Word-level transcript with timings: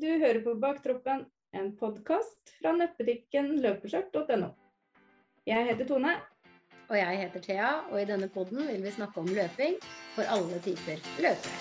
Du 0.00 0.06
hører 0.08 0.38
på 0.40 0.54
Baktroppen, 0.56 1.26
en 1.52 1.66
podkast 1.76 2.52
fra 2.56 2.70
nettbutikken 2.72 3.50
løpeskjørt.no. 3.60 4.46
Jeg 5.44 5.66
heter 5.66 5.88
Tone. 5.90 6.14
Og 6.88 6.96
jeg 6.96 7.18
heter 7.20 7.42
Thea, 7.44 7.72
og 7.90 7.98
i 8.00 8.06
denne 8.08 8.30
podden 8.32 8.64
vil 8.70 8.80
vi 8.80 8.94
snakke 8.94 9.20
om 9.20 9.28
løping 9.28 9.76
for 10.14 10.24
alle 10.24 10.62
typer 10.64 11.04
løpere. 11.20 11.52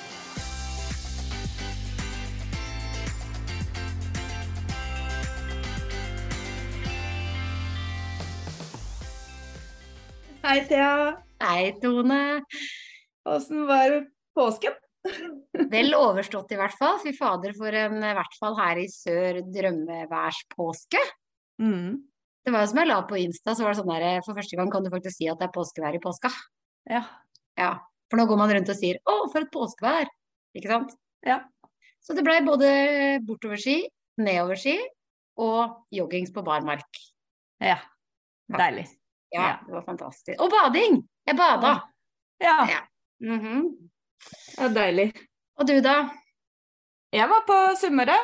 Hei, 10.48 10.60
Thea. 10.72 10.94
Hei, 11.44 11.74
Tone. 11.84 12.22
Åssen 13.28 13.68
var 13.68 14.06
påsken? 14.32 14.86
Vel 15.72 15.96
overstått 15.98 16.52
i 16.54 16.58
hvert 16.60 16.76
fall. 16.78 17.00
Fy 17.04 17.14
fader, 17.18 17.54
for 17.58 17.76
en 17.76 17.98
i 18.04 18.14
hvert 18.18 18.38
fall 18.40 18.56
her 18.60 18.80
i 18.82 18.88
sør 18.92 19.42
drømmeværspåske. 19.56 21.02
Mm. 21.62 21.98
Det 22.46 22.54
var 22.54 22.64
jo 22.64 22.70
som 22.72 22.80
jeg 22.82 22.90
la 22.90 23.00
på 23.10 23.20
Insta, 23.20 23.54
så 23.56 23.66
var 23.66 23.74
det 23.74 23.82
sånn 23.82 23.92
der 23.92 24.24
for 24.26 24.38
første 24.38 24.58
gang 24.58 24.72
kan 24.72 24.86
du 24.86 24.92
faktisk 24.94 25.20
si 25.20 25.28
at 25.30 25.42
det 25.42 25.50
er 25.50 25.56
påskevær 25.56 25.98
i 25.98 26.02
påska. 26.04 26.32
Ja. 26.90 27.04
Ja. 27.60 27.72
For 28.10 28.18
nå 28.18 28.26
går 28.30 28.40
man 28.40 28.54
rundt 28.56 28.72
og 28.72 28.78
sier 28.80 28.98
'Å, 29.06 29.30
for 29.32 29.42
et 29.42 29.52
påskevær'. 29.54 30.10
Ikke 30.56 30.72
sant? 30.72 30.96
Ja. 31.26 31.44
Så 32.02 32.16
det 32.16 32.24
blei 32.24 32.40
både 32.42 33.20
bortoverski, 33.28 33.84
nedoverski 34.18 34.80
og 35.38 35.86
joggings 35.92 36.32
på 36.32 36.44
barmark. 36.44 36.88
ja. 37.62 37.78
Deilig. 38.50 38.88
Ja, 39.32 39.42
Ja. 39.42 39.60
det 39.66 39.74
var 39.74 39.84
fantastisk. 39.84 40.40
Og 40.42 40.50
bading! 40.50 41.08
Jeg 41.28 41.38
bada. 41.38 41.84
Ja, 42.42 42.66
Ja. 42.66 42.82
Mm 43.22 43.76
det 43.76 43.99
var 44.58 44.74
deilig. 44.76 45.10
Og 45.60 45.68
du, 45.68 45.76
da? 45.84 45.96
Jeg 47.14 47.30
var 47.32 47.46
på 47.48 47.58
Sunnmøre, 47.80 48.18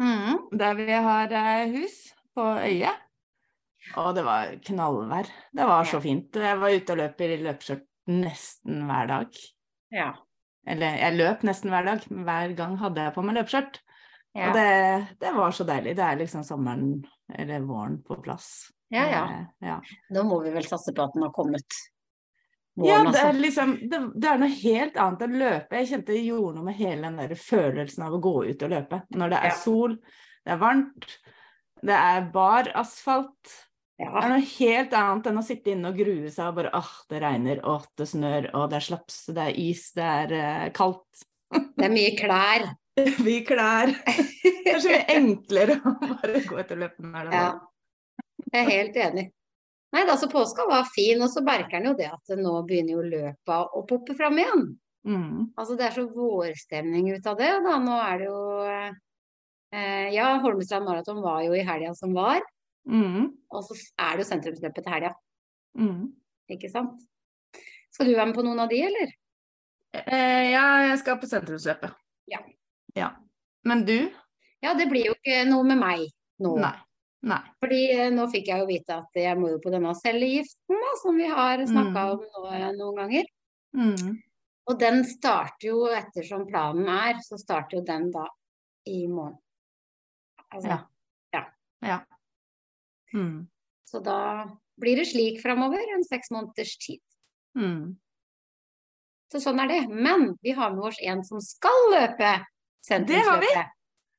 mm. 0.00 0.52
der 0.58 0.76
vi 0.78 0.90
har 0.90 1.34
eh, 1.36 1.74
hus 1.76 1.96
på 2.34 2.46
øyet. 2.64 3.08
Og 3.98 4.14
det 4.16 4.24
var 4.24 4.52
knallvær. 4.64 5.30
Det 5.52 5.64
var 5.68 5.88
så 5.88 6.00
fint. 6.00 6.36
Jeg 6.36 6.58
var 6.60 6.74
ute 6.74 6.94
og 6.94 7.00
løp 7.00 7.22
i 7.22 7.30
løpeskjørt 7.42 7.86
nesten 8.12 8.84
hver 8.88 9.08
dag. 9.10 9.40
Ja. 9.92 10.10
Eller 10.66 10.98
jeg 11.00 11.18
løp 11.18 11.42
nesten 11.46 11.72
hver 11.74 11.88
dag, 11.88 12.04
men 12.10 12.26
hver 12.26 12.54
gang 12.58 12.76
hadde 12.80 13.08
jeg 13.08 13.14
på 13.16 13.24
meg 13.26 13.40
løpeskjørt. 13.40 13.80
Ja. 14.32 14.48
Og 14.48 14.56
det, 14.56 14.68
det 15.20 15.32
var 15.36 15.52
så 15.52 15.66
deilig. 15.68 15.96
Det 15.98 16.04
er 16.06 16.20
liksom 16.22 16.44
sommeren 16.46 17.02
eller 17.36 17.66
våren 17.68 17.98
på 18.06 18.16
plass. 18.24 18.70
ja, 18.92 19.04
ja. 19.10 19.24
Eh, 19.26 19.68
ja. 19.68 19.80
Nå 20.14 20.24
må 20.28 20.40
vi 20.44 20.54
vel 20.54 20.66
satse 20.68 20.94
på 20.96 21.04
at 21.04 21.16
den 21.16 21.26
har 21.26 21.34
kommet. 21.36 21.82
Ja, 22.80 23.02
det 23.04 23.18
er 23.20 23.28
altså. 23.28 23.40
liksom 23.40 23.72
det, 23.90 23.98
det 24.16 24.28
er 24.30 24.38
noe 24.40 24.54
helt 24.62 24.94
annet 24.96 25.24
å 25.26 25.28
løpe. 25.28 25.76
Jeg 25.76 25.88
kjente 25.90 26.14
det 26.14 26.22
gjorde 26.24 26.56
noe 26.56 26.68
med 26.70 26.78
hele 26.78 27.04
den 27.04 27.18
der 27.20 27.34
følelsen 27.36 28.06
av 28.06 28.14
å 28.16 28.20
gå 28.24 28.32
ut 28.48 28.64
og 28.64 28.72
løpe. 28.72 29.02
Når 29.12 29.34
det 29.34 29.40
er 29.42 29.50
Ja. 29.50 29.58
sol, 29.60 29.98
det 30.42 30.54
er 30.54 30.62
varmt, 30.62 31.10
det 31.82 31.98
er 31.98 32.30
bar 32.32 32.70
asfalt. 32.80 33.52
Det 34.00 34.08
er 34.08 34.30
noe 34.32 34.40
helt 34.40 34.94
annet 34.98 35.28
enn 35.30 35.38
å 35.38 35.44
sitte 35.46 35.74
inne 35.74 35.92
og 35.92 35.98
grue 36.00 36.30
seg 36.32 36.48
og 36.48 36.56
bare 36.56 36.72
åh, 36.74 36.94
det 37.12 37.20
regner, 37.22 37.60
åh, 37.68 37.84
det 38.00 38.08
snør, 38.08 38.48
åh, 38.56 38.64
det 38.72 38.80
er 38.80 38.86
slaps, 38.88 39.18
det 39.36 39.44
er 39.44 39.60
is, 39.62 39.84
det 39.94 40.08
er 40.08 40.32
uh, 40.32 40.70
kaldt. 40.74 41.26
Det 41.76 41.84
er 41.84 41.92
mye 41.92 42.16
klær. 42.16 42.64
mye 43.26 43.44
klær. 43.44 43.92
Det 44.64 44.72
er 44.72 44.80
så 44.80 44.88
mye 44.94 45.04
enklere 45.18 45.76
å 45.84 45.92
bare 46.00 46.40
gå 46.48 46.56
ut 46.56 46.72
og 46.72 46.82
løpe 46.86 47.04
det 47.04 47.20
er 47.20 47.32
Ja. 47.36 47.46
Jeg 48.52 48.64
er 48.64 48.70
helt 48.70 48.96
enig. 48.96 49.26
Nei, 49.92 50.06
da, 50.08 50.16
så 50.16 50.28
påska 50.32 50.64
var 50.70 50.86
fin, 50.88 51.20
og 51.20 51.28
så 51.28 51.42
merker 51.44 51.76
en 51.78 51.90
jo 51.90 51.96
det 51.98 52.08
at 52.08 52.32
nå 52.38 52.54
begynner 52.68 52.94
jo 52.96 53.02
løpa 53.04 53.58
å 53.76 53.82
poppe 53.88 54.16
fram 54.16 54.38
igjen. 54.40 54.64
Mm. 55.04 55.50
Altså 55.58 55.74
det 55.76 55.88
er 55.88 55.96
så 55.96 56.06
vårstemning 56.08 57.10
ut 57.12 57.26
av 57.28 57.36
det. 57.40 57.50
Da. 57.66 57.76
Nå 57.82 57.98
er 58.00 58.20
det 58.22 58.28
jo 58.30 58.40
eh, 58.64 60.08
Ja, 60.14 60.30
Holmestrand 60.44 60.86
Maraton 60.86 61.20
var 61.24 61.42
jo 61.44 61.56
i 61.58 61.64
helga 61.66 61.92
som 61.98 62.14
var. 62.16 62.40
Mm. 62.88 63.32
Og 63.52 63.66
så 63.66 63.76
er 64.00 64.16
det 64.16 64.24
jo 64.24 64.30
sentrumsløpet 64.30 64.86
til 64.86 64.94
helga, 64.96 65.14
Mm. 65.72 66.10
ikke 66.52 66.68
sant. 66.68 67.00
Skal 67.92 68.08
du 68.08 68.12
være 68.12 68.26
med 68.28 68.36
på 68.36 68.42
noen 68.44 68.60
av 68.60 68.68
de, 68.68 68.80
eller? 68.84 69.12
Eh, 69.92 70.50
ja, 70.52 70.64
jeg 70.88 70.98
skal 71.00 71.16
på 71.20 71.28
sentrumsløpet. 71.28 71.94
Ja. 72.28 72.40
ja. 72.96 73.08
Men 73.64 73.84
du? 73.88 74.10
Ja, 74.64 74.74
det 74.76 74.88
blir 74.90 75.08
jo 75.10 75.14
ikke 75.16 75.42
noe 75.48 75.64
med 75.64 75.80
meg 75.80 76.04
nå. 76.44 76.56
Nei. 76.60 76.74
Nei. 77.22 77.38
Fordi 77.62 77.80
eh, 77.94 78.10
nå 78.10 78.26
fikk 78.32 78.48
jeg 78.50 78.62
jo 78.62 78.66
vite 78.66 78.96
at 78.98 79.14
jeg 79.14 79.38
må 79.38 79.52
jo 79.52 79.60
på 79.62 79.70
denne 79.70 79.92
cellegiften 79.94 80.80
da, 80.82 80.92
som 81.02 81.16
vi 81.16 81.28
har 81.30 81.62
snakka 81.68 82.02
Mm. 82.02 82.12
om 82.12 82.24
nå, 82.26 82.52
eh, 82.56 82.70
noen 82.78 82.96
ganger. 82.98 83.28
Mm. 83.76 84.16
Og 84.66 84.78
den 84.78 85.04
starter 85.04 85.68
jo 85.68 85.86
ettersom 85.86 86.46
planen 86.48 86.88
er, 86.88 87.20
så 87.22 87.38
starter 87.38 87.78
jo 87.78 87.84
den 87.86 88.10
da 88.10 88.26
i 88.86 89.06
morgen. 89.06 89.38
Altså, 90.52 90.82
Ja. 91.32 91.44
Ja. 91.82 92.00
Mm. 93.14 93.46
Så 93.86 94.02
da 94.02 94.46
blir 94.78 94.96
det 94.96 95.06
slik 95.08 95.40
framover, 95.42 95.80
en 95.94 96.04
seks 96.04 96.30
måneders 96.30 96.76
tid. 96.78 97.00
Mm. 97.56 97.96
Så 99.32 99.40
sånn 99.40 99.60
er 99.62 99.68
det. 99.68 99.88
Men 99.88 100.36
vi 100.42 100.52
har 100.52 100.70
med 100.74 100.84
oss 100.84 100.98
en 101.02 101.22
som 101.24 101.40
skal 101.40 101.90
løpe 101.90 102.44
Det 102.88 103.22
har 103.22 103.40
vi. 103.40 103.46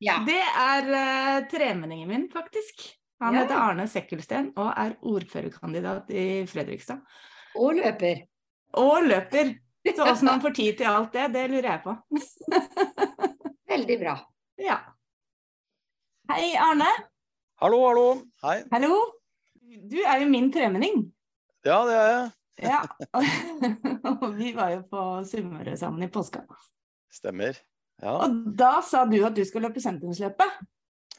Ja. 0.04 0.18
Det 0.28 0.40
er 0.42 0.90
uh, 0.92 1.48
tremenningen 1.52 2.10
min, 2.10 2.26
faktisk. 2.34 2.84
Han 3.24 3.38
Ja. 3.38 3.44
heter 3.46 3.56
Arne 3.56 3.86
Sekkelsten 3.88 4.50
og 4.60 4.74
er 4.76 4.98
ordførerkandidat 5.00 6.10
i 6.12 6.26
Fredrikstad. 6.50 7.00
Og 7.56 7.78
løper. 7.78 8.26
Og 8.82 9.06
løper. 9.08 9.54
Så 9.84 10.04
åssen 10.08 10.28
han 10.32 10.42
får 10.44 10.56
tid 10.58 10.78
til 10.80 10.88
alt 10.92 11.14
det, 11.16 11.30
det 11.36 11.46
lurer 11.52 11.70
jeg 11.70 11.82
på. 11.86 11.94
Veldig 13.74 13.98
bra. 14.02 14.14
Ja. 14.60 14.78
Hei, 16.32 16.54
Arne. 16.60 16.88
Hallo, 17.62 17.80
hallo. 17.88 18.06
Hei. 18.44 18.62
Hallo. 18.72 18.96
Du 19.92 19.98
er 20.04 20.22
jo 20.24 20.30
min 20.32 20.52
tremenning. 20.54 21.04
Ja, 21.66 21.80
det 21.88 21.96
er 22.00 22.10
jeg. 22.12 22.32
Ja. 22.64 22.82
Og 24.22 24.34
vi 24.38 24.52
var 24.56 24.74
jo 24.76 24.84
på 24.92 25.04
Sunnmøre 25.28 25.76
sammen 25.80 26.04
i 26.06 26.12
påska. 26.12 26.44
Stemmer. 27.14 27.58
Ja. 28.02 28.16
Og 28.26 28.30
da 28.58 28.80
sa 28.82 29.06
du 29.06 29.20
at 29.26 29.36
du 29.38 29.44
skulle 29.46 29.68
løpe 29.70 29.82
sentrumsløpet. 29.84 30.52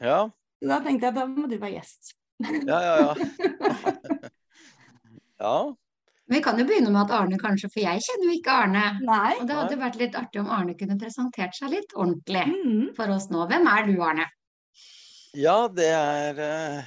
Ja, 0.02 0.24
Da 0.64 0.78
tenkte 0.80 1.06
jeg 1.06 1.12
at 1.12 1.18
da 1.20 1.26
må 1.28 1.46
du 1.48 1.58
være 1.60 1.76
gjest. 1.78 2.14
ja, 2.42 2.80
ja. 2.80 2.94
Ja. 2.98 3.14
ja. 5.44 5.56
Vi 6.32 6.38
kan 6.40 6.56
jo 6.58 6.64
begynne 6.64 6.88
med 6.92 7.02
at 7.04 7.10
Arne 7.18 7.36
kanskje, 7.40 7.68
for 7.72 7.82
jeg 7.84 8.00
kjenner 8.06 8.26
jo 8.30 8.34
ikke 8.38 8.52
Arne. 8.64 8.84
Nei. 9.04 9.32
Og 9.42 9.48
det 9.48 9.56
hadde 9.58 9.76
vært 9.80 9.98
litt 10.00 10.14
artig 10.16 10.40
om 10.40 10.48
Arne 10.56 10.72
kunne 10.78 10.96
presentert 11.00 11.52
seg 11.58 11.68
litt 11.74 11.92
ordentlig 12.00 12.46
Mm. 12.48 12.94
for 12.96 13.06
oss 13.12 13.26
nå. 13.30 13.44
Hvem 13.50 13.66
er 13.68 13.82
du, 13.90 13.98
Arne? 14.02 14.26
ja, 15.34 15.66
det 15.68 15.88
er 15.90 16.38
eh, 16.38 16.84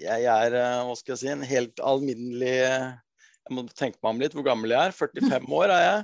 Jeg 0.00 0.24
er, 0.24 0.54
eh, 0.54 0.84
hva 0.86 0.94
skal 0.96 1.12
jeg 1.12 1.18
si, 1.20 1.28
en 1.34 1.42
helt 1.42 1.80
alminnelig 1.84 2.54
eh, 2.64 2.92
Jeg 3.48 3.52
må 3.56 3.66
tenke 3.74 3.98
meg 4.02 4.10
om 4.14 4.20
litt 4.24 4.32
hvor 4.38 4.44
gammel 4.46 4.70
jeg 4.72 4.88
er. 4.88 4.92
45 5.44 5.52
år 5.60 5.68
er 5.76 5.82
jeg. 5.84 6.00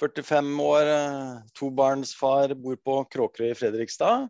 45 0.00 0.60
år, 0.60 0.86
eh, 0.86 1.42
tobarnsfar, 1.54 2.54
bor 2.58 2.76
på 2.76 2.96
Kråkerøy 3.14 3.52
i 3.52 3.58
Fredrikstad. 3.58 4.28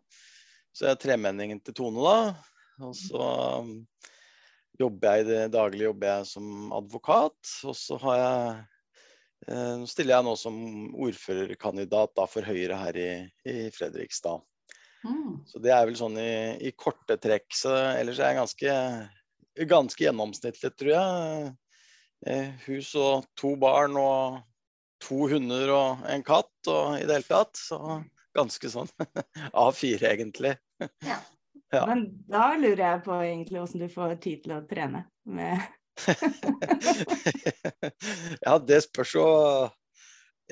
Så 0.75 0.85
jeg 0.85 0.95
er 0.95 1.01
tremenningen 1.01 1.61
til 1.63 1.73
Tone, 1.73 2.03
da. 2.03 2.85
Og 2.85 2.95
så 2.99 3.27
um, 3.63 3.75
jobber 4.79 5.15
jeg 5.15 5.23
i 5.23 5.27
det 5.29 5.43
daglige 5.53 5.87
jobber 5.87 6.11
jeg 6.11 6.29
som 6.29 6.73
advokat. 6.75 7.37
Og 7.63 7.77
så 7.79 7.97
har 8.03 8.17
jeg 8.19 8.49
eh, 9.47 9.73
Nå 9.79 9.87
stiller 9.89 10.17
jeg 10.17 10.27
nå 10.27 10.35
som 10.39 10.57
ordførerkandidat 11.07 12.15
da, 12.19 12.27
for 12.29 12.45
Høyre 12.45 12.81
her 12.83 12.99
i, 12.99 13.11
i 13.47 13.57
Fredrikstad. 13.73 14.43
Mm. 15.05 15.45
Så 15.47 15.61
det 15.61 15.71
er 15.73 15.85
vel 15.87 15.97
sånn 15.97 16.17
i, 16.19 16.33
i 16.65 16.73
korte 16.77 17.17
trekk. 17.21 17.47
Så 17.55 17.73
ellers 17.73 18.19
er 18.19 18.33
jeg 18.33 18.41
ganske, 18.41 18.75
ganske 19.71 20.05
gjennomsnittlig, 20.05 20.73
tror 20.75 20.93
jeg. 20.93 21.53
Eh, 22.25 22.51
hus 22.65 22.91
og 22.99 23.25
to 23.37 23.53
barn 23.61 23.97
og 24.01 24.43
to 25.03 25.29
hunder 25.31 25.71
og 25.75 26.05
en 26.11 26.25
katt 26.25 26.71
og 26.71 26.97
i 26.99 27.05
det 27.05 27.19
hele 27.19 27.29
tatt. 27.29 27.55
Så 27.59 27.79
ganske 28.35 28.71
sånn 28.71 28.91
A4, 29.65 30.01
egentlig. 30.15 30.57
Ja. 31.05 31.21
Ja. 31.73 31.81
Men 31.89 32.03
da 32.29 32.53
lurer 32.55 32.79
jeg 32.79 32.99
på 33.03 33.15
egentlig 33.25 33.57
hvordan 33.57 33.81
du 33.81 33.89
får 33.91 34.11
tid 34.23 34.43
til 34.45 34.51
å 34.55 34.59
trene. 34.69 35.01
Med... 35.27 35.63
ja, 38.45 38.53
det 38.61 38.77
spørs 38.85 39.15
jo 39.17 39.25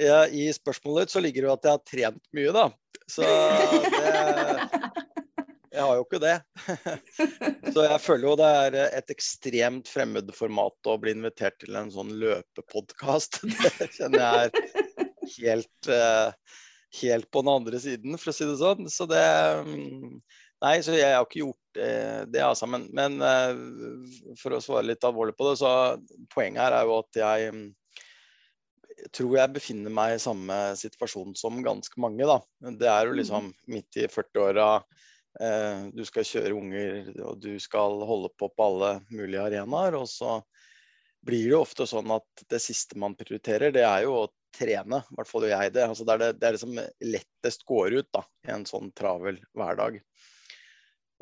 ja, 0.01 0.17
I 0.25 0.49
spørsmålet 0.57 1.13
så 1.13 1.21
ligger 1.23 1.45
det 1.45 1.47
jo 1.47 1.53
at 1.53 1.67
jeg 1.67 1.77
har 1.77 1.85
trent 1.91 2.25
mye, 2.35 2.55
da. 2.55 2.65
Så 3.07 3.23
det 3.23 4.82
Jeg 5.73 5.81
har 5.81 5.97
jo 5.97 6.03
ikke 6.05 6.21
det. 6.21 6.35
Så 7.73 7.85
jeg 7.87 8.01
føler 8.03 8.27
jo 8.27 8.35
det 8.37 8.49
er 8.59 8.75
et 8.99 9.13
ekstremt 9.13 9.89
fremmed 9.89 10.29
format 10.37 10.89
å 10.89 10.99
bli 11.01 11.15
invitert 11.15 11.57
til 11.63 11.77
en 11.79 11.89
sånn 11.93 12.11
løpepodkast. 12.21 13.39
Det 13.79 13.89
kjenner 13.95 14.21
jeg 14.21 14.51
er 14.51 15.31
helt, 15.39 15.89
eh, 15.89 16.59
helt 17.01 17.29
på 17.33 17.41
den 17.41 17.53
andre 17.55 17.81
siden, 17.81 18.19
for 18.21 18.29
å 18.29 18.35
si 18.37 18.45
det 18.49 18.59
sånn. 18.61 18.89
Så 18.93 19.09
det 19.09 19.25
mm, 19.65 20.17
Nei, 20.63 20.77
så 20.79 20.93
jeg 20.95 21.11
har 21.11 21.25
ikke 21.25 21.41
gjort 21.41 21.79
eh, 21.81 22.21
det, 22.31 22.39
altså. 22.45 22.69
Men, 22.71 22.85
men 22.95 23.17
eh, 23.25 24.35
for 24.39 24.55
å 24.55 24.61
svare 24.63 24.85
litt 24.87 25.03
alvorlig 25.03 25.33
på 25.35 25.49
det, 25.49 25.57
så 25.59 25.71
poenget 26.31 26.61
her 26.63 26.75
er 26.77 26.87
jo 26.87 26.99
at 27.01 27.19
jeg 27.19 27.49
mm, 27.51 27.65
tror 29.17 29.33
jeg 29.41 29.55
befinner 29.57 29.91
meg 29.97 30.15
i 30.15 30.21
samme 30.23 30.59
situasjon 30.79 31.33
som 31.35 31.59
ganske 31.65 31.99
mange, 31.99 32.29
da. 32.29 32.37
Det 32.77 32.87
er 32.93 33.09
jo 33.09 33.17
liksom 33.17 33.51
midt 33.73 33.99
i 33.99 34.07
40-åra, 34.07 34.69
Eh, 34.77 35.12
du 35.33 36.03
skal 36.05 36.27
kjøre 36.29 36.53
unger, 36.53 37.07
og 37.25 37.39
du 37.41 37.55
skal 37.61 38.03
holde 38.05 38.29
på 38.37 38.51
på 38.53 38.65
alle 38.67 38.91
mulige 39.09 39.41
arenaer. 39.41 39.97
Og 39.97 40.05
så 40.11 40.35
blir 41.25 41.47
det 41.49 41.57
ofte 41.57 41.87
sånn 41.89 42.11
at 42.13 42.45
det 42.51 42.59
siste 42.61 42.99
man 42.99 43.15
prioriterer, 43.17 43.73
det 43.73 43.85
er 43.87 44.05
jo 44.05 44.17
å 44.21 44.31
trene. 44.53 45.01
I 45.01 45.17
hvert 45.17 45.29
fall 45.29 45.47
gjør 45.47 45.63
jeg 45.65 45.73
det. 45.75 45.85
Altså 45.89 46.05
det 46.05 46.13
er 46.13 46.23
det, 46.23 46.31
det, 46.37 46.47
er 46.47 46.57
det 46.57 46.61
som 46.61 46.79
lettest 47.15 47.65
går 47.69 47.97
ut 47.99 48.09
da, 48.13 48.23
i 48.47 48.53
en 48.53 48.67
sånn 48.69 48.91
travel 48.97 49.39
hverdag. 49.57 49.99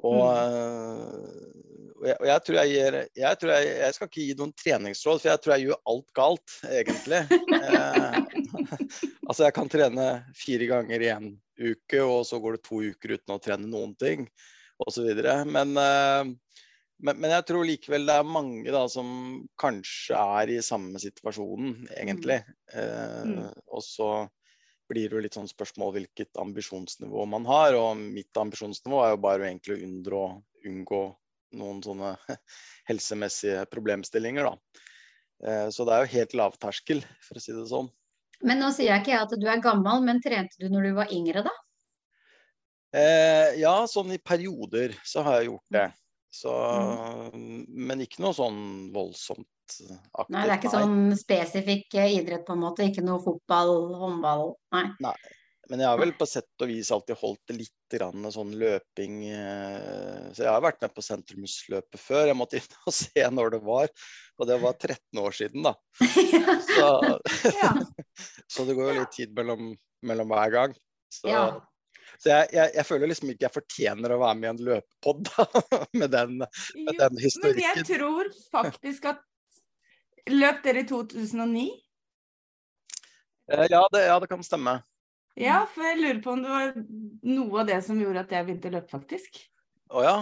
Og, 0.02 0.24
mm. 0.26 1.61
Og, 2.02 2.08
jeg, 2.10 2.18
og 2.18 2.28
jeg, 2.28 2.42
tror 2.46 2.58
jeg 2.58 2.72
gir 2.72 2.96
jeg, 3.22 3.40
tror 3.42 3.52
jeg, 3.54 3.66
jeg, 3.78 3.96
skal 3.96 4.10
ikke 4.10 4.24
gi 4.24 4.38
noen 4.40 4.54
treningsråd, 4.58 5.20
for 5.22 5.30
jeg 5.30 5.42
tror 5.44 5.54
jeg 5.54 5.68
gjør 5.68 5.82
alt 5.92 6.08
galt, 6.18 6.56
egentlig. 6.66 7.20
eh, 7.62 8.18
altså 9.28 9.46
jeg 9.46 9.56
kan 9.58 9.70
trene 9.72 10.08
fire 10.38 10.70
ganger 10.72 11.06
i 11.06 11.12
en 11.14 11.30
uke, 11.62 12.02
og 12.02 12.24
så 12.26 12.42
går 12.42 12.58
det 12.58 12.64
to 12.66 12.82
uker 12.82 13.16
uten 13.20 13.36
å 13.36 13.40
trene 13.44 13.70
noen 13.70 13.94
ting, 14.02 14.26
osv. 14.82 15.12
Men, 15.46 15.78
eh, 15.78 16.34
men, 17.06 17.22
men 17.22 17.38
jeg 17.38 17.48
tror 17.52 17.70
likevel 17.70 18.10
det 18.10 18.18
er 18.18 18.34
mange 18.34 18.74
da 18.74 18.84
som 18.90 19.14
kanskje 19.62 20.26
er 20.42 20.56
i 20.58 20.60
samme 20.66 21.02
situasjonen, 21.02 21.84
egentlig. 22.02 22.42
Eh, 22.74 23.24
mm. 23.30 23.46
Og 23.70 23.86
så 23.86 24.12
blir 24.92 25.14
det 25.14 25.28
litt 25.28 25.38
sånn 25.38 25.50
spørsmål 25.50 25.94
hvilket 26.00 26.42
ambisjonsnivå 26.42 27.30
man 27.30 27.46
har. 27.46 27.78
Og 27.78 28.02
mitt 28.02 28.34
ambisjonsnivå 28.38 29.06
er 29.06 29.14
jo 29.14 29.26
bare 29.30 29.52
egentlig 29.54 29.84
å 30.18 30.28
unngå 30.66 31.06
noen 31.58 31.82
sånne 31.86 32.16
helsemessige 32.90 33.66
problemstillinger, 33.72 34.50
da. 34.50 34.84
Eh, 35.48 35.68
så 35.74 35.88
det 35.88 35.96
er 35.96 36.06
jo 36.06 36.14
helt 36.18 36.38
lavterskel, 36.38 37.04
for 37.26 37.40
å 37.40 37.44
si 37.44 37.56
det 37.56 37.66
sånn. 37.72 37.90
Men 38.46 38.62
nå 38.62 38.72
sier 38.74 38.94
jeg 38.94 39.04
ikke 39.04 39.20
at 39.22 39.34
du 39.38 39.48
er 39.50 39.62
gammel, 39.62 40.02
men 40.06 40.22
trente 40.24 40.58
du 40.62 40.72
når 40.72 40.90
du 40.90 40.94
var 40.98 41.14
yngre, 41.14 41.44
da? 41.46 41.54
Eh, 42.92 43.60
ja, 43.62 43.76
sånn 43.88 44.12
i 44.12 44.20
perioder 44.20 44.96
så 45.08 45.24
har 45.26 45.40
jeg 45.40 45.52
gjort 45.52 45.76
det. 45.78 45.88
Så, 46.32 46.52
mm. 47.36 47.68
Men 47.88 48.04
ikke 48.04 48.24
noe 48.24 48.36
sånn 48.36 48.62
voldsomt 48.96 49.48
aktivt. 49.76 50.32
Nei, 50.32 50.46
det 50.48 50.54
er 50.54 50.58
ikke 50.58 50.72
nei. 50.72 50.80
sånn 50.80 51.20
spesifikk 51.20 52.00
eh, 52.00 52.16
idrett, 52.20 52.46
på 52.48 52.56
en 52.56 52.64
måte? 52.64 52.88
Ikke 52.88 53.04
noe 53.06 53.22
fotball, 53.24 53.76
håndball? 54.00 54.52
Nei. 54.76 54.86
nei. 55.04 55.16
Men 55.72 55.80
jeg 55.80 55.88
har 55.88 56.00
vel 56.02 56.12
på 56.20 56.26
sett 56.28 56.64
og 56.66 56.68
vis 56.68 56.90
alltid 56.92 57.16
holdt 57.22 57.54
litt 57.56 57.96
sånn 58.32 58.50
løping 58.60 59.22
eh, 59.28 60.26
Så 60.36 60.44
jeg 60.44 60.52
har 60.52 60.64
vært 60.64 60.82
med 60.84 60.92
på 60.96 61.04
sentrumsløpet 61.06 62.00
før. 62.00 62.26
Jeg 62.28 62.38
måtte 62.40 62.60
inn 62.60 62.76
og 62.84 62.96
se 62.98 63.24
når 63.38 63.56
det 63.56 63.62
var. 63.64 63.94
Og 64.36 64.50
det 64.50 64.58
var 64.60 64.76
13 64.76 65.22
år 65.24 65.38
siden, 65.38 65.64
da. 65.70 65.74
Så, 66.68 66.90
så 68.52 68.68
det 68.68 68.76
går 68.76 68.92
jo 68.92 68.98
litt 69.00 69.16
tid 69.16 69.32
mellom, 69.38 69.72
mellom 70.04 70.36
hver 70.36 70.56
gang. 70.58 70.76
Så, 71.08 71.32
ja. 71.32 71.46
Så 72.20 72.34
jeg, 72.34 72.52
jeg, 72.58 72.76
jeg, 72.76 72.88
føler 72.92 73.14
liksom 73.14 73.32
ikke 73.32 73.48
jeg 73.48 73.56
fortjener 73.56 74.14
å 74.14 74.22
være 74.26 74.40
med 74.42 74.50
i 74.50 74.52
en 74.52 74.64
løpepod 74.68 75.32
med 76.04 76.12
den, 76.12 76.38
med 76.44 77.00
den 77.00 77.24
historikken. 77.24 77.64
Men 77.64 77.68
jeg 77.70 77.88
tror 77.96 78.34
faktisk 78.52 79.12
at 79.16 79.28
Løp 80.30 80.60
dere 80.62 80.84
i 80.84 80.86
2009? 80.86 81.62
Eh, 83.52 83.68
ja 83.72 83.80
det, 83.90 84.04
ja, 84.06 84.20
det 84.22 84.30
kan 84.30 84.44
stemme. 84.46 84.76
Ja, 85.40 85.62
for 85.72 85.88
jeg 85.88 86.02
lurer 86.02 86.20
på 86.24 86.34
om 86.36 86.44
det 86.44 86.52
var 86.52 86.74
noe 87.32 87.62
av 87.62 87.70
det 87.70 87.80
som 87.86 88.00
gjorde 88.02 88.26
at 88.26 88.34
jeg 88.36 88.48
begynte 88.48 88.72
å 88.72 88.76
løpe, 88.76 88.92
faktisk. 88.92 89.40
Å 89.92 90.04
ja? 90.06 90.16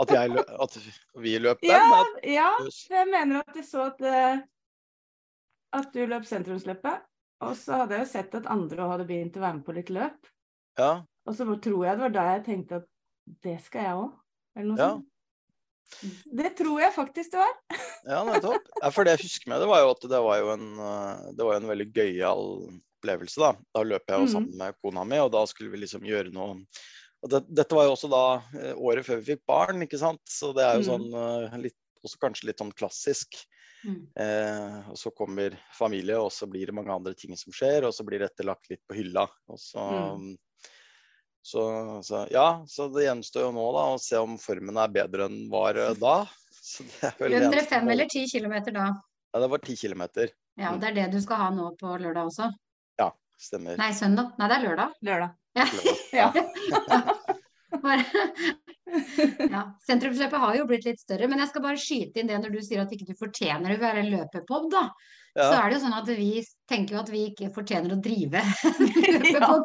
At, 0.00 0.10
løp, 0.10 0.48
at 0.64 0.76
vi 1.22 1.36
løp 1.38 1.60
den? 1.62 1.70
Ja, 1.70 2.04
ja, 2.26 2.48
jeg 2.90 3.10
mener 3.12 3.44
at 3.44 3.58
jeg 3.58 3.66
så 3.68 3.84
at, 3.92 4.00
eh, 4.02 4.40
at 5.78 5.92
du 5.94 6.02
løp 6.10 6.26
sentrumsløpet. 6.26 7.04
Og 7.44 7.54
så 7.58 7.82
hadde 7.82 7.98
jeg 7.98 8.06
jo 8.06 8.10
sett 8.10 8.34
at 8.38 8.48
andre 8.50 8.88
hadde 8.90 9.06
begynt 9.08 9.36
å 9.38 9.42
være 9.44 9.58
med 9.58 9.66
på 9.66 9.74
litt 9.76 9.92
løp. 9.94 10.30
Ja. 10.80 10.92
Og 11.28 11.36
så 11.36 11.46
tror 11.46 11.84
jeg 11.86 11.98
det 11.98 12.04
var 12.06 12.14
da 12.14 12.24
jeg 12.32 12.46
tenkte 12.48 12.80
at 12.80 12.88
det 13.44 13.58
skal 13.64 13.86
jeg 13.86 13.98
òg. 14.00 14.14
Eller 14.54 14.70
noe 14.70 14.80
ja. 14.80 14.88
sånt. 14.94 15.10
Det 16.40 16.50
tror 16.58 16.80
jeg 16.80 16.94
faktisk 16.94 17.34
det 17.34 17.42
var. 17.42 17.54
ja, 18.08 18.22
nettopp. 18.26 18.70
Ja, 18.80 18.90
for 18.94 19.06
det 19.06 19.14
jeg 19.14 19.28
husker 19.28 19.52
med 19.52 19.62
det, 19.62 19.68
var 19.70 19.84
jo 19.84 19.92
at 19.92 20.06
det 20.10 20.20
var 20.26 20.40
jo 20.40 20.50
en, 20.56 20.66
eh, 20.88 21.24
det 21.36 21.46
var 21.46 21.60
en 21.60 21.70
veldig 21.70 21.88
gøyal 21.94 22.44
opplevelse. 23.04 23.40
Da 23.40 23.54
Da 23.76 23.84
løp 23.86 24.08
jeg 24.08 24.20
jo 24.20 24.26
mm. 24.28 24.34
sammen 24.34 24.58
med 24.60 24.76
kona 24.82 25.06
mi, 25.08 25.20
og 25.22 25.32
da 25.36 25.44
skulle 25.50 25.72
vi 25.74 25.84
liksom 25.84 26.06
gjøre 26.08 26.34
noe 26.34 26.64
og 27.24 27.30
det, 27.32 27.40
Dette 27.48 27.72
var 27.72 27.86
jo 27.88 27.94
også 27.94 28.08
da 28.12 28.24
eh, 28.60 28.76
året 28.76 29.06
før 29.06 29.22
vi 29.22 29.32
fikk 29.32 29.46
barn, 29.48 29.80
ikke 29.80 29.96
sant. 29.96 30.20
Så 30.28 30.52
det 30.52 30.64
er 30.66 30.74
jo 30.76 30.82
mm. 30.82 30.88
sånn 30.90 31.06
eh, 31.16 31.54
litt, 31.62 31.78
også 32.04 32.20
kanskje 32.20 32.50
litt 32.50 32.60
sånn 32.60 32.74
klassisk. 32.76 33.38
Mm. 33.84 34.02
Eh, 34.20 34.90
og 34.92 34.98
så 35.00 35.12
kommer 35.16 35.56
familie, 35.72 36.18
og 36.20 36.28
så 36.36 36.44
blir 36.50 36.68
det 36.68 36.76
mange 36.76 36.92
andre 36.92 37.14
ting 37.16 37.32
som 37.40 37.52
skjer, 37.52 37.88
og 37.88 37.96
så 37.96 38.04
blir 38.04 38.20
dette 38.20 38.44
lagt 38.44 38.68
litt 38.68 38.82
på 38.84 38.98
hylla. 39.00 39.24
Og 39.48 39.60
så 39.60 39.86
mm. 40.20 40.34
Så, 41.44 41.60
så, 42.04 42.22
ja, 42.32 42.64
så 42.68 42.86
det 42.88 43.02
gjenstår 43.04 43.42
jo 43.44 43.48
nå 43.52 43.64
da, 43.76 43.82
å 43.92 43.98
se 44.00 44.16
om 44.16 44.38
formen 44.40 44.78
er 44.80 44.92
bedre 44.94 45.26
enn 45.28 45.42
var 45.52 45.76
eh, 45.76 45.90
da. 46.00 46.22
Løp 47.20 47.50
dere 47.52 47.64
fem 47.68 47.90
eller 47.92 48.08
ti 48.08 48.22
kilometer 48.30 48.72
da? 48.72 48.86
Ja, 49.28 49.42
det 49.42 49.50
var 49.52 49.60
ti 49.60 49.76
kilometer. 49.76 50.32
Ja, 50.56 50.70
og 50.72 50.80
Det 50.80 50.88
er 50.88 50.96
det 50.96 51.04
du 51.12 51.18
skal 51.20 51.42
ha 51.42 51.50
nå 51.52 51.66
på 51.76 51.98
lørdag 52.00 52.30
også? 52.30 52.48
Ja, 53.34 53.46
stemmer. 53.48 53.76
Nei, 53.80 53.92
søndag. 53.94 54.34
Nei, 54.38 54.48
det 54.48 54.56
er 54.56 54.66
lørdag. 54.68 54.94
Lørdag. 55.02 55.34
Ja. 55.54 55.66
ja. 56.12 56.32
ja. 59.50 59.78
Sentrumsløpet 59.86 60.40
har 60.40 60.56
jo 60.58 60.66
blitt 60.68 60.86
litt 60.86 61.02
større, 61.02 61.28
men 61.30 61.42
jeg 61.42 61.50
skal 61.50 61.64
bare 61.64 61.80
skyte 61.80 62.20
inn 62.20 62.30
det 62.30 62.38
når 62.40 62.54
du 62.54 62.62
sier 62.64 62.84
at 62.84 62.92
ikke 62.94 63.10
du 63.10 63.18
fortjener 63.18 63.74
å 63.74 63.82
være 63.82 64.06
løpepod, 64.08 64.70
da. 64.72 64.88
Ja. 65.34 65.48
Så 65.48 65.54
er 65.58 65.64
det 65.66 65.74
jo 65.74 65.82
sånn 65.82 65.96
at 65.96 66.10
vi 66.14 66.28
tenker 66.70 66.94
jo 66.94 67.00
at 67.00 67.08
vi 67.10 67.24
ikke 67.32 67.48
fortjener 67.56 67.96
å 67.96 68.02
drive 68.02 68.38
løpepod. 69.02 69.64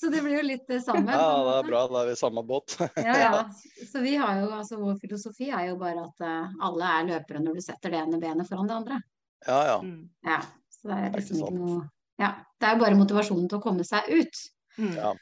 så 0.00 0.10
det 0.10 0.22
blir 0.24 0.34
jo 0.40 0.46
litt 0.48 0.64
det 0.66 0.80
samme. 0.82 1.14
Ja, 1.14 1.28
det 1.46 1.52
er 1.60 1.68
bra. 1.68 1.84
Da 1.92 2.00
er 2.00 2.10
vi 2.10 2.16
i 2.16 2.18
samme 2.18 2.42
båt. 2.46 2.74
ja, 2.98 3.14
ja. 3.22 3.44
Så 3.86 4.02
vi 4.02 4.16
har 4.18 4.40
jo, 4.42 4.50
altså 4.56 4.80
vår 4.82 4.98
filosofi 5.04 5.52
er 5.54 5.70
jo 5.70 5.78
bare 5.78 6.08
at 6.08 6.26
uh, 6.26 6.58
alle 6.66 6.90
er 6.96 7.08
løpere 7.12 7.44
når 7.44 7.60
du 7.60 7.62
setter 7.62 7.94
det 7.94 8.02
ene 8.02 8.18
benet 8.22 8.50
foran 8.50 8.66
det 8.66 8.80
andre. 8.80 8.98
Ja, 9.46 9.60
ja. 9.68 9.78
Mm. 9.82 10.10
ja 10.26 10.42
så 10.82 10.90
det 10.90 10.98
er 10.98 11.12
liksom 11.18 11.42
ikke 11.42 11.58
noe 11.58 11.82
Ja. 12.20 12.34
Det 12.60 12.68
er 12.68 12.76
jo 12.76 12.82
bare 12.84 12.98
motivasjonen 12.98 13.48
til 13.50 13.58
å 13.58 13.62
komme 13.62 13.84
seg 13.86 14.06
ut. 14.12 14.40
Mm. 14.78 14.92
Ja. 14.94 15.12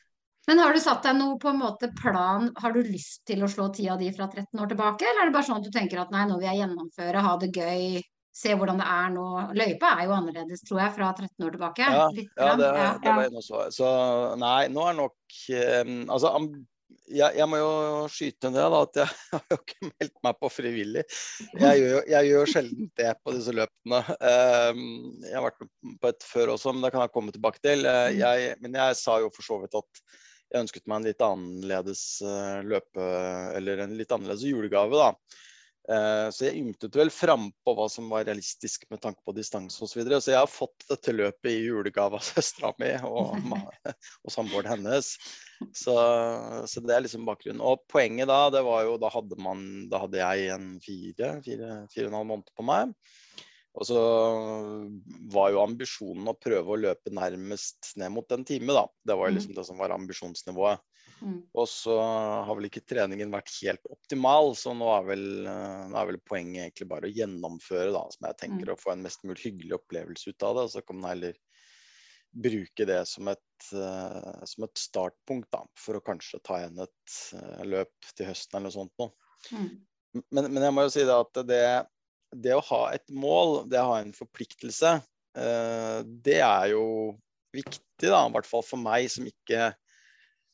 Men 0.49 0.59
har 0.61 0.75
du 0.75 0.81
satt 0.83 1.05
deg 1.05 1.15
noe 1.17 1.37
på 1.41 1.51
en 1.53 1.61
måte 1.61 1.91
plan, 1.97 2.49
har 2.61 2.73
du 2.75 2.81
lyst 2.85 3.23
til 3.29 3.45
å 3.45 3.49
slå 3.49 3.69
tida 3.73 3.97
di 4.01 4.09
fra 4.13 4.27
13 4.27 4.61
år 4.61 4.73
tilbake, 4.73 5.07
eller 5.07 5.23
er 5.23 5.31
det 5.31 5.37
bare 5.37 5.47
sånn 5.47 5.61
at 5.61 5.69
du 5.69 5.73
tenker 5.73 6.01
at 6.03 6.13
nei, 6.13 6.25
nå 6.29 6.39
vil 6.41 6.49
jeg 6.49 6.63
gjennomføre, 6.63 7.25
ha 7.27 7.35
det 7.41 7.51
gøy, 7.55 8.01
se 8.41 8.57
hvordan 8.57 8.81
det 8.81 8.89
er 8.89 9.13
nå. 9.15 9.27
Løypa 9.59 9.95
er 9.95 10.09
jo 10.09 10.17
annerledes, 10.17 10.65
tror 10.67 10.83
jeg, 10.85 10.95
fra 10.97 11.13
13 11.13 11.47
år 11.47 11.55
tilbake. 11.57 11.87
Ja, 11.87 12.09
ja 12.09 12.57
det, 12.59 12.67
det 13.05 13.15
var 13.15 13.25
jeg 13.27 13.37
også. 13.43 13.65
Så 13.75 13.91
nei, 14.41 14.61
nå 14.73 14.87
er 14.87 14.99
nok 15.01 15.41
um, 15.87 15.97
Altså, 16.07 16.35
jeg, 17.11 17.37
jeg, 17.39 17.47
må 17.51 17.59
jo 17.61 17.73
skyte 18.13 18.51
ned 18.53 18.75
da, 18.75 18.81
at 18.87 18.99
jeg 19.03 19.11
har 19.35 19.45
jo 19.55 19.59
ikke 19.59 19.91
meldt 19.91 20.17
meg 20.27 20.39
på 20.41 20.51
frivillig. 20.53 21.05
Jeg 21.61 21.83
gjør, 21.83 22.01
jeg 22.11 22.29
gjør 22.31 22.51
sjelden 22.55 22.91
det 22.99 23.11
på 23.25 23.35
disse 23.35 23.53
løpene. 23.55 24.01
Um, 24.23 24.83
jeg 25.25 25.35
har 25.35 25.45
vært 25.45 25.61
på 26.03 26.11
et 26.11 26.27
før 26.27 26.55
også, 26.55 26.73
men 26.75 26.85
det 26.85 26.93
kan 26.95 27.05
jeg 27.05 27.13
komme 27.15 27.35
tilbake 27.35 27.61
til. 27.65 27.85
Mm. 27.85 28.17
Jeg, 28.19 28.57
men 28.63 28.77
jeg 28.79 28.99
sa 28.99 29.19
jo 29.23 29.31
for 29.35 29.47
så 29.47 29.59
vidt 29.63 29.77
at 29.79 30.03
jeg 30.51 30.65
ønsket 30.65 30.87
meg 30.91 31.01
en 31.01 31.07
litt 31.07 31.23
annerledes 31.23 32.03
eh, 32.27 32.61
løpe, 32.67 33.07
eller 33.59 33.85
en 33.85 33.95
litt 33.99 34.13
annerledes 34.15 34.47
julegave. 34.49 34.99
da. 34.99 35.13
Eh, 35.89 36.27
så 36.35 36.45
jeg 36.45 36.61
ymtet 36.61 36.97
vel 36.99 37.11
frampå 37.11 37.73
hva 37.75 37.87
som 37.91 38.11
var 38.13 38.27
realistisk 38.29 38.85
med 38.93 39.01
tanke 39.03 39.25
på 39.27 39.35
distanse 39.35 39.81
osv. 39.81 39.95
Så, 39.95 39.99
videre. 40.01 40.21
så 40.21 40.35
jeg 40.35 40.43
har 40.43 40.51
fått 40.51 40.85
dette 40.91 41.15
løpet 41.15 41.51
i 41.51 41.63
julegave 41.65 42.21
av 42.21 42.27
søstera 42.27 42.73
mi 42.83 42.93
og, 43.09 43.39
og 44.25 44.35
samboeren 44.35 44.75
hennes. 44.77 45.15
Så, 45.77 45.95
så, 46.71 46.85
det 46.85 46.97
er 46.97 47.05
liksom 47.07 47.27
bakgrunnen. 47.29 47.65
Og 47.65 47.85
poenget 47.91 48.31
da, 48.31 48.43
det 48.53 48.65
var 48.67 48.85
jo 48.87 48.99
da 49.01 49.13
hadde, 49.13 49.41
man, 49.41 49.65
da 49.93 50.05
hadde 50.05 50.21
jeg 50.21 50.53
en 50.55 50.75
fire, 50.85 51.35
fire, 51.47 51.73
fire 51.93 52.09
og 52.09 52.13
en 52.13 52.21
halv 52.21 52.31
måned 52.35 52.53
på 52.57 52.67
meg. 52.69 52.95
Og 53.79 53.87
så 53.87 54.01
var 55.31 55.53
jo 55.55 55.61
ambisjonen 55.63 56.31
å 56.33 56.39
prøve 56.39 56.75
å 56.75 56.79
løpe 56.81 57.13
nærmest 57.15 57.93
ned 58.01 58.11
mot 58.13 58.33
en 58.35 58.43
time, 58.47 58.75
da. 58.75 58.83
Det 59.07 59.15
var 59.15 59.31
jo 59.31 59.37
mm. 59.37 59.39
liksom 59.39 59.59
det 59.59 59.67
som 59.69 59.79
var 59.79 59.95
ambisjonsnivået. 59.95 60.83
Mm. 61.21 61.41
Og 61.53 61.69
så 61.69 61.97
har 62.01 62.57
vel 62.57 62.69
ikke 62.71 62.85
treningen 62.89 63.33
vært 63.33 63.53
helt 63.61 63.93
optimal, 63.93 64.55
så 64.57 64.73
nå 64.77 64.89
er 64.95 65.07
vel, 65.09 65.25
nå 65.45 65.99
er 66.01 66.09
vel 66.09 66.21
poenget 66.25 66.65
egentlig 66.65 66.89
bare 66.91 67.11
å 67.11 67.15
gjennomføre, 67.15 67.91
da. 67.95 68.05
Som 68.15 68.29
jeg 68.31 68.41
tenker 68.41 68.71
mm. 68.71 68.75
å 68.75 68.81
få 68.81 68.95
en 68.95 69.05
mest 69.05 69.25
mulig 69.29 69.43
hyggelig 69.45 69.79
opplevelse 69.81 70.33
ut 70.33 70.49
av 70.49 70.57
det. 70.57 70.67
Og 70.67 70.75
så 70.75 70.85
kan 70.87 71.01
man 71.01 71.13
heller 71.13 71.39
bruke 72.31 72.87
det 72.87 73.01
som 73.11 73.29
et, 73.33 73.71
uh, 73.75 74.43
som 74.49 74.67
et 74.67 74.83
startpunkt, 74.83 75.51
da. 75.53 75.65
For 75.79 75.99
å 75.99 76.05
kanskje 76.07 76.43
ta 76.47 76.61
igjen 76.61 76.83
et 76.87 77.17
uh, 77.37 77.63
løp 77.69 78.13
til 78.15 78.31
høsten 78.31 78.59
eller 78.59 78.71
noe 78.71 78.77
sånt 78.79 79.03
noe. 79.03 79.15
Mm. 79.51 79.71
Men, 80.31 80.47
men, 80.51 80.63
jeg 80.65 80.75
må 80.75 80.87
jo 80.87 80.95
si 80.95 81.07
det 81.07 81.17
at 81.17 81.43
det 81.47 81.65
det 82.31 82.55
å 82.55 82.63
ha 82.63 82.85
et 82.95 83.09
mål, 83.11 83.65
det 83.71 83.81
å 83.81 83.89
ha 83.89 83.97
en 84.05 84.13
forpliktelse, 84.15 84.93
uh, 85.35 85.99
det 86.07 86.39
er 86.47 86.69
jo 86.77 86.85
viktig, 87.55 88.07
da. 88.07 88.23
I 88.23 88.35
hvert 88.37 88.47
fall 88.47 88.63
for 88.67 88.79
meg 88.83 89.11
som 89.11 89.27
ikke 89.27 89.73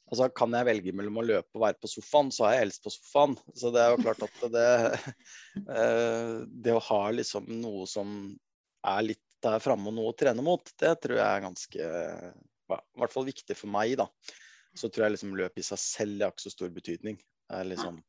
Altså, 0.07 0.29
kan 0.31 0.55
jeg 0.55 0.69
velge 0.69 0.95
mellom 0.95 1.19
å 1.19 1.27
løpe 1.27 1.59
og 1.59 1.65
være 1.65 1.81
på 1.83 1.91
sofaen, 1.91 2.29
så 2.35 2.47
er 2.47 2.57
jeg 2.57 2.67
helst 2.67 2.85
på 2.85 2.93
sofaen. 2.95 3.35
Så 3.59 3.73
det 3.75 3.83
er 3.83 3.93
jo 3.93 4.03
klart 4.05 4.23
at 4.23 4.45
det 4.55 4.67
eh, 5.77 6.35
Det 6.47 6.75
å 6.77 6.83
ha 6.93 7.01
liksom 7.11 7.49
noe 7.63 7.89
som 7.91 8.13
er 8.87 9.07
litt 9.09 9.23
der 9.43 9.63
framme 9.63 9.91
og 9.91 9.97
noe 9.99 10.13
å 10.13 10.17
trene 10.17 10.43
mot, 10.43 10.71
det 10.81 10.95
tror 11.03 11.19
jeg 11.19 11.27
er 11.27 11.45
ganske 11.45 11.87
I 11.87 13.01
hvert 13.01 13.13
fall 13.13 13.27
viktig 13.27 13.57
for 13.59 13.71
meg, 13.71 13.97
da. 14.01 14.07
så 14.79 14.89
tror 14.89 15.07
jeg 15.07 15.17
liksom 15.17 15.35
løp 15.39 15.59
i 15.59 15.65
seg 15.67 15.81
selv 15.83 16.25
har 16.25 16.35
ikke 16.35 16.47
så 16.47 16.55
stor 16.55 16.71
betydning. 16.75 17.19
Det 17.19 17.59
er 17.61 17.69
liksom 17.69 18.01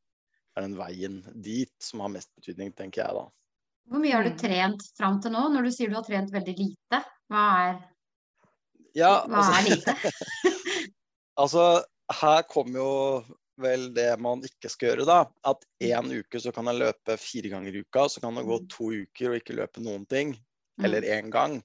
er 0.57 0.65
den 0.65 0.77
veien 0.77 1.19
dit 1.35 1.73
som 1.83 2.01
har 2.01 2.13
mest 2.13 2.31
betydning, 2.37 2.71
tenker 2.77 3.03
jeg 3.03 3.17
da. 3.19 3.25
Hvor 3.87 4.01
mye 4.03 4.15
har 4.15 4.25
du 4.25 4.33
trent 4.39 4.83
fram 4.97 5.19
til 5.23 5.31
nå? 5.35 5.45
Når 5.53 5.67
du 5.67 5.73
sier 5.75 5.91
du 5.91 5.97
har 5.99 6.05
trent 6.07 6.33
veldig 6.33 6.55
lite, 6.57 7.01
hva 7.31 7.43
er, 7.67 7.77
Ja, 8.97 9.11
hva 9.29 9.43
altså, 9.43 9.59
er 9.59 9.69
lite? 9.69 10.53
altså 11.37 11.83
her 12.21 12.43
kommer 12.49 12.79
jo 12.81 12.91
vel 13.57 13.87
det 13.95 14.19
man 14.21 14.43
ikke 14.45 14.69
skal 14.69 14.91
gjøre, 14.91 15.05
da. 15.09 15.19
At 15.49 15.63
én 15.81 16.11
uke 16.19 16.39
så 16.39 16.51
kan 16.53 16.65
jeg 16.69 16.77
løpe 16.77 17.15
fire 17.17 17.49
ganger 17.55 17.73
i 17.73 17.81
uka, 17.81 18.05
så 18.09 18.21
kan 18.21 18.35
det 18.37 18.45
gå 18.45 18.59
Mm. 18.61 18.67
to 18.69 18.91
uker 18.93 19.31
og 19.31 19.39
ikke 19.41 19.55
løpe 19.57 19.81
noen 19.81 20.05
ting. 20.07 20.35
Mm. 20.77 20.85
Eller 20.85 21.01
én 21.01 21.31
gang. 21.33 21.63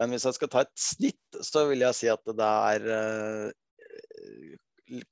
Men 0.00 0.10
hvis 0.10 0.24
jeg 0.24 0.34
skal 0.34 0.48
ta 0.48 0.60
et 0.64 0.72
snitt, 0.80 1.36
så 1.44 1.68
vil 1.68 1.84
jeg 1.84 1.94
si 1.94 2.08
at 2.08 2.24
det 2.24 2.40
er 2.40 2.86
eh, 2.96 4.56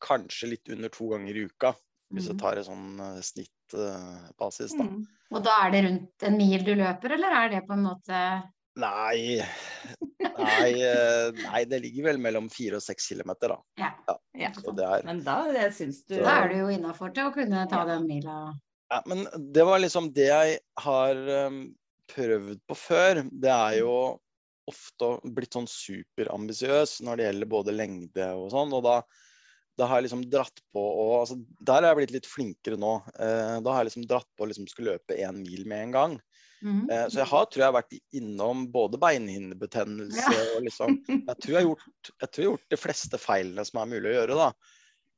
kanskje 0.02 0.48
litt 0.54 0.68
under 0.72 0.88
to 0.92 1.08
ganger 1.12 1.36
i 1.36 1.44
uka. 1.46 1.74
Hvis 2.10 2.26
jeg 2.26 2.34
Mm. 2.34 2.40
tar 2.40 2.56
en 2.58 2.64
sånn 2.64 3.00
eh, 3.00 3.20
snittbasis, 3.22 4.72
da. 4.76 4.84
Mm. 4.84 5.04
Og 5.30 5.44
da 5.44 5.66
er 5.66 5.70
det 5.70 5.84
rundt 5.84 6.22
en 6.26 6.36
mil 6.36 6.64
du 6.64 6.74
løper, 6.74 7.12
eller 7.14 7.30
er 7.30 7.48
det 7.50 7.66
på 7.68 7.72
en 7.76 7.84
måte 7.84 8.22
Nei, 8.78 9.42
nei, 10.38 10.70
eh, 10.78 11.32
nei, 11.42 11.64
det 11.66 11.80
ligger 11.82 12.06
vel 12.06 12.20
mellom 12.22 12.46
fire 12.52 12.78
og 12.78 12.84
seks 12.84 13.08
kilometer, 13.10 13.50
da. 13.50 13.58
Ja. 13.82 13.90
Ja. 14.06 14.16
ja. 14.46 14.50
det 14.78 14.86
er 14.86 15.06
Men 15.08 15.22
da 15.26 15.42
syns 15.74 16.04
du 16.06 16.14
Så- 16.14 16.24
Da 16.24 16.44
er 16.44 16.48
du 16.48 16.56
jo 16.60 16.68
innafor 16.70 17.12
til 17.14 17.24
å 17.26 17.34
kunne 17.34 17.66
ta 17.68 17.82
Ja. 17.82 17.84
den 17.96 18.06
mila. 18.06 18.54
Ja, 18.90 19.02
men 19.06 19.26
det 19.52 19.64
var 19.64 19.78
liksom 19.78 20.12
det 20.12 20.28
jeg 20.30 20.58
har 20.78 21.14
um, 21.46 21.74
prøvd 22.10 22.60
på 22.68 22.76
før. 22.76 23.22
Det 23.30 23.50
er 23.50 23.78
jo 23.80 24.20
ofte 24.70 25.10
blitt 25.34 25.54
sånn 25.54 25.68
superambisiøs 25.70 27.00
når 27.02 27.16
det 27.16 27.26
gjelder 27.26 27.50
både 27.50 27.74
lengde 27.74 28.26
og 28.36 28.50
sånn. 28.54 28.72
Og 28.72 28.82
da, 28.86 29.02
da 29.78 29.86
har 29.86 30.00
jeg 30.00 30.08
liksom 30.10 30.24
dratt 30.30 30.62
på 30.74 30.80
og 30.82 31.20
altså, 31.22 31.38
Der 31.60 31.82
er 31.82 31.90
jeg 31.90 32.00
blitt 32.02 32.16
litt 32.18 32.26
flinkere 32.30 32.78
nå. 32.78 32.96
Eh, 33.18 33.60
da 33.60 33.72
har 33.72 33.82
jeg 33.82 33.90
liksom 33.92 34.06
dratt 34.10 34.28
på 34.36 34.46
å 34.46 34.50
liksom 34.50 34.68
skulle 34.70 34.94
løpe 34.94 35.18
én 35.18 35.42
mil 35.42 35.66
med 35.66 35.88
en 35.88 35.96
gang. 35.98 36.20
Eh, 36.90 37.06
så 37.08 37.22
jeg 37.22 37.30
har, 37.30 37.46
tror 37.48 37.64
jeg, 37.64 37.76
vært 37.78 37.96
innom 38.20 38.66
både 38.72 39.00
beinhinnebetennelse 39.00 40.26
Ja. 40.26 40.42
og 40.56 40.66
liksom 40.66 40.98
Jeg 41.08 41.36
tror 41.40 41.54
jeg 41.54 41.60
har 41.60 41.68
gjort, 41.68 41.88
jeg 42.10 42.28
tror 42.28 42.42
jeg 42.42 42.48
har 42.48 42.52
gjort 42.52 42.74
de 42.74 42.80
fleste 42.80 43.20
feilene 43.20 43.64
som 43.64 43.80
er 43.80 43.90
mulig 43.94 44.12
å 44.12 44.18
gjøre, 44.18 44.38
da. 44.42 44.50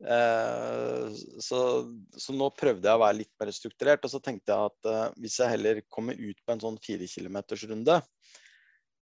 Eh, 0.02 1.08
så, 1.42 1.58
så 2.18 2.34
nå 2.34 2.48
prøvde 2.58 2.88
jeg 2.88 2.98
å 2.98 3.02
være 3.04 3.20
litt 3.20 3.32
mer 3.40 3.52
strukturert, 3.54 4.04
og 4.06 4.10
så 4.14 4.22
tenkte 4.22 4.54
jeg 4.54 4.70
at 4.72 4.90
eh, 4.90 5.18
hvis 5.22 5.38
jeg 5.42 5.54
heller 5.56 5.82
kommer 5.92 6.18
ut 6.18 6.40
på 6.42 6.54
en 6.54 6.64
sånn 6.64 6.78
fire 6.82 7.06
kilometersrunde, 7.10 8.00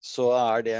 så 0.08 0.28
er 0.38 0.64
det 0.64 0.78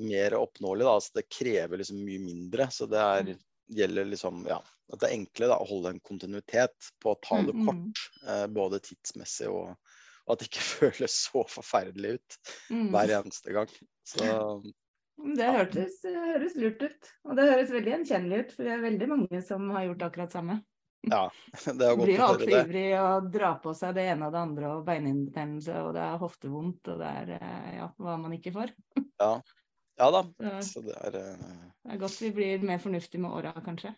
mer 0.00 0.34
oppnåelig, 0.38 0.86
da. 0.86 0.94
Altså 0.96 1.18
det 1.18 1.28
krever 1.30 1.82
liksom 1.82 2.00
mye 2.02 2.22
mindre. 2.22 2.66
Så 2.74 2.88
det 2.90 2.98
er, 2.98 3.34
gjelder 3.68 4.08
liksom 4.08 4.46
ja, 4.48 4.58
at 4.92 5.02
det 5.02 5.10
er 5.10 5.18
enklere 5.18 5.52
da, 5.52 5.58
å 5.60 5.68
holde 5.68 5.92
en 5.92 6.00
kontinuitet 6.02 6.90
på 7.02 7.12
å 7.12 7.20
ta 7.22 7.42
det 7.44 7.54
Mm, 7.54 7.60
mm. 7.60 7.68
kort, 7.68 8.02
eh, 8.26 8.46
både 8.48 8.80
tidsmessig 8.80 9.50
og, 9.52 9.76
og 10.28 10.34
at 10.36 10.42
det 10.44 10.50
ikke 10.52 10.66
føles 10.82 11.14
så 11.26 11.42
forferdelig 11.48 12.18
ut 12.20 12.38
Mm. 12.70 12.90
hver 12.92 13.14
eneste 13.18 13.54
gang. 13.56 13.70
Så 14.06 14.24
Det 15.36 15.46
hørtes, 15.50 15.96
det 16.04 16.12
høres 16.14 16.54
lurt 16.60 16.82
ut. 16.84 17.08
Og 17.26 17.36
det 17.38 17.46
høres 17.50 17.70
veldig 17.74 17.90
gjenkjennelig 17.96 18.38
ut, 18.44 18.52
for 18.54 18.68
det 18.68 18.74
er 18.76 18.82
veldig 18.84 19.08
mange 19.10 19.40
som 19.42 19.70
har 19.74 19.88
gjort 19.88 20.04
akkurat 20.10 20.36
samme. 20.36 20.58
ja, 21.08 21.24
det 21.78 21.88
er 21.88 21.96
godt 21.96 22.04
blir 22.04 22.14
jo 22.14 22.22
å 22.22 22.28
altfor 22.28 22.44
høre 22.44 22.52
det. 22.52 22.60
ivrig 22.68 22.86
og 23.00 23.30
drar 23.34 23.56
på 23.64 23.72
seg 23.74 23.94
det 23.98 24.04
ene 24.12 24.28
og 24.28 24.32
det 24.36 24.40
andre, 24.44 24.70
og 24.76 24.84
beinhinnebetennelse, 24.86 25.80
og 25.86 25.94
det 25.96 26.04
er 26.06 26.20
hoftevondt, 26.22 26.92
og 26.92 27.00
det 27.02 27.10
er 27.22 27.32
eh, 27.40 27.70
ja, 27.80 27.88
hva 27.98 28.16
man 28.20 28.34
ikke 28.38 28.52
får. 28.54 28.72
Ja. 29.18 29.32
Ja 29.98 30.10
da. 30.14 30.24
Så 30.62 30.66
Så 30.72 30.82
det 30.86 30.96
er 30.96 31.20
uh... 31.20 31.54
det 31.84 31.94
er 31.94 32.02
godt 32.02 32.18
vi 32.22 32.32
blir 32.34 32.66
mer 32.66 32.82
fornuftige 32.82 33.22
med 33.22 33.34
åra, 33.40 33.54
kanskje. 33.64 33.94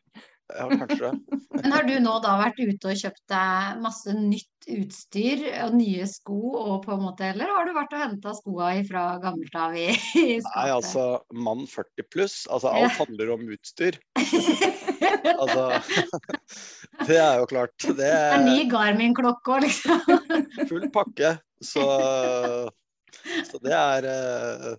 Ja, 0.50 0.66
kanskje 0.68 1.10
det. 1.10 1.38
Men 1.62 1.74
har 1.74 1.84
du 1.86 1.92
nå 2.02 2.14
da 2.24 2.36
vært 2.40 2.58
ute 2.60 2.90
og 2.92 3.00
kjøpt 3.02 3.22
deg 3.30 3.80
masse 3.84 4.14
nytt 4.16 4.68
utstyr 4.70 5.44
og 5.66 5.74
nye 5.76 6.06
sko, 6.08 6.38
og 6.58 6.74
på 6.84 6.94
en 6.94 7.04
måte, 7.04 7.30
eller 7.32 7.50
har 7.52 7.68
du 7.68 7.74
vært 7.76 7.94
og 7.96 8.02
henta 8.04 8.34
skoa 8.36 8.72
fra 8.88 9.04
gammelt 9.22 9.56
av 9.58 9.76
i, 9.78 9.88
i? 10.18 10.26
Nei, 10.44 10.66
altså 10.72 11.06
mann 11.32 11.66
40 11.70 12.08
pluss. 12.12 12.42
Altså 12.50 12.72
alt 12.72 12.98
handler 12.98 13.34
om 13.36 13.48
utstyr. 13.56 14.00
Altså 15.40 15.62
Det 17.08 17.16
er 17.16 17.38
jo 17.40 17.46
klart. 17.48 17.74
Det 17.80 17.96
Det 17.96 18.08
er 18.08 18.34
er 18.36 18.44
ny 18.44 18.66
Garmin-klokke 18.70 19.56
òg, 19.56 19.64
liksom. 19.64 20.00
full 20.68 20.86
pakke. 20.92 21.34
Så, 21.64 21.84
så 23.48 23.60
det 23.64 23.72
er 23.76 24.06
eh, 24.08 24.76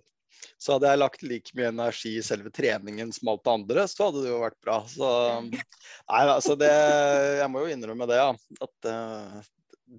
Så 0.58 0.74
hadde 0.74 0.90
jeg 0.90 1.00
lagt 1.00 1.24
like 1.26 1.56
mye 1.58 1.70
energi 1.72 2.16
i 2.18 2.24
selve 2.24 2.50
treningen 2.54 3.12
som 3.14 3.32
alt 3.32 3.44
det 3.44 3.54
andre, 3.54 3.86
så 3.90 4.08
hadde 4.08 4.24
det 4.24 4.32
jo 4.32 4.42
vært 4.42 4.58
bra. 4.64 4.80
Så 4.90 5.08
Nei, 5.46 6.22
altså 6.22 6.56
det 6.58 6.72
Jeg 6.72 7.48
må 7.52 7.64
jo 7.64 7.72
innrømme 7.74 8.08
det, 8.10 8.18
ja. 8.20 8.30
At 8.66 8.90
eh, 8.90 9.40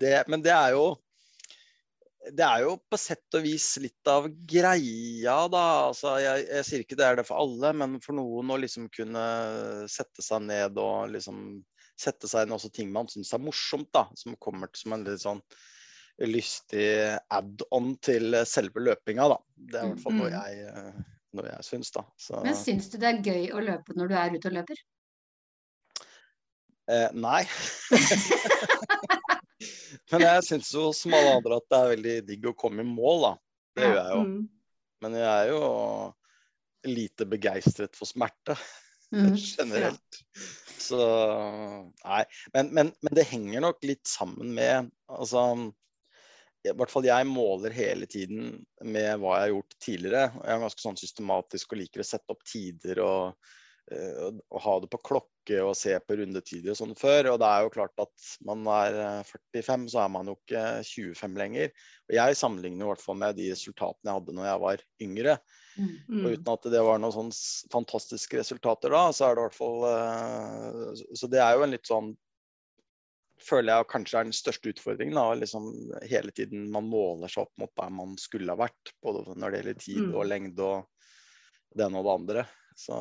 det 0.03 0.13
Men 0.31 0.45
det 0.45 0.53
er 0.55 0.77
jo 0.77 0.93
det 2.31 2.45
er 2.45 2.61
jo 2.63 2.77
på 2.87 2.95
sett 2.95 3.35
og 3.35 3.43
vis 3.43 3.65
litt 3.83 4.07
av 4.07 4.29
greia, 4.47 5.33
da. 5.51 5.63
Altså, 5.89 6.13
jeg, 6.23 6.45
jeg 6.47 6.67
sier 6.69 6.83
ikke 6.85 6.95
det 6.95 7.03
er 7.03 7.17
det 7.19 7.25
for 7.27 7.43
alle, 7.43 7.73
men 7.75 7.97
for 8.03 8.15
noen 8.15 8.53
å 8.53 8.59
liksom 8.61 8.87
kunne 8.95 9.23
sette 9.91 10.23
seg 10.23 10.45
ned 10.47 10.79
og 10.79 11.11
liksom 11.11 11.41
sette 11.99 12.29
seg 12.31 12.47
inn 12.47 12.55
også 12.55 12.71
ting 12.73 12.93
man 12.95 13.11
syns 13.11 13.33
er 13.35 13.43
morsomt, 13.43 13.89
da. 13.91 14.05
Som 14.19 14.37
kommer 14.39 14.71
som 14.79 14.95
en 14.95 15.03
litt 15.07 15.23
sånn 15.25 15.43
lystig 16.21 17.17
add-on 17.33 17.95
til 18.05 18.35
selve 18.45 18.79
løpinga, 18.85 19.25
da. 19.33 19.37
Det 19.55 19.79
er 19.79 19.85
i 19.87 19.89
hvert 19.93 20.03
fall 20.03 20.13
noe 20.19 20.29
Mm. 20.29 20.35
jeg, 20.37 20.51
eh, 20.69 20.93
noe 21.33 21.47
jeg 21.49 21.63
syns, 21.65 21.89
da. 21.91 22.03
Så, 22.17 22.43
Men 22.45 22.53
syns 22.55 22.89
du 22.93 22.97
det 23.01 23.07
er 23.09 23.21
gøy 23.25 23.47
å 23.53 23.59
løpe 23.65 23.95
når 23.97 24.07
du 24.11 24.15
er 24.15 24.29
ute 24.37 24.47
og 24.51 24.55
løper? 24.59 24.77
eh, 26.91 27.09
nei. 27.15 27.43
men 30.11 30.25
jeg 30.25 30.43
syns 30.49 30.71
jo 30.75 30.89
som 30.95 31.13
alle 31.15 31.37
andre 31.39 31.57
at 31.61 31.67
det 31.71 31.79
er 31.79 31.91
veldig 31.95 32.15
digg 32.27 32.49
å 32.51 32.55
komme 32.59 32.83
i 32.83 32.89
mål, 32.89 33.23
da. 33.27 33.33
Det 33.73 33.87
gjør 33.87 33.97
jeg 33.99 34.11
jo. 34.13 34.21
Mm. 34.27 34.41
Men 35.03 35.15
jeg 35.19 35.31
er 35.31 35.47
jo 35.49 35.61
lite 36.93 37.27
begeistret 37.29 37.97
for 37.97 38.09
smerte. 38.09 38.53
Mm. 39.13 39.35
generelt. 39.37 40.15
Så 40.81 40.97
nei. 42.01 42.23
Men, 42.55 42.71
men, 42.73 42.87
men 43.05 43.13
det 43.13 43.27
henger 43.29 43.61
nok 43.61 43.77
litt 43.85 44.09
sammen 44.09 44.49
med 44.57 44.87
altså 45.05 45.43
i 46.63 46.71
hvert 46.77 46.91
fall 46.93 47.03
jeg 47.07 47.27
måler 47.27 47.73
hele 47.75 48.07
tiden 48.07 48.61
med 48.85 49.19
hva 49.19 49.35
jeg 49.39 49.43
har 49.47 49.51
gjort 49.55 49.75
tidligere. 49.83 50.23
Jeg 50.39 50.53
er 50.55 50.63
ganske 50.63 50.85
sånn 50.85 50.99
systematisk 50.99 51.73
og 51.75 51.81
liker 51.81 52.03
å 52.03 52.07
sette 52.07 52.31
opp 52.31 52.45
tider 52.47 53.01
og, 53.03 53.49
eh, 53.91 54.13
og, 54.29 54.37
og 54.47 54.63
ha 54.63 54.75
det 54.83 54.89
på 54.93 55.01
klokke 55.09 55.59
og 55.59 55.73
se 55.75 55.97
på 55.99 56.15
rundetider 56.21 56.71
og 56.71 56.79
sånn 56.79 56.95
før. 56.95 57.33
Og 57.33 57.41
det 57.43 57.49
er 57.51 57.65
jo 57.65 57.73
klart 57.75 57.99
at 58.05 58.29
man 58.47 58.63
er 58.71 58.95
eh, 59.09 59.33
45, 59.59 59.89
så 59.91 60.05
er 60.05 60.13
man 60.15 60.31
jo 60.31 60.37
ikke 60.39 60.63
25 60.87 61.35
lenger. 61.43 61.75
Og 62.07 62.15
jeg 62.15 62.39
sammenligner 62.39 62.87
i 62.87 62.91
hvert 62.93 63.03
fall 63.03 63.19
med 63.19 63.35
de 63.41 63.51
resultatene 63.51 64.07
jeg 64.13 64.21
hadde 64.21 64.37
når 64.39 64.47
jeg 64.49 64.63
var 64.63 64.85
yngre. 65.09 65.37
Mm. 65.75 65.93
Og 66.21 66.27
uten 66.37 66.53
at 66.53 66.69
det 66.71 66.85
var 66.85 66.99
noen 67.03 67.15
sånn 67.15 67.33
fantastiske 67.73 68.39
resultater 68.39 68.93
da, 68.93 69.07
så 69.11 69.27
er 69.27 69.35
det 69.35 69.41
i 69.43 69.47
hvert 69.49 69.59
fall 69.59 69.87
eh, 69.91 70.93
så- 71.01 71.23
Så 71.23 71.29
det 71.35 71.43
er 71.43 71.57
jo 71.57 71.63
en 71.67 71.75
litt 71.75 71.89
sånn 71.91 72.13
Føler 73.43 73.73
jeg 73.77 73.87
kanskje 73.91 74.19
er 74.19 74.23
den 74.29 74.35
største 74.37 74.71
utfordringen. 74.73 75.13
da, 75.15 75.33
liksom 75.35 75.65
Hele 76.09 76.31
tiden 76.31 76.69
man 76.71 76.87
måler 76.89 77.27
seg 77.31 77.43
opp 77.47 77.51
mot 77.59 77.71
der 77.75 77.89
man 77.89 78.15
skulle 78.17 78.49
ha 78.53 78.55
vært. 78.55 78.93
Både 79.03 79.35
når 79.35 79.51
det 79.51 79.59
gjelder 79.63 79.79
tid 79.83 80.01
Mm. 80.07 80.13
og 80.15 80.25
lengde 80.29 80.59
og 80.59 80.85
det 81.75 81.85
ene 81.87 81.97
og 81.99 82.05
det 82.05 82.13
andre. 82.19 82.45
Så 82.77 82.93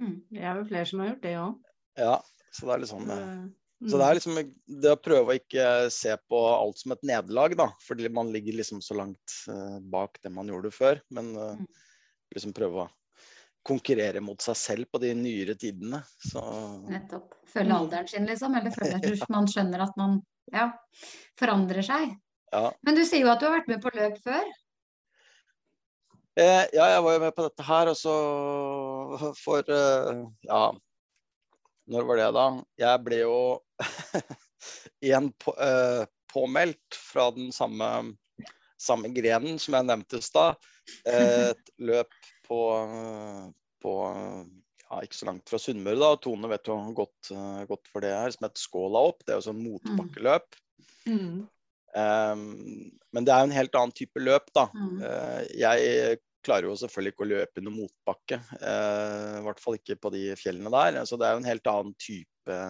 Mm. 0.00 0.22
Det 0.32 0.40
er 0.42 0.56
jo 0.56 0.64
flere 0.64 0.86
som 0.86 1.00
har 1.00 1.08
gjort 1.12 1.22
det 1.22 1.34
òg. 1.36 1.58
ja. 1.98 2.20
Så 2.52 2.66
det 2.66 2.74
er 2.74 2.80
liksom 2.86 3.10
eh, 3.10 3.48
Mm. 3.82 3.90
Så 3.90 3.98
det 3.98 4.06
er 4.06 4.14
liksom 4.14 4.36
det 4.80 4.90
å 4.92 5.02
prøve 5.02 5.26
å 5.26 5.34
ikke 5.40 5.90
se 5.90 6.16
på 6.30 6.38
alt 6.38 6.78
som 6.78 6.92
et 6.92 7.02
nederlag, 7.02 7.56
da. 7.56 7.66
Fordi 7.82 8.08
man 8.14 8.28
ligger 8.32 8.54
liksom 8.54 8.78
så 8.80 8.94
langt 8.94 9.32
eh, 9.48 9.80
bak 9.90 10.20
det 10.22 10.30
man 10.30 10.46
gjorde 10.46 10.70
før. 10.70 11.00
Men 11.10 11.34
eh, 11.34 11.56
Mm. 11.56 11.66
liksom 12.34 12.52
prøve 12.54 12.84
å 12.86 12.90
konkurrere 13.66 14.20
mot 14.24 14.40
seg 14.42 14.56
selv 14.58 14.88
på 14.92 14.98
de 15.02 15.12
nyere 15.14 15.54
tidene. 15.58 16.00
Så 16.18 16.42
Nettopp. 16.90 17.34
Følge 17.52 17.68
Mm. 17.72 17.76
alderen 17.78 18.08
sin, 18.08 18.26
liksom. 18.26 18.54
Eller 18.58 18.70
føle 18.74 18.96
at 18.98 19.28
man 19.36 19.46
skjønner 19.46 19.82
at 19.84 19.96
man 20.00 20.18
ja, 20.52 20.70
forandrer 21.38 21.82
seg. 21.86 22.16
ja. 22.52 22.70
Men 22.82 22.94
du 22.98 23.04
sier 23.04 23.22
jo 23.26 23.30
at 23.32 23.40
du 23.40 23.46
har 23.46 23.58
vært 23.60 23.68
med 23.68 23.82
på 23.84 23.92
løp 23.94 24.18
før. 24.24 24.44
Eh, 26.40 26.64
ja, 26.72 26.86
jeg 26.94 27.02
var 27.04 27.12
jo 27.18 27.20
med 27.26 27.34
på 27.36 27.44
dette 27.44 27.64
her, 27.66 27.90
og 27.92 27.96
så 28.00 28.14
for 29.36 29.68
eh, 29.68 30.22
Ja, 30.48 30.62
når 31.92 32.06
var 32.08 32.16
det, 32.22 32.28
da? 32.38 32.46
Jeg 32.80 33.02
ble 33.04 33.18
jo 33.20 33.36
igjen 35.04 35.28
på, 35.42 35.52
eh, 35.60 36.06
påmeldt 36.32 36.96
fra 36.96 37.26
den 37.36 37.50
samme, 37.52 37.88
samme 38.80 39.10
grenen 39.12 39.58
som 39.60 39.76
jeg 39.76 39.88
nevnte 39.90 40.22
i 40.22 40.24
stad. 40.24 40.56
Eh, 41.04 41.50
Et 41.52 41.72
løp 41.84 42.16
på, 42.52 42.58
på 43.82 43.94
ja, 44.92 45.00
ikke 45.00 45.16
så 45.16 45.28
langt 45.30 45.48
fra 45.48 45.60
Sunnmøre, 45.62 46.00
da. 46.02 46.12
Tone 46.20 46.50
vet 46.52 46.68
jo 46.68 46.76
godt, 46.96 47.32
godt 47.70 47.88
for 47.88 48.04
det 48.04 48.12
her, 48.12 48.34
som 48.34 48.44
heter 48.44 48.60
Skåla 48.60 49.06
opp. 49.12 49.22
Det 49.24 49.32
er 49.32 49.40
jo 49.40 49.46
sånn 49.48 49.62
motbakkeløp. 49.64 50.58
Mm. 51.08 51.46
Um, 51.92 52.44
men 53.12 53.24
det 53.24 53.32
er 53.32 53.40
jo 53.40 53.48
en 53.50 53.56
helt 53.56 53.78
annen 53.78 53.96
type 53.96 54.20
løp, 54.20 54.52
da. 54.56 54.66
Mm. 54.76 55.00
Uh, 55.00 55.40
jeg 55.56 56.20
klarer 56.42 56.68
jo 56.68 56.76
selvfølgelig 56.80 57.14
ikke 57.14 57.24
å 57.24 57.30
løpe 57.30 57.62
under 57.62 57.76
motbakke. 57.76 58.40
Uh, 58.58 59.38
I 59.38 59.46
hvert 59.46 59.62
fall 59.62 59.78
ikke 59.78 59.98
på 60.02 60.12
de 60.14 60.26
fjellene 60.40 60.72
der. 60.74 61.00
Så 61.08 61.16
det 61.20 61.28
er 61.28 61.36
jo 61.36 61.42
en 61.42 61.48
helt 61.48 61.72
annen 61.72 61.96
type 62.02 62.60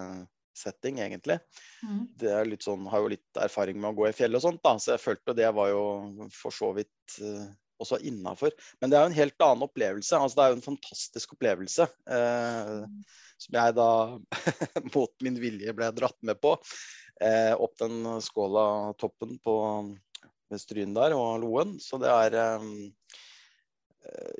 setting, 0.58 1.00
egentlig. 1.00 1.38
Mm. 1.82 2.04
Det 2.20 2.30
er 2.30 2.48
litt 2.48 2.66
sånn, 2.66 2.84
har 2.92 3.02
jo 3.02 3.12
litt 3.14 3.40
erfaring 3.40 3.78
med 3.80 3.92
å 3.92 3.96
gå 3.98 4.08
i 4.10 4.16
fjell 4.16 4.36
og 4.36 4.44
sånt, 4.44 4.60
da, 4.64 4.76
så 4.78 4.94
jeg 4.94 5.02
følte 5.02 5.36
det 5.38 5.48
var 5.56 5.70
jo 5.72 5.84
for 6.36 6.54
så 6.54 6.72
vidt 6.76 7.16
eh, 7.24 7.46
også 7.82 8.00
innafor. 8.08 8.54
Men 8.80 8.92
det 8.92 8.98
er 8.98 9.04
jo 9.04 9.12
en 9.12 9.18
helt 9.18 9.44
annen 9.46 9.66
opplevelse. 9.66 10.18
altså 10.18 10.38
Det 10.38 10.44
er 10.44 10.52
jo 10.52 10.58
en 10.60 10.68
fantastisk 10.68 11.36
opplevelse. 11.36 11.88
Eh, 12.16 13.12
som 13.42 13.58
jeg 13.58 13.76
da 13.78 13.90
mot 14.94 15.26
min 15.26 15.38
vilje 15.42 15.74
ble 15.76 15.90
dratt 15.96 16.18
med 16.26 16.40
på. 16.42 16.56
Eh, 17.22 17.52
opp 17.54 17.76
den 17.82 18.06
Skåla-toppen 18.24 19.38
på 19.44 19.56
ved 20.52 20.60
Stryn 20.60 20.94
der 20.96 21.14
og 21.16 21.42
Loen. 21.42 21.78
Så 21.82 21.98
det 22.02 22.12
er 22.12 22.38
eh, 22.40 22.70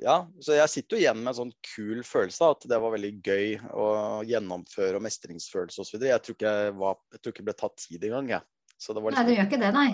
ja, 0.03 0.17
så 0.43 0.57
jeg 0.57 0.71
sitter 0.71 0.97
jo 0.97 1.03
igjen 1.03 1.21
med 1.21 1.31
en 1.31 1.37
sånn 1.37 1.53
kul 1.73 2.01
følelse 2.05 2.43
av 2.43 2.57
at 2.57 2.65
det 2.69 2.79
var 2.83 2.93
veldig 2.95 3.13
gøy 3.23 3.53
å 3.71 3.85
gjennomføre 4.27 4.99
og 4.99 5.05
mestringsfølelse 5.05 5.85
osv. 5.85 6.03
Jeg, 6.03 6.23
tror 6.25 6.43
jeg 6.43 6.73
tror 6.75 7.31
ikke 7.31 7.43
det 7.43 7.47
ble 7.47 7.55
tatt 7.61 7.85
tid 7.85 8.09
engang, 8.09 8.33
jeg. 8.35 8.52
Så 8.83 8.93
det 8.97 9.03
var 9.05 9.15
Nei, 9.15 9.23
du 9.29 9.33
gjør 9.37 9.47
ikke 9.47 9.59
det, 9.63 9.73
nei. 9.75 9.89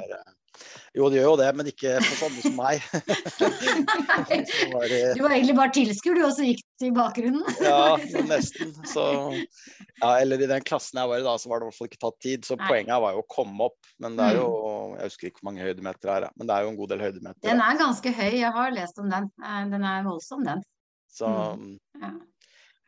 Jo, 0.97 1.05
det 1.13 1.19
gjør 1.19 1.27
jo 1.29 1.33
det, 1.39 1.47
men 1.55 1.67
ikke 1.69 1.91
for 2.01 2.15
sånne 2.23 2.41
som 2.41 2.55
meg. 2.57 2.81
Var 4.73 4.87
det- 4.89 5.13
Du 5.15 5.21
var 5.23 5.33
egentlig 5.35 5.55
bare 5.59 5.71
tilskuer, 5.75 6.15
du, 6.17 6.23
og 6.25 6.33
så 6.33 6.47
gikk 6.47 6.63
du 6.81 6.85
i 6.87 6.91
bakgrunnen. 6.95 7.43
Ja, 7.69 7.97
nesten. 8.25 8.71
Så, 8.89 9.03
ja, 10.01 10.09
eller 10.23 10.41
i 10.41 10.49
den 10.49 10.65
klassen 10.65 10.97
jeg 10.99 11.11
var 11.11 11.21
i 11.21 11.27
da, 11.27 11.35
så 11.39 11.51
var 11.51 11.61
det 11.61 11.67
i 11.67 11.69
hvert 11.69 11.77
fall 11.77 11.91
ikke 11.91 12.01
tatt 12.01 12.17
tid. 12.25 12.47
Så 12.49 12.57
Nei. 12.57 12.65
poenget 12.71 13.03
var 13.05 13.13
jo 13.15 13.21
å 13.21 13.27
komme 13.29 13.69
opp. 13.69 13.77
Men 14.01 14.17
det 14.17 14.31
er 14.31 14.39
jo 14.41 14.49
Jeg 14.97 15.11
husker 15.11 15.29
ikke 15.29 15.43
hvor 15.43 15.49
mange 15.51 15.63
høydemeter 15.67 16.09
det 16.09 16.15
er, 16.17 16.27
men 16.41 16.49
det 16.49 16.55
er 16.57 16.65
jo 16.65 16.71
en 16.73 16.79
god 16.81 16.89
del 16.95 17.05
høydemeter. 17.05 17.43
Den 17.45 17.61
er 17.69 17.79
ganske 17.79 18.15
høy, 18.19 18.31
jeg 18.41 18.51
har 18.57 18.73
lest 18.75 18.99
om 19.05 19.13
den. 19.13 19.29
Eh, 19.45 19.61
Den 19.75 19.85
er 19.93 20.03
voldsom, 20.09 20.43
den. 20.49 20.65
Så, 21.13 21.29
Ja. 22.01 22.11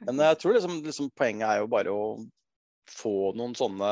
men 0.10 0.26
jeg 0.26 0.38
tror 0.42 0.58
liksom, 0.58 0.82
liksom 0.86 1.12
poenget 1.18 1.46
er 1.48 1.62
jo 1.62 1.70
bare 1.72 1.94
å 1.94 2.04
få 2.90 3.32
noen 3.38 3.54
sånne 3.56 3.92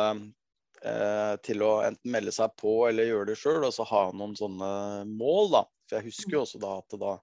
eh, 0.83 1.36
til 1.45 1.62
å 1.65 1.71
enten 1.86 2.12
melde 2.12 2.31
seg 2.36 2.53
på 2.59 2.74
eller 2.89 3.09
gjøre 3.09 3.31
det 3.31 3.38
sjøl, 3.41 3.63
og 3.67 3.74
så 3.75 3.86
ha 3.89 4.03
noen 4.15 4.36
sånne 4.39 4.71
mål, 5.09 5.51
da. 5.55 5.63
For 5.89 6.00
jeg 6.00 6.09
husker 6.12 6.38
jo 6.38 6.43
også 6.45 6.62
da 6.62 6.77
at 6.79 7.00
da 7.01 7.17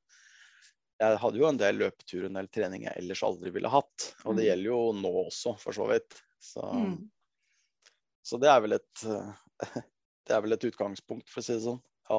Jeg 0.98 1.18
hadde 1.20 1.36
jo 1.38 1.44
en 1.48 1.58
del 1.60 1.76
løpeturer, 1.76 2.26
en 2.30 2.38
del 2.38 2.46
trening 2.48 2.86
jeg 2.86 2.96
ellers 3.02 3.20
aldri 3.26 3.50
ville 3.52 3.68
hatt. 3.68 4.14
Og 4.24 4.36
det 4.38 4.46
Mm. 4.46 4.48
gjelder 4.48 4.70
jo 4.70 4.78
nå 4.96 5.10
også, 5.26 5.58
for 5.60 5.72
så 5.76 5.86
vidt. 5.90 6.22
Så, 6.40 6.62
Mm. 6.72 7.10
så 8.26 8.38
det 8.42 8.48
er 8.50 8.60
vel 8.64 8.76
et 8.78 9.04
Det 10.26 10.34
er 10.34 10.40
vel 10.42 10.56
et 10.56 10.64
utgangspunkt, 10.66 11.28
for 11.30 11.38
å 11.38 11.44
si 11.46 11.52
det 11.54 11.62
sånn. 11.62 11.82
Ja. 12.10 12.16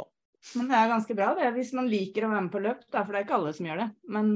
Men 0.55 0.69
det 0.69 0.77
er 0.79 0.91
ganske 0.93 1.15
bra 1.17 1.33
det, 1.35 1.49
hvis 1.57 1.73
man 1.75 1.89
liker 1.91 2.23
å 2.23 2.29
være 2.31 2.43
med 2.45 2.53
på 2.53 2.61
løp, 2.63 2.85
da, 2.93 3.01
for 3.03 3.11
det 3.11 3.19
er 3.19 3.25
ikke 3.25 3.35
alle 3.35 3.51
som 3.57 3.65
gjør 3.67 3.81
det. 3.81 3.87
Men 4.15 4.29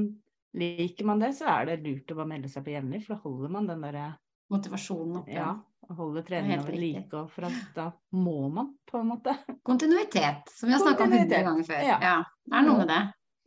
liker 0.60 1.08
man 1.08 1.22
det, 1.22 1.30
så 1.38 1.46
er 1.48 1.70
det 1.70 1.78
lurt 1.86 2.12
å 2.12 2.18
bare 2.18 2.28
melde 2.34 2.50
seg 2.52 2.66
på 2.66 2.74
jevnlig, 2.74 3.00
for 3.06 3.14
da 3.14 3.20
holder 3.22 3.54
man 3.54 3.70
den 3.70 3.80
derre 3.86 4.08
Motivasjonen 4.52 5.22
oppe. 5.22 5.32
ja, 5.32 5.54
å 5.92 5.96
holde 5.98 6.20
helt 6.22 6.28
treninga 6.30 6.64
ved 6.66 6.78
like, 6.80 7.12
og 7.20 7.30
for 7.34 7.46
at 7.48 7.58
da 7.76 7.86
må 8.16 8.48
man, 8.52 8.72
på 8.88 8.98
en 9.00 9.10
måte. 9.12 9.34
Kontinuitet, 9.68 10.48
som 10.56 10.68
vi 10.70 10.74
har 10.76 10.82
snakka 10.82 11.04
om 11.06 11.12
hundre 11.18 11.42
ganger 11.46 11.68
før. 11.68 11.82
ja. 11.86 11.98
Ja, 12.02 12.16
det 12.48 12.58
er 12.58 12.66
noe 12.66 12.78
med 12.82 12.88
det. 12.92 13.02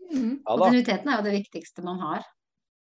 Mm. 0.05 0.31
ja. 0.45 0.55
Kontinuiteten 0.55 1.09
er 1.11 1.17
jo 1.19 1.25
det 1.27 1.35
viktigste 1.39 1.83
man 1.85 1.99
har. 2.05 2.23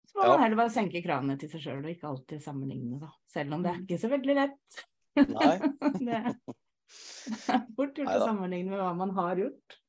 Så 0.10 0.18
må 0.20 0.26
Ja. 0.26 0.32
man 0.36 0.44
heller 0.44 0.60
bare 0.60 0.74
senke 0.74 1.02
kravene 1.06 1.38
til 1.40 1.50
seg 1.50 1.62
sjøl, 1.64 1.80
og 1.86 1.90
ikke 1.94 2.10
alltid 2.10 2.42
sammenligne, 2.44 3.00
da. 3.02 3.10
Selv 3.34 3.54
om 3.54 3.64
det 3.64 3.72
er 3.72 3.80
Mm. 3.80 3.86
ikke 3.88 4.02
så 4.02 4.10
veldig 4.12 4.36
lett. 4.36 4.84
Nei. 5.16 5.56
det 6.08 6.20
er 6.20 7.64
fort 7.78 7.96
gjort 7.98 8.12
å 8.14 8.26
sammenligne 8.28 8.70
med 8.74 8.80
hva 8.82 8.92
man 8.98 9.14
har 9.18 9.36
gjort. 9.46 9.80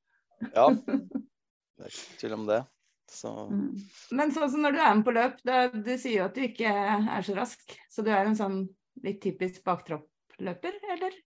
Ja. 0.54 0.68
Det 1.74 1.88
er 1.88 1.90
ikke 1.90 2.18
tvil 2.20 2.32
om 2.36 2.44
det. 2.46 2.60
Så 3.10 3.30
Mm. 3.50 3.80
Men 4.12 4.30
sånn 4.32 4.50
som 4.50 4.62
når 4.62 4.72
du 4.76 4.78
er 4.80 4.94
med 4.94 5.04
på 5.04 5.12
løp, 5.14 5.40
da, 5.44 5.66
du 5.68 5.90
sier 5.98 6.20
jo 6.20 6.24
at 6.28 6.34
du 6.36 6.40
ikke 6.46 6.70
er 6.70 7.22
så 7.26 7.34
rask, 7.36 7.74
så 7.90 8.04
du 8.06 8.10
er 8.14 8.24
en 8.30 8.36
sånn 8.38 8.60
litt 9.02 9.22
typisk 9.24 9.64
baktropp-løper, 9.66 10.76
eller? 10.94 11.16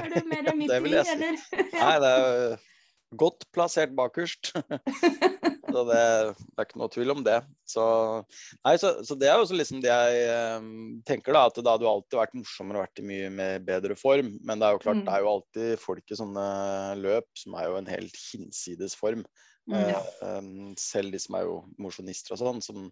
Er 0.00 0.12
du 0.12 0.20
mer 0.30 0.50
Ja, 0.50 0.56
midt 0.56 0.70
i, 0.70 0.98
eller? 1.14 1.40
Nei, 1.82 1.94
det 2.02 2.10
er 2.10 2.60
godt 3.18 3.42
plassert 3.54 3.90
bakerst. 3.98 4.52
så 5.72 5.82
det, 5.88 5.98
det 5.98 6.62
er 6.62 6.66
ikke 6.66 6.78
noe 6.78 6.90
tvil 6.94 7.10
om 7.16 7.24
det. 7.26 7.40
Så, 7.66 7.82
nei, 8.66 8.76
så, 8.78 8.92
så 9.06 9.16
det 9.18 9.30
er 9.30 9.40
jo 9.40 9.58
liksom 9.58 9.82
det 9.82 9.90
jeg 9.90 10.22
eh, 10.30 10.68
tenker, 11.10 11.34
da. 11.34 11.44
At 11.50 11.58
det 11.58 11.66
hadde 11.66 11.86
jo 11.86 11.90
alltid 11.90 12.20
vært 12.20 12.38
morsommere 12.38 12.78
og 12.80 12.86
vært 12.86 13.02
i 13.02 13.06
mye 13.10 13.30
mer 13.34 13.58
bedre 13.66 13.98
form. 13.98 14.32
Men 14.46 14.62
det 14.62 14.68
er 14.68 14.76
jo 14.78 14.82
klart, 14.86 15.00
Mm. 15.00 15.06
det 15.08 15.14
er 15.16 15.24
jo 15.26 15.32
alltid 15.34 15.82
folk 15.82 16.10
i 16.14 16.18
sånne 16.22 16.46
løp 17.02 17.28
som 17.42 17.58
er 17.58 17.66
jo 17.70 17.78
en 17.80 17.90
helt 17.90 18.22
hinsides 18.30 18.94
form. 18.98 19.26
Mm. 19.70 19.76
Ja. 19.90 20.00
Eh, 20.00 20.28
eh, 20.30 20.50
selv 20.78 21.14
de 21.14 21.22
som 21.22 21.38
er 21.38 21.48
jo 21.50 21.60
mosjonister 21.82 22.38
og 22.38 22.44
sånn. 22.44 22.62
Som, 22.64 22.90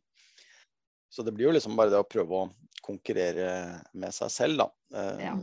så 1.09 1.25
det 1.25 1.33
blir 1.37 1.49
jo 1.49 1.55
liksom 1.57 1.77
bare 1.79 1.93
det 1.93 2.01
å 2.03 2.07
prøve 2.09 2.43
å 2.43 2.51
konkurrere 2.85 3.49
med 3.97 4.15
seg 4.15 4.31
selv, 4.33 4.61
da. 4.65 4.69
Eh, 4.95 5.25
Ja. 5.29 5.35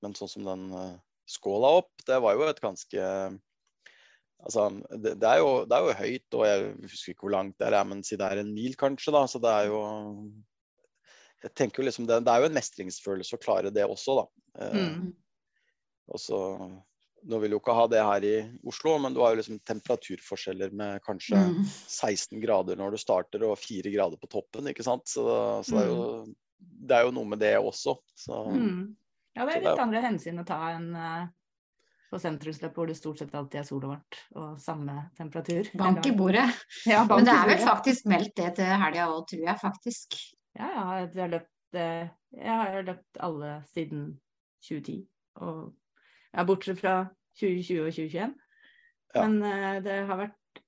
Men 0.00 0.14
sånn 0.16 0.30
som 0.32 0.44
den 0.46 0.62
eh, 0.72 0.94
skåla 1.28 1.74
opp, 1.82 1.90
det 2.08 2.16
var 2.24 2.34
jo 2.38 2.46
et 2.48 2.60
ganske 2.60 3.06
Altså, 4.40 4.70
det, 4.96 5.18
det, 5.20 5.28
er 5.28 5.42
jo, 5.42 5.48
det 5.68 5.76
er 5.76 5.84
jo 5.84 5.96
høyt, 5.98 6.34
og 6.38 6.44
jeg 6.48 6.68
husker 6.88 7.12
ikke 7.12 7.26
hvor 7.26 7.32
langt 7.34 7.58
det 7.60 7.66
er, 7.68 7.84
men 7.84 7.98
si 8.02 8.16
det 8.16 8.24
er 8.24 8.38
en 8.40 8.54
mil 8.56 8.72
kanskje, 8.80 9.12
da. 9.12 9.26
Så 9.28 9.36
det 9.36 9.50
er 9.52 9.66
jo 9.68 9.80
Jeg 11.44 11.52
tenker 11.60 11.82
jo 11.82 11.86
liksom 11.90 12.06
det, 12.08 12.22
det 12.24 12.32
er 12.32 12.40
jo 12.40 12.48
en 12.48 12.56
mestringsfølelse 12.56 13.36
å 13.36 13.40
klare 13.42 13.72
det 13.72 13.84
også, 13.84 14.16
da. 14.22 14.24
Eh, 14.64 14.78
Mm. 14.80 15.12
og 16.08 16.18
så 16.24 16.38
Nå 17.28 17.38
vil 17.42 17.50
jo 17.52 17.58
ikke 17.60 17.74
ha 17.76 17.86
det 17.86 18.00
her 18.00 18.24
i 18.24 18.34
Oslo, 18.66 18.94
men 18.98 19.12
du 19.12 19.20
har 19.20 19.34
jo 19.34 19.40
liksom 19.42 19.58
temperaturforskjeller 19.68 20.72
med 20.72 21.02
kanskje 21.04 21.36
Mm. 21.36 21.64
16 21.66 22.40
grader 22.40 22.76
når 22.80 22.92
du 22.92 22.96
starter 22.98 23.42
og 23.44 23.58
4 23.58 23.92
grader 23.92 24.16
på 24.16 24.28
toppen, 24.30 24.66
ikke 24.72 24.82
sant. 24.86 25.04
Så, 25.06 25.24
så 25.64 25.74
det, 25.76 25.82
er 25.82 25.90
jo, 25.90 26.34
det 26.60 26.96
er 26.96 27.04
jo 27.04 27.10
noe 27.12 27.24
med 27.28 27.38
det 27.40 27.56
også. 27.58 27.98
Så 28.16 28.46
Mm. 28.54 28.96
Ja, 29.36 29.44
det 29.46 29.52
er 29.54 29.56
er 29.56 29.60
det 29.60 29.66
er- 29.66 29.70
litt 29.70 29.80
andre 29.84 30.00
hensyn 30.02 30.40
å 30.40 30.46
ta 30.46 30.56
enn 30.74 30.96
eh, 30.96 31.26
på 32.10 32.18
sentrumsløp 32.18 32.74
hvor 32.74 32.86
det 32.88 32.96
stort 32.96 33.18
sett 33.18 33.34
alltid 33.34 33.60
er 33.60 33.64
sol 33.68 33.84
og 33.84 33.90
varmt 33.92 34.16
og 34.34 34.58
samme 34.58 35.10
temperatur. 35.16 35.68
Bank 35.76 36.04
i 36.06 36.10
bordet. 36.10 36.48
Ja, 36.86 37.04
bank 37.06 37.20
Men 37.20 37.24
det 37.26 37.34
er 37.34 37.46
vel 37.46 37.56
bordet. 37.58 37.68
faktisk 37.68 38.06
meldt 38.06 38.34
det 38.34 38.54
til 38.56 38.64
helga 38.64 39.06
òg, 39.12 39.28
tror 39.28 39.44
jeg 39.46 39.60
faktisk. 39.60 40.16
Ja, 40.58 40.66
ja, 40.74 41.06
jeg 41.06 41.20
har 41.20 41.28
løpt, 41.28 41.74
eh, 41.74 42.08
jeg 42.34 42.56
har 42.56 42.82
løpt 42.82 43.20
alle 43.20 43.52
siden 43.72 44.18
2010. 44.66 45.06
Og, 45.40 45.72
ja, 46.36 46.44
bortsett 46.48 46.80
fra 46.80 46.94
2020 47.40 47.80
og 47.86 47.94
2021. 47.94 48.34
Ja. 49.14 49.24
Men 49.26 49.40
uh, 49.42 49.78
det 49.84 49.96
har 50.08 50.20
vært 50.26 50.60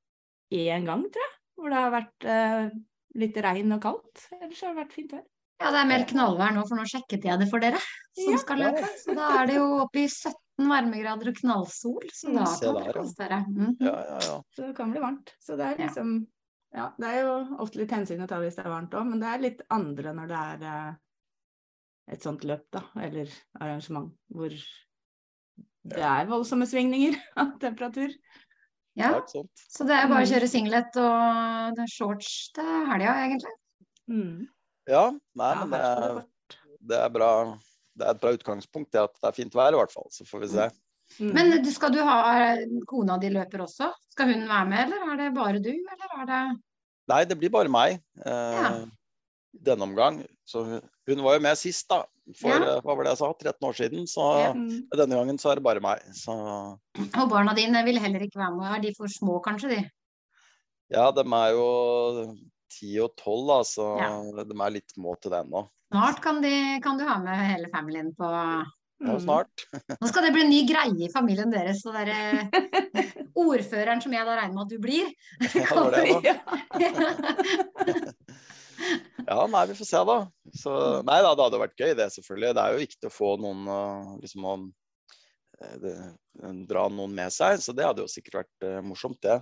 én 0.53 0.89
gang, 0.89 1.05
tror 1.15 1.25
jeg, 1.27 1.37
hvor 1.59 1.73
det 1.73 1.83
har 1.83 1.93
vært 1.95 2.27
uh, 2.29 2.81
litt 3.23 3.37
regn 3.45 3.77
og 3.77 3.83
kaldt. 3.85 4.27
Ellers 4.41 4.63
har 4.65 4.75
det 4.75 4.83
vært 4.83 4.97
fint 4.97 5.15
vær. 5.17 5.27
Ja, 5.63 5.71
det 5.71 5.79
er 5.79 5.87
meldt 5.93 6.11
knallvær 6.11 6.55
nå, 6.57 6.63
for 6.67 6.75
nå 6.81 6.85
sjekket 6.91 7.23
jeg 7.29 7.39
det 7.39 7.47
for 7.53 7.63
dere 7.63 7.79
som 8.19 8.33
Ja. 8.35 8.39
skal 8.43 8.59
løpe. 8.65 8.89
Så 8.99 9.15
da 9.15 9.29
er 9.39 9.47
det 9.47 9.55
jo 9.61 9.67
oppe 9.85 10.01
i 10.03 10.09
17 10.11 10.67
varmegrader 10.73 11.31
og 11.31 11.37
knallsol, 11.39 12.09
så 12.11 12.33
Mm, 12.33 12.39
da 12.41 12.47
kan 12.51 12.59
der, 12.59 12.81
dere 12.81 12.89
ja. 12.89 12.95
kose 12.97 13.17
dere. 13.21 13.39
Ja, 13.79 13.93
ja, 14.09 14.17
ja. 14.27 14.39
Så 14.57 14.67
det 14.67 14.73
kan 14.77 14.91
bli 14.91 15.03
varmt. 15.05 15.31
Så 15.39 15.57
det 15.61 15.69
er 15.69 15.79
liksom 15.85 16.27
Ja, 16.75 16.89
det 16.99 17.07
er 17.13 17.19
jo 17.21 17.33
ofte 17.61 17.79
litt 17.79 17.91
hensyn 17.93 18.23
å 18.25 18.27
ta 18.27 18.39
hvis 18.41 18.57
det 18.57 18.65
er 18.65 18.73
varmt 18.73 18.95
òg, 18.97 19.07
men 19.07 19.21
det 19.21 19.29
er 19.29 19.43
litt 19.45 19.59
andre 19.71 20.15
når 20.17 20.31
det 20.31 20.39
er 20.41 20.63
uh, 20.65 20.95
et 22.17 22.23
sånt 22.25 22.43
løp, 22.49 22.65
da, 22.73 22.81
eller 22.97 23.29
arrangement, 23.61 24.09
hvor 24.33 24.51
det 25.85 26.03
er 26.07 26.27
voldsomme 26.31 26.67
svingninger 26.69 27.17
av 27.43 27.55
temperatur. 27.63 28.13
Ja, 28.95 29.23
så 29.73 29.87
det 29.89 29.95
er 29.97 30.09
bare 30.11 30.21
å 30.21 30.27
Mm. 30.27 30.33
kjøre 30.35 30.49
singlet 30.53 30.97
og 31.01 31.77
det 31.79 31.85
er 31.87 31.93
shorts 31.95 32.51
til 32.53 32.67
helga, 32.91 33.15
egentlig. 33.25 33.55
Mm. 34.13 34.47
Ja, 34.91 35.07
nei, 35.39 35.53
men 35.63 35.71
det 35.73 35.81
er, 35.81 36.23
det 36.93 36.99
er 37.07 37.09
bra. 37.15 37.31
Det 37.97 38.07
er 38.07 38.11
et 38.15 38.21
bra 38.21 38.33
utgangspunkt, 38.37 38.91
det 38.93 39.01
at 39.01 39.15
det 39.21 39.29
er 39.31 39.37
fint 39.37 39.55
vær 39.57 39.73
i 39.73 39.79
hvert 39.81 39.93
fall. 39.93 40.09
Så 40.13 40.25
får 40.29 40.41
vi 40.45 40.49
se. 40.55 40.69
Mm. 41.21 41.33
Men 41.37 41.51
du- 41.65 41.71
skal 41.73 41.93
du 41.93 41.99
ha 42.05 42.57
kona 42.89 43.17
di 43.21 43.29
løper 43.33 43.61
også? 43.65 43.91
Skal 44.13 44.33
hun 44.33 44.47
være 44.49 44.69
med, 44.69 44.85
eller 44.87 45.13
er 45.13 45.17
det 45.23 45.35
bare 45.37 45.59
du, 45.61 45.71
eller 45.73 46.15
er 46.21 46.27
det 46.31 46.43
Nei, 47.09 47.25
det 47.25 47.37
blir 47.39 47.51
bare 47.51 47.69
meg 47.69 47.99
eh, 48.25 48.61
Ja. 48.61 48.85
denne 49.53 49.83
omgang. 49.89 50.21
Så 50.47 50.65
hun, 50.65 50.81
hun 51.09 51.23
var 51.25 51.35
jo 51.35 51.41
med 51.49 51.57
sist, 51.59 51.89
da. 51.89 52.05
For 52.39 52.49
Ja. 52.49 52.77
eh, 52.77 52.81
hva 52.85 52.95
var 52.97 53.05
det 53.05 53.11
jeg 53.13 53.19
sa, 53.19 53.33
13 53.35 53.69
år 53.69 53.75
siden. 53.75 54.07
Så 54.07 54.23
Ja. 54.39 54.53
Mm. 54.55 54.89
denne 54.95 55.17
gangen 55.19 55.39
så 55.39 55.51
er 55.53 55.55
det 55.57 55.65
bare 55.65 55.81
meg. 55.81 55.99
Så 56.15 56.31
Og 57.19 57.29
barna 57.31 57.55
dine 57.55 57.85
vil 57.85 57.99
heller 57.99 58.21
ikke 58.21 58.39
være 58.39 58.57
med, 58.57 58.71
er 58.77 58.81
de 58.81 58.95
for 58.97 59.07
små 59.11 59.41
kanskje, 59.43 59.69
de? 59.75 59.91
ja, 60.93 61.11
de 61.11 61.21
er 61.21 61.51
jo 61.57 62.37
10 62.71 62.99
og 63.01 63.17
12, 63.17 63.47
da, 63.49 63.59
så 63.65 63.99
Ja. 63.99 64.45
de 64.45 64.55
er 64.61 64.71
litt 64.71 64.93
små 64.95 65.17
til 65.21 65.31
det 65.33 65.41
ennå. 65.47 65.69
Snart 65.93 66.23
kan, 66.23 66.41
de, 66.41 66.81
kan 66.81 66.97
du 66.97 67.05
ha 67.05 67.19
med 67.19 67.37
hele 67.37 67.69
familien 67.75 68.15
på 68.15 68.25
Ja, 69.03 69.15
Mm. 69.17 69.19
snart. 69.19 69.67
Nå 70.01 70.07
skal 70.09 70.23
det 70.23 70.33
bli 70.33 70.43
en 70.45 70.51
ny 70.51 70.63
greie 70.65 71.09
i 71.09 71.11
familien 71.13 71.51
deres, 71.51 71.83
så 71.83 71.91
dere 71.93 72.49
Ordføreren 73.35 74.01
som 74.01 74.13
jeg 74.13 74.25
da 74.25 74.37
regner 74.37 74.55
med 74.55 74.63
at 74.63 74.69
du 74.69 74.79
blir. 74.79 75.11
Ja, 75.41 75.67
det 75.67 75.75
var 75.75 75.91
det, 75.91 76.23
da. 76.23 78.13
Ja. 79.29 79.47
Nei, 79.47 79.67
vi 79.71 79.77
får 79.79 79.87
se, 79.89 80.01
da. 80.09 80.17
Så, 80.59 80.73
nei 81.07 81.19
da, 81.23 81.35
det 81.39 81.45
hadde 81.47 81.61
vært 81.63 81.79
gøy, 81.79 81.93
det 81.99 82.09
selvfølgelig. 82.15 82.55
Det 82.57 82.63
er 82.65 82.73
jo 82.75 82.83
viktig 82.83 83.09
å 83.09 83.15
få 83.15 83.31
noen 83.43 83.69
uh, 83.71 84.13
liksom 84.23 84.47
å 84.49 84.55
eh, 85.63 85.77
det, 85.83 85.95
dra 86.71 86.89
noen 86.91 87.15
med 87.15 87.33
seg, 87.35 87.61
så 87.63 87.75
det 87.77 87.87
hadde 87.87 88.03
jo 88.05 88.11
sikkert 88.11 88.41
vært 88.43 88.67
uh, 88.67 88.81
morsomt, 88.85 89.21
det. 89.23 89.39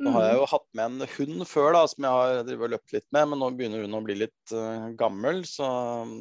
Nå 0.00 0.14
har 0.14 0.30
jeg 0.30 0.36
Mm. 0.36 0.40
jo 0.40 0.44
hatt 0.48 0.68
med 0.78 0.84
en 0.86 1.08
hund 1.18 1.46
før, 1.50 1.74
da, 1.76 1.82
som 1.92 2.06
jeg 2.08 2.44
har 2.56 2.70
løpt 2.72 2.94
litt 2.96 3.08
med, 3.12 3.28
men 3.28 3.42
nå 3.42 3.50
begynner 3.52 3.82
hun 3.84 3.98
å 3.98 4.04
bli 4.06 4.16
litt 4.22 4.54
uh, 4.56 4.88
gammel. 4.96 5.42
Så 5.44 5.66
um, 5.68 6.14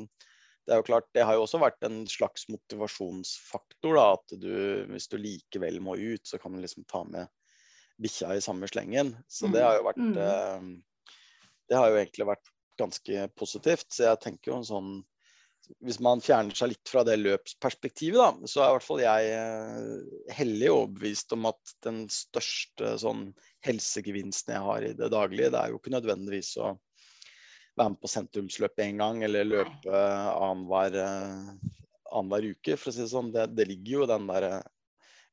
det 0.67 0.75
er 0.75 0.81
jo 0.81 0.87
klart, 0.89 1.07
det 1.15 1.23
har 1.23 1.37
jo 1.39 1.45
også 1.45 1.61
vært 1.63 1.87
en 1.87 2.01
slags 2.11 2.43
motivasjonsfaktor. 2.51 3.95
da, 3.95 4.03
At 4.19 4.35
du, 4.43 4.51
hvis 4.91 5.07
du 5.07 5.15
likevel 5.17 5.79
må 5.81 5.95
ut, 5.95 6.27
så 6.27 6.37
kan 6.37 6.53
du 6.53 6.59
liksom 6.61 6.83
ta 6.91 7.05
med 7.07 7.31
bikkja 8.03 8.35
i 8.35 8.43
samme 8.43 8.67
slengen. 8.67 9.15
Så 9.31 9.47
det 9.51 9.63
har 9.63 9.79
jo 9.79 9.87
vært 9.87 10.03
Mm. 10.03 10.83
Eh, 11.69 11.71
Det 11.71 11.77
har 11.77 11.89
jo 11.91 12.01
egentlig 12.01 12.27
vært 12.29 12.51
ganske 12.79 13.29
positivt. 13.37 13.87
Så 13.93 14.03
jeg 14.07 14.21
tenker 14.23 14.51
jo 14.51 14.57
en 14.59 14.67
sånn 14.67 14.91
hvis 15.85 15.99
man 16.01 16.21
fjerner 16.23 16.55
seg 16.57 16.71
litt 16.71 16.89
fra 16.89 17.03
det 17.05 17.19
løpsperspektivet, 17.19 18.17
da, 18.17 18.47
så 18.49 18.63
er 18.63 18.69
i 18.71 18.73
hvert 18.73 18.85
fall 18.87 19.01
jeg 19.03 19.27
eh, 19.37 20.33
hellig 20.33 20.71
overbevist 20.73 21.35
om 21.35 21.45
at 21.45 21.73
den 21.85 22.07
største 22.09 22.95
sånn 22.97 23.27
helsegevinsten 23.67 24.55
jeg 24.55 24.65
har 24.65 24.87
i 24.87 24.93
det 24.97 25.11
daglige, 25.13 25.51
det 25.53 25.59
er 25.59 25.69
jo 25.69 25.77
ikke 25.77 25.93
nødvendigvis 25.93 26.55
å 26.63 26.71
være 27.77 27.91
med 27.93 28.01
på 28.01 28.09
sentrumsløpet 28.09 28.81
en 28.87 29.03
gang, 29.03 29.21
eller 29.27 29.45
løpe 29.45 29.93
annenhver 29.93 30.97
annen 30.99 32.31
hver 32.33 32.49
uke, 32.49 32.75
for 32.79 32.89
å 32.89 32.95
si 32.95 33.03
det 33.03 33.11
sånn. 33.13 33.29
Det, 33.35 33.45
det 33.53 33.69
ligger 33.69 33.99
jo 33.99 34.09
den 34.09 34.25
der 34.31 34.47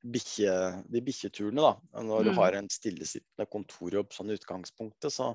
bikkje, 0.05 0.53
de 0.93 1.03
bikkjeturene, 1.03 1.65
da. 1.65 2.03
Når 2.05 2.29
du 2.29 2.31
Mm. 2.35 2.37
har 2.37 2.53
en 2.59 2.69
stillesittende 2.69 3.49
kontorjobb 3.51 4.13
sånn 4.13 4.31
i 4.31 4.37
utgangspunktet, 4.37 5.13
så 5.17 5.33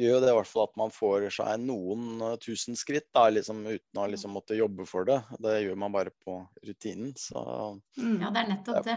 gjør 0.00 0.16
jo 0.16 0.20
det 0.22 0.30
i 0.32 0.36
hvert 0.36 0.50
fall 0.50 0.66
at 0.68 0.78
man 0.80 0.92
får 0.94 1.26
seg 1.36 1.64
noen 1.64 2.22
eh, 2.24 2.36
tusen 2.42 2.78
skritt 2.78 3.08
da, 3.14 3.26
liksom, 3.32 3.64
uten 3.66 4.00
å 4.00 4.06
liksom, 4.10 4.34
måtte 4.36 4.58
jobbe 4.58 4.86
for 4.88 5.08
det. 5.08 5.20
Det 5.42 5.58
gjør 5.64 5.80
man 5.84 5.94
bare 5.94 6.14
på 6.24 6.40
rutinen. 6.66 7.12
Så 7.18 7.42
Mm. 7.98 8.18
Ja, 8.22 8.30
det 8.32 8.40
er 8.40 8.48
nettopp 8.48 8.86
det. 8.86 8.96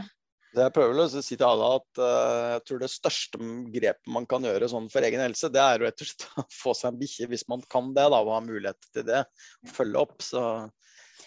det 0.55 0.63
jeg 0.65 0.73
prøver 0.73 0.99
å 1.03 1.07
si 1.11 1.35
til 1.35 1.45
alle 1.45 1.67
at 1.77 1.99
uh, 2.01 2.45
jeg 2.55 2.63
tror 2.67 2.81
det 2.81 2.89
største 2.91 3.49
grepet 3.73 4.11
man 4.13 4.25
kan 4.29 4.45
gjøre 4.47 4.69
sånn 4.71 4.89
for 4.91 5.05
egen 5.05 5.21
helse, 5.21 5.49
det 5.53 5.61
er 5.61 5.83
rett 5.83 6.01
og 6.01 6.09
slett 6.09 6.25
å 6.41 6.45
få 6.53 6.73
seg 6.77 6.91
en 6.91 6.99
bikkje 7.01 7.29
hvis 7.31 7.45
man 7.51 7.63
kan 7.69 7.91
det, 7.93 8.07
da, 8.13 8.21
og 8.21 8.33
har 8.33 8.45
mulighet 8.47 8.89
til 8.95 9.05
det. 9.07 9.23
Følge 9.73 10.01
opp. 10.01 10.17
Så 10.25 10.41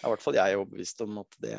er 0.01 0.07
i 0.07 0.13
hvert 0.13 0.25
fall 0.25 0.39
jeg 0.39 0.59
overbevist 0.59 1.03
om 1.05 1.21
at 1.21 1.39
det, 1.43 1.55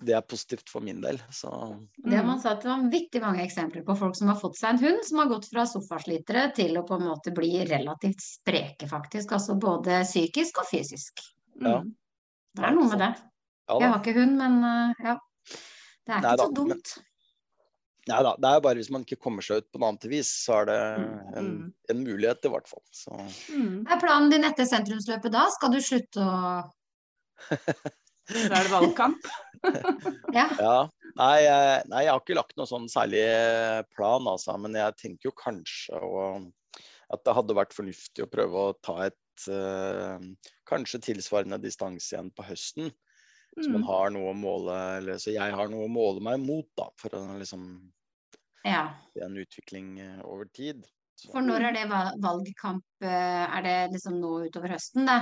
det 0.00 0.14
er 0.16 0.22
positivt 0.24 0.70
for 0.72 0.80
min 0.84 1.00
del. 1.04 1.18
Så 1.30 1.50
Det 1.96 2.16
har 2.16 2.24
man 2.24 2.40
sagt 2.40 2.64
vanvittig 2.64 3.20
mange 3.20 3.42
eksempler 3.44 3.84
på 3.84 3.96
folk 3.98 4.16
som 4.16 4.30
har 4.32 4.38
fått 4.40 4.56
seg 4.56 4.74
en 4.74 4.80
hund, 4.84 5.02
som 5.04 5.18
har 5.20 5.28
gått 5.28 5.48
fra 5.50 5.66
sofaslitere 5.68 6.46
til 6.56 6.78
å 6.80 6.84
på 6.88 6.96
en 6.96 7.04
måte 7.10 7.34
bli 7.36 7.50
relativt 7.68 8.22
spreke, 8.24 8.88
faktisk. 8.88 9.34
Altså 9.36 9.58
både 9.60 10.00
psykisk 10.08 10.62
og 10.62 10.70
fysisk. 10.70 11.20
Ja. 11.60 11.80
Mm. 11.82 11.92
Det 12.56 12.64
er 12.66 12.74
noe 12.74 12.88
med 12.90 12.98
det. 13.04 13.10
ja 13.68 13.76
Jeg 13.78 13.92
har 13.92 14.00
ikke 14.00 14.16
hund, 14.16 14.34
men 14.40 14.58
uh, 14.64 15.04
ja. 15.04 15.18
Det 16.06 16.16
er 16.16 16.24
Nei 16.24 16.32
ikke 16.32 16.40
da, 16.40 16.46
så 16.48 16.56
dumt. 16.56 16.94
Nei 18.08 18.22
da. 18.24 18.32
Det 18.40 18.48
er 18.48 18.56
jo 18.56 18.62
bare 18.64 18.80
hvis 18.80 18.90
man 18.90 19.04
ikke 19.04 19.20
kommer 19.22 19.44
seg 19.44 19.60
ut 19.60 19.68
på 19.70 19.78
noe 19.78 19.92
annet 19.92 20.08
vis, 20.10 20.30
så 20.46 20.62
er 20.62 20.70
det 20.72 20.78
en, 21.36 21.50
Mm. 21.60 21.72
en 21.92 22.00
mulighet 22.08 22.48
i 22.48 22.50
hvert 22.56 22.66
fall. 22.72 22.82
Så 22.90 23.12
Mm. 23.52 23.84
Er 23.86 24.00
planen 24.00 24.30
din 24.32 24.44
etter 24.48 24.64
sentrumsløpet 24.66 25.30
da? 25.30 25.44
Skal 25.52 25.70
du 25.76 25.78
slutte 25.84 26.24
å 26.24 26.70
Da 28.30 28.56
er 28.60 28.62
det 28.66 28.70
valgkamp. 28.70 29.24
Ja. 30.36 30.46
Ja. 30.60 30.76
Nei, 31.18 31.40
jeg, 31.42 31.82
nei, 31.90 32.04
jeg 32.06 32.12
har 32.14 32.20
ikke 32.22 32.36
lagt 32.38 32.56
noe 32.56 32.68
sånn 32.70 32.86
særlig 32.90 33.24
plan, 33.96 34.26
altså. 34.30 34.54
Men 34.62 34.76
jeg 34.78 34.96
tenker 35.00 35.28
jo 35.30 35.32
kanskje 35.36 35.98
å, 36.06 36.22
at 37.10 37.24
det 37.26 37.34
hadde 37.36 37.56
vært 37.58 37.74
fornuftig 37.76 38.24
å 38.24 38.30
prøve 38.30 38.62
å 38.70 38.76
ta 38.80 38.94
et 39.08 39.46
uh, 39.50 40.22
kanskje 40.70 41.02
tilsvarende 41.10 41.58
distanse 41.64 42.14
igjen 42.14 42.30
på 42.36 42.46
høsten. 42.46 42.92
Så 43.58 43.66
man 43.74 43.82
Mm. 43.82 43.88
har 43.88 44.12
noe 44.14 44.30
å 44.30 44.36
måle, 44.38 44.74
eller 45.00 45.18
så 45.18 45.32
jeg 45.34 45.52
har 45.58 45.68
noe 45.72 45.88
å 45.88 45.90
måle 45.90 46.22
meg 46.22 46.38
mot, 46.38 46.68
da. 46.78 46.86
For 47.02 47.16
å 47.18 47.24
liksom 47.40 47.64
ja. 48.64 48.84
en 49.18 49.36
utvikling 49.42 49.98
eh, 50.00 50.20
over 50.24 50.46
tid. 50.54 50.84
Så, 51.18 51.32
For 51.34 51.42
når 51.44 51.66
er 51.68 51.76
det 51.76 51.82
valgkamp? 52.22 52.84
eh, 53.02 53.44
Er 53.58 53.62
det 53.66 53.76
liksom 53.96 54.20
nå 54.22 54.30
utover 54.46 54.72
høsten, 54.76 55.04
det? 55.10 55.18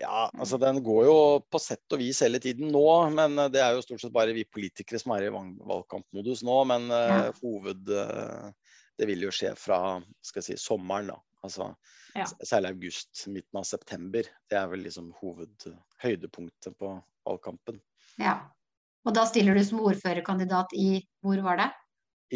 Ja, 0.00 0.30
altså 0.32 0.56
den 0.60 0.78
går 0.84 1.04
jo 1.04 1.16
på 1.52 1.60
sett 1.60 1.92
og 1.92 2.00
vis 2.00 2.22
hele 2.24 2.40
tiden 2.40 2.70
nå, 2.72 2.84
men 3.12 3.36
eh, 3.38 3.50
det 3.52 3.60
er 3.60 3.76
jo 3.76 3.82
stort 3.84 4.00
sett 4.00 4.14
bare 4.14 4.32
vi 4.36 4.46
politikere 4.48 5.00
som 5.02 5.12
er 5.16 5.26
i 5.26 5.32
valgkampmodus 5.32 6.40
nå. 6.46 6.56
Men 6.70 6.88
ja. 6.88 7.26
uh, 7.28 7.40
hoved 7.42 7.90
uh, 7.92 8.48
Det 9.00 9.08
vil 9.08 9.26
jo 9.26 9.32
skje 9.32 9.54
fra 9.56 9.98
skal 10.24 10.40
jeg 10.42 10.46
si, 10.50 10.56
sommeren, 10.60 11.12
da. 11.12 11.18
Altså 11.44 11.70
Ja. 12.12 12.24
særlig 12.44 12.72
august, 12.74 13.26
midten 13.30 13.60
av 13.60 13.64
september. 13.64 14.26
Det 14.50 14.56
er 14.58 14.66
vel 14.72 14.82
liksom 14.84 15.12
hovedhøydepunktet 15.20 16.74
på 16.80 16.94
valgkampen. 17.28 17.78
Ja. 18.18 18.34
Og 19.06 19.14
da 19.16 19.24
stiller 19.28 19.56
du 19.56 19.62
som 19.64 19.80
ordførerkandidat 19.80 20.74
i 20.76 21.04
Hvor 21.24 21.40
var 21.44 21.60
det? 21.60 21.68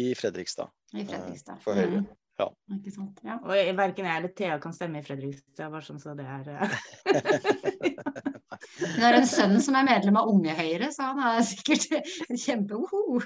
I 0.01 0.13
Fredrikstad. 0.17 0.71
I 0.93 1.05
Fredrikstad. 1.05 1.59
for 1.61 1.77
Høyre, 1.77 2.01
Mm. 2.01 2.07
Ja. 2.39 2.47
Ikke 2.75 2.91
sant. 2.91 3.19
Ja. 3.23 3.37
Og 3.41 3.77
verken 3.77 4.07
jeg 4.09 4.19
eller 4.21 4.31
Thea 4.35 4.57
kan 4.63 4.73
stemme 4.75 4.99
i 4.99 5.05
Fredrikstad, 5.05 5.69
bare 5.71 5.85
sånn 5.85 6.01
så 6.03 6.15
det 6.17 6.25
er 6.27 6.49
eh, 6.51 6.75
Hun 8.75 9.03
har 9.03 9.15
en 9.17 9.27
sønn 9.29 9.55
som 9.63 9.75
er 9.77 9.85
medlem 9.87 10.17
av 10.19 10.29
Unge 10.31 10.53
Høyre, 10.57 10.89
så 10.93 11.09
han 11.11 11.21
er 11.29 11.41
sikkert 11.47 11.85
kjempe-woho. 12.45 13.19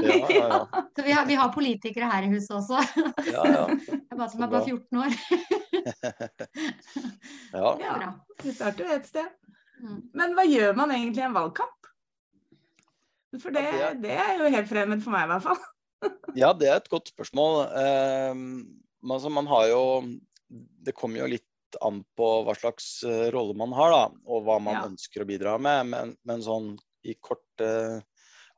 Ja, 0.00 0.16
ja, 0.16 0.26
ja. 0.38 0.60
Så 0.96 1.04
vi 1.04 1.12
har, 1.12 1.26
vi 1.28 1.36
har 1.38 1.52
politikere 1.54 2.08
her 2.10 2.26
i 2.26 2.30
huset 2.32 2.54
også. 2.56 2.80
ja, 3.28 3.44
ja. 3.48 3.64
Jeg 3.90 4.18
bare 4.18 4.30
som 4.32 4.44
er 4.46 4.52
bare 4.52 4.64
14 4.64 5.02
år. 5.02 5.16
ja. 7.52 7.72
Ja, 7.84 8.12
vi 8.42 8.54
starter 8.54 8.86
jo 8.86 8.96
et 8.96 9.08
sted. 9.10 9.28
Mm. 9.82 10.00
Men 10.16 10.36
hva 10.38 10.46
gjør 10.48 10.76
man 10.78 10.94
egentlig 10.94 11.24
i 11.24 11.28
en 11.28 11.36
valgkamp? 11.36 11.90
For 13.42 13.50
det, 13.54 13.64
Ja, 13.66 13.90
det 13.92 14.02
det 14.06 14.18
er 14.22 14.36
jo 14.38 14.50
helt 14.54 14.70
fremmed 14.70 15.02
for 15.02 15.14
meg, 15.14 15.26
i 15.26 15.32
hvert 15.34 15.48
fall. 15.48 15.62
Ja, 16.36 16.52
det 16.56 16.68
er 16.70 16.78
et 16.80 16.90
godt 16.92 17.10
spørsmål. 17.12 17.60
Eh, 17.78 18.40
altså, 19.10 19.30
man 19.32 19.46
har 19.50 19.68
jo 19.70 19.82
Det 20.84 20.92
kommer 20.94 21.22
jo 21.22 21.26
litt 21.34 21.78
an 21.82 22.02
på 22.16 22.26
hva 22.46 22.54
slags 22.54 23.02
eh, 23.08 23.30
rolle 23.34 23.54
man 23.58 23.72
har, 23.74 23.90
da, 23.90 24.02
og 24.30 24.44
hva 24.46 24.58
man 24.62 24.76
Ja. 24.78 24.84
ønsker 24.90 25.24
å 25.24 25.26
bidra 25.28 25.56
med. 25.58 25.86
Men, 25.90 26.12
men 26.24 26.42
sånn 26.44 26.74
i 27.04 27.14
kort, 27.20 27.46
eh, 27.60 27.98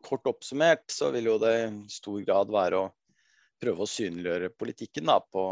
kort 0.05 0.27
oppsummert 0.29 0.85
så 0.92 1.11
vil 1.14 1.31
jo 1.31 1.38
det 1.40 1.55
i 1.64 1.70
stor 1.92 2.20
grad 2.27 2.53
være 2.53 2.83
å 2.83 2.90
prøve 3.62 3.87
å 3.87 3.88
synliggjøre 3.88 4.51
politikken 4.59 5.09
da, 5.09 5.16
på, 5.20 5.46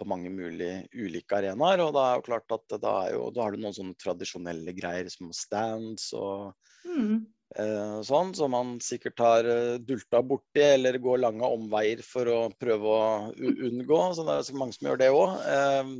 på 0.00 0.06
mange 0.08 0.30
mulige 0.32 0.86
ulike 0.96 1.36
arenaer. 1.42 1.82
Og 1.84 1.92
da 1.98 2.06
er 2.08 2.16
jo 2.20 2.26
klart 2.30 2.56
at 2.56 2.78
da, 2.80 2.94
er 3.10 3.18
jo, 3.18 3.28
da 3.36 3.44
har 3.44 3.52
du 3.52 3.60
noen 3.60 3.76
sånne 3.76 3.98
tradisjonelle 4.00 4.72
greier 4.76 5.10
som 5.12 5.32
stands 5.36 6.12
og 6.16 6.54
Mm. 6.84 7.26
Eh, 7.58 8.00
sånn, 8.06 8.30
som 8.38 8.52
man 8.54 8.76
sikkert 8.78 9.18
har 9.18 9.46
eh, 9.50 9.78
dulta 9.82 10.20
borti 10.22 10.62
eller 10.62 11.00
går 11.02 11.18
lange 11.24 11.48
omveier 11.50 11.98
for 12.06 12.30
å 12.30 12.38
prøve 12.54 12.86
å 12.94 13.00
unngå. 13.34 13.98
Så 14.14 14.26
det 14.26 14.36
er 14.36 14.58
mange 14.60 14.76
som 14.76 14.86
gjør 14.86 15.00
det 15.00 15.10
òg. 15.10 15.34
Eh, 15.50 15.90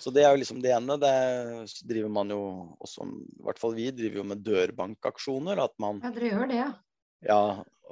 så 0.00 0.12
det 0.14 0.24
er 0.24 0.32
jo 0.32 0.40
liksom 0.40 0.62
det 0.64 0.72
ene. 0.78 0.96
Det 1.02 1.12
driver 1.92 2.14
man 2.16 2.32
jo 2.32 2.42
også, 2.80 3.04
i 3.04 3.44
hvert 3.44 3.60
fall 3.60 3.76
vi 3.76 3.90
driver 3.92 4.22
jo 4.22 4.28
med 4.32 4.44
dørbankaksjoner. 4.48 5.60
At 5.68 5.76
man 5.82 6.00
Ja, 6.06 6.14
dere 6.14 6.32
gjør 6.32 6.48
det, 6.48 6.62
ja. 6.62 6.70
ja, 7.28 7.42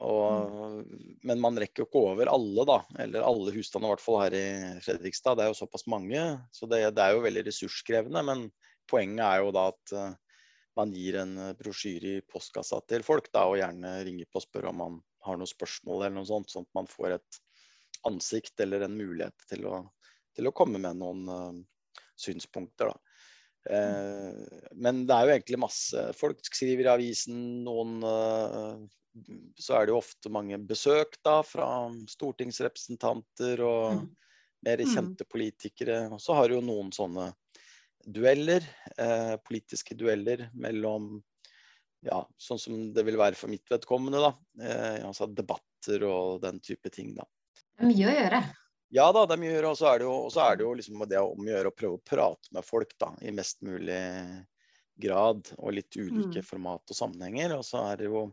og, 0.01 0.81
men 1.29 1.43
man 1.45 1.61
rekker 1.61 1.85
jo 1.85 1.91
ikke 1.91 2.05
over 2.15 2.33
alle, 2.33 2.69
da. 2.69 2.83
Eller 3.05 3.29
alle 3.29 3.53
husstander, 3.59 3.93
i 3.93 3.97
hvert 3.97 4.07
fall 4.09 4.23
her 4.25 4.41
i 4.41 4.47
Fredrikstad. 4.89 5.37
Det 5.37 5.45
er 5.45 5.53
jo 5.53 5.61
såpass 5.61 5.85
mange, 5.85 6.31
så 6.49 6.69
det, 6.73 6.87
det 6.97 7.05
er 7.05 7.13
jo 7.13 7.27
veldig 7.29 7.45
ressurskrevende. 7.51 8.25
Men 8.25 8.49
poenget 8.89 9.27
er 9.29 9.45
jo 9.45 9.53
da 9.53 9.69
at 9.75 10.01
man 10.77 10.93
gir 10.95 11.19
en 11.23 11.37
eh, 11.39 11.55
brosjyre 11.59 12.19
i 12.19 12.25
postkassa 12.29 12.83
til 12.89 13.05
folk, 13.07 13.31
da, 13.33 13.47
og 13.49 13.59
gjerne 13.61 13.97
ringer 14.07 14.29
på 14.31 14.41
og 14.41 14.47
spør 14.47 14.71
om 14.71 14.81
man 14.83 14.99
har 15.27 15.41
noen 15.41 15.51
spørsmål 15.51 16.05
eller 16.05 16.19
noe 16.21 16.29
sånt, 16.29 16.53
sånn 16.53 16.67
at 16.69 16.77
man 16.79 16.91
får 16.91 17.17
et 17.17 17.41
ansikt 18.07 18.61
eller 18.63 18.85
en 18.87 18.95
mulighet 18.95 19.49
til 19.51 19.67
å, 19.67 19.81
til 20.37 20.47
å 20.47 20.55
komme 20.55 20.79
med 20.79 21.01
noen 21.01 21.25
uh, 21.27 21.99
synspunkter. 22.21 22.93
Da. 22.93 23.17
Eh, 23.67 24.69
men 24.79 25.01
det 25.09 25.17
er 25.17 25.27
jo 25.27 25.33
egentlig 25.35 25.59
masse 25.59 26.03
Folk 26.15 26.39
skriver 26.47 26.87
i 26.87 26.91
avisen, 26.93 27.41
noen 27.67 27.97
uh, 28.07 28.79
Så 29.59 29.75
er 29.75 29.89
det 29.89 29.91
jo 29.91 29.99
ofte 29.99 30.31
mange 30.31 30.61
besøk 30.63 31.17
da 31.27 31.41
fra 31.43 31.89
stortingsrepresentanter 32.13 33.65
og 33.67 34.05
Mm. 34.05 34.07
mer 34.67 34.85
Mm. 34.85 34.93
kjente 34.95 35.27
politikere. 35.27 36.13
Og 36.13 36.21
så 36.23 36.35
har 36.35 36.49
du 36.49 36.57
jo 36.57 36.63
noen 36.63 36.93
sånne 36.95 37.33
dueller, 38.07 38.65
eh, 38.99 39.37
politiske 39.47 39.97
dueller 39.99 40.47
mellom 40.55 41.23
ja, 42.07 42.21
sånn 42.39 42.61
som 42.61 42.81
det 42.95 43.03
vil 43.09 43.19
være 43.19 43.35
for 43.39 43.51
mitt 43.51 43.67
vedkommende, 43.73 44.21
da. 44.23 44.33
Eh, 44.63 45.01
altså 45.09 45.27
debatter 45.33 46.05
og 46.07 46.41
den 46.45 46.61
type 46.63 46.91
ting, 46.95 47.15
da. 47.19 47.27
Det 47.77 47.85
er 47.85 47.91
mye 47.91 48.09
å 48.11 48.15
gjøre. 48.17 48.41
Ja 48.95 49.09
da, 49.13 49.25
det 49.27 49.35
er 49.35 49.41
mye 49.43 49.51
å 49.51 49.57
gjøre. 49.57 49.71
Og 49.73 49.79
så 49.81 49.89
er 49.91 49.99
det 50.01 50.07
jo, 50.07 50.17
er 50.47 50.57
det 50.61 50.65
jo 50.67 50.75
liksom 50.79 51.07
det 51.11 51.23
om 51.23 51.43
å 51.47 51.51
gjøre 51.51 51.73
å 51.73 51.77
prøve 51.77 51.99
å 51.99 52.05
prate 52.13 52.53
med 52.55 52.67
folk 52.67 52.93
da, 53.03 53.11
i 53.27 53.33
mest 53.35 53.63
mulig 53.67 53.99
grad. 55.03 55.51
Og 55.59 55.75
litt 55.77 55.97
ulike 55.99 56.43
Mm. 56.43 56.47
format 56.47 56.83
og 56.93 56.97
sammenhenger. 56.99 57.57
Og 57.59 57.65
så 57.67 57.83
er 57.91 57.97
det 58.03 58.11
jo 58.11 58.27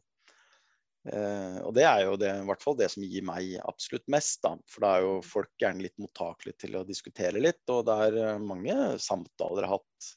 eh, 1.11 1.57
Og 1.65 1.73
det 1.77 1.85
er 1.89 2.03
jo 2.05 2.15
det, 2.21 2.31
i 2.41 2.47
hvert 2.49 2.63
fall 2.63 2.77
det 2.79 2.89
som 2.93 3.03
gir 3.03 3.25
meg 3.27 3.55
absolutt 3.63 4.07
mest, 4.11 4.41
da. 4.45 4.55
For 4.69 4.85
da 4.85 4.91
er 4.97 5.07
jo 5.07 5.15
folk 5.25 5.51
gjerne 5.61 5.83
litt 5.85 5.97
mottakelige 6.01 6.63
til 6.65 6.77
å 6.79 6.85
diskutere 6.87 7.41
litt. 7.43 7.63
Og 7.73 7.85
det 7.89 7.97
er 8.07 8.19
eh, 8.23 8.43
mange 8.43 8.77
samtaler 9.03 9.65
jeg 9.65 9.71
har 9.71 9.79
hatt 9.79 10.11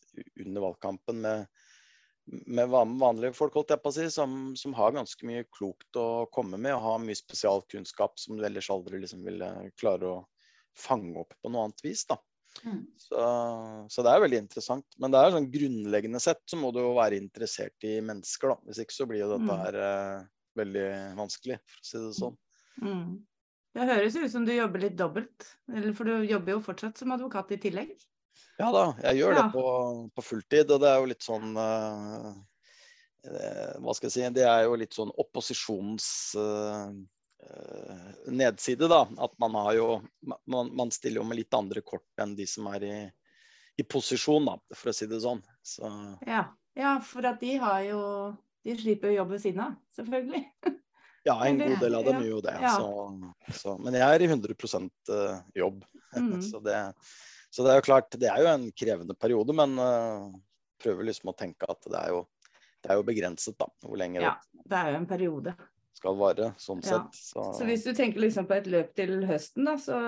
under 0.46 0.66
valgkampen 0.70 1.22
med 1.26 1.46
med 2.26 2.68
vanlige 2.74 3.36
folk, 3.38 3.54
holdt 3.54 3.70
jeg 3.70 3.82
på 3.84 3.90
å 3.92 3.94
si, 3.94 4.06
som, 4.10 4.32
som 4.58 4.72
har 4.74 4.94
ganske 4.96 5.26
mye 5.28 5.44
klokt 5.54 5.94
å 6.00 6.26
komme 6.34 6.58
med 6.58 6.74
og 6.74 6.82
har 6.82 6.96
mye 7.04 7.14
spesialkunnskap 7.18 8.16
som 8.18 8.34
du 8.34 8.42
ellers 8.46 8.66
aldri 8.74 8.98
liksom 8.98 9.22
ville 9.22 9.46
klare 9.78 10.08
å 10.10 10.16
fange 10.76 11.14
opp 11.22 11.36
på 11.38 11.52
noe 11.54 11.68
annet 11.68 11.84
vis. 11.86 12.02
da. 12.10 12.18
Mm. 12.64 12.80
Så, 12.98 13.22
så 13.94 14.02
det 14.02 14.10
er 14.16 14.24
veldig 14.24 14.40
interessant. 14.42 14.98
Men 14.98 15.14
det 15.14 15.20
er 15.22 15.36
sånn 15.36 15.46
grunnleggende 15.54 16.20
sett 16.24 16.42
så 16.50 16.58
må 16.58 16.72
du 16.74 16.80
jo 16.82 16.96
være 16.98 17.20
interessert 17.22 17.86
i 17.86 18.00
mennesker, 18.04 18.56
da. 18.56 18.58
Hvis 18.66 18.82
ikke 18.82 18.96
så 18.98 19.06
blir 19.10 19.22
jo 19.22 19.30
dette 19.36 19.46
Mm. 19.46 19.62
her 19.62 19.78
eh, 19.86 20.26
veldig 20.58 20.86
vanskelig, 21.18 21.58
for 21.68 21.80
å 21.82 21.88
si 21.90 22.02
det 22.02 22.12
sånn. 22.18 22.36
Mm. 22.82 23.08
Det 23.76 23.86
høres 23.90 24.16
ut 24.16 24.32
som 24.32 24.44
du 24.48 24.52
jobber 24.56 24.80
litt 24.86 24.96
dobbelt, 24.96 25.46
eller 25.68 25.92
for 25.96 26.08
du 26.08 26.24
jobber 26.24 26.56
jo 26.56 26.60
fortsatt 26.64 26.96
som 27.00 27.12
advokat 27.12 27.50
i 27.52 27.58
tillegg. 27.60 27.96
Ja 28.56 28.70
da, 28.72 28.84
jeg 29.04 29.18
gjør 29.20 29.34
Ja. 29.36 29.42
det 29.42 29.52
på, 29.52 29.64
på 30.16 30.22
fulltid, 30.24 30.70
og 30.72 30.80
det 30.80 30.88
er 30.88 31.00
jo 31.02 31.08
litt 31.10 31.24
sånn 31.26 31.50
eh, 31.60 32.30
Hva 33.82 33.94
skal 33.96 34.08
jeg 34.08 34.14
si, 34.14 34.24
det 34.36 34.46
er 34.48 34.64
jo 34.64 34.78
litt 34.80 34.96
sånn 34.96 35.12
opposisjonens 35.20 36.06
uh, 36.40 36.88
uh, 37.42 38.08
nedside, 38.32 38.88
da. 38.92 39.02
At 39.24 39.34
man 39.42 39.56
har 39.58 39.72
jo 39.76 39.88
man, 40.46 40.70
man 40.76 40.92
stiller 40.94 41.20
jo 41.20 41.26
med 41.28 41.40
litt 41.42 41.56
andre 41.56 41.82
kort 41.84 42.22
enn 42.22 42.36
de 42.38 42.46
som 42.48 42.68
er 42.72 42.86
i, 42.86 42.96
i 43.76 43.84
posisjon, 43.84 44.46
da, 44.48 44.56
for 44.76 44.92
å 44.92 44.96
si 44.96 45.08
det 45.10 45.20
sånn. 45.24 45.42
Så 45.66 45.90
Ja. 46.28 46.46
ja, 46.78 46.96
for 47.04 47.26
at 47.28 47.40
de 47.42 47.56
har 47.60 47.82
jo 47.88 48.02
De 48.66 48.74
slipper 48.80 49.12
jo 49.12 49.20
jobb 49.20 49.36
ved 49.36 49.42
siden 49.44 49.62
av, 49.62 49.76
selvfølgelig. 49.94 50.42
ja, 51.28 51.36
en 51.46 51.60
god 51.60 51.76
del 51.84 51.96
av 51.98 52.08
dem 52.08 52.24
gjør 52.24 52.32
jo 52.32 52.40
det. 52.42 52.56
ja. 52.64 52.72
Så, 52.74 53.54
så, 53.60 53.76
men 53.78 53.94
jeg 53.94 54.16
er 54.16 54.24
i 54.24 54.28
100 54.32 54.56
eh, 54.56 55.38
jobb. 55.62 55.84
Mm. 56.16 56.38
Så, 56.40 56.62
det, 56.64 56.72
så 57.52 57.64
det 57.66 57.72
er 57.74 57.76
jo 57.76 57.84
klart, 57.84 58.14
det 58.16 58.28
er 58.30 58.38
jo 58.40 58.46
en 58.48 58.62
krevende 58.72 59.12
periode, 59.20 59.52
men 59.58 59.74
uh, 59.76 60.30
prøver 60.80 61.04
liksom 61.10 61.28
å 61.28 61.34
tenke 61.36 61.66
at 61.68 61.82
det 61.84 61.98
er 61.98 62.14
jo, 62.14 62.22
det 62.80 62.92
er 62.94 62.96
jo 62.96 63.04
begrenset, 63.04 63.56
da. 63.60 63.66
Hvor 63.84 64.00
lenge 64.00 64.22
Ja. 64.22 64.30
Det 64.56 64.78
er 64.78 64.94
jo 64.94 65.00
en 65.02 65.08
periode. 65.10 65.52
skal 65.98 66.16
vare, 66.16 66.48
sånn 66.62 66.80
Ja. 66.80 66.88
sett. 66.88 67.20
Så, 67.20 67.44
Så 67.58 67.68
hvis 67.68 67.84
du 67.84 67.92
tenker 67.92 68.22
liksom 68.22 68.48
på 68.48 68.56
et 68.56 68.70
løp 68.70 68.94
til 68.96 69.26
høsten, 69.28 69.66
da, 69.68 69.76
så 69.76 69.98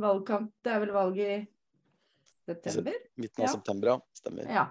valgkamp 0.00 0.54
Det 0.64 0.72
er 0.72 0.80
vel 0.86 0.94
valg 0.96 1.20
i 1.20 1.46
september? 2.48 2.94
midten 3.16 3.44
av 3.44 3.52
september, 3.58 3.88
ja. 3.92 4.00
Stemmer. 4.22 4.48
Ja. 4.48 4.66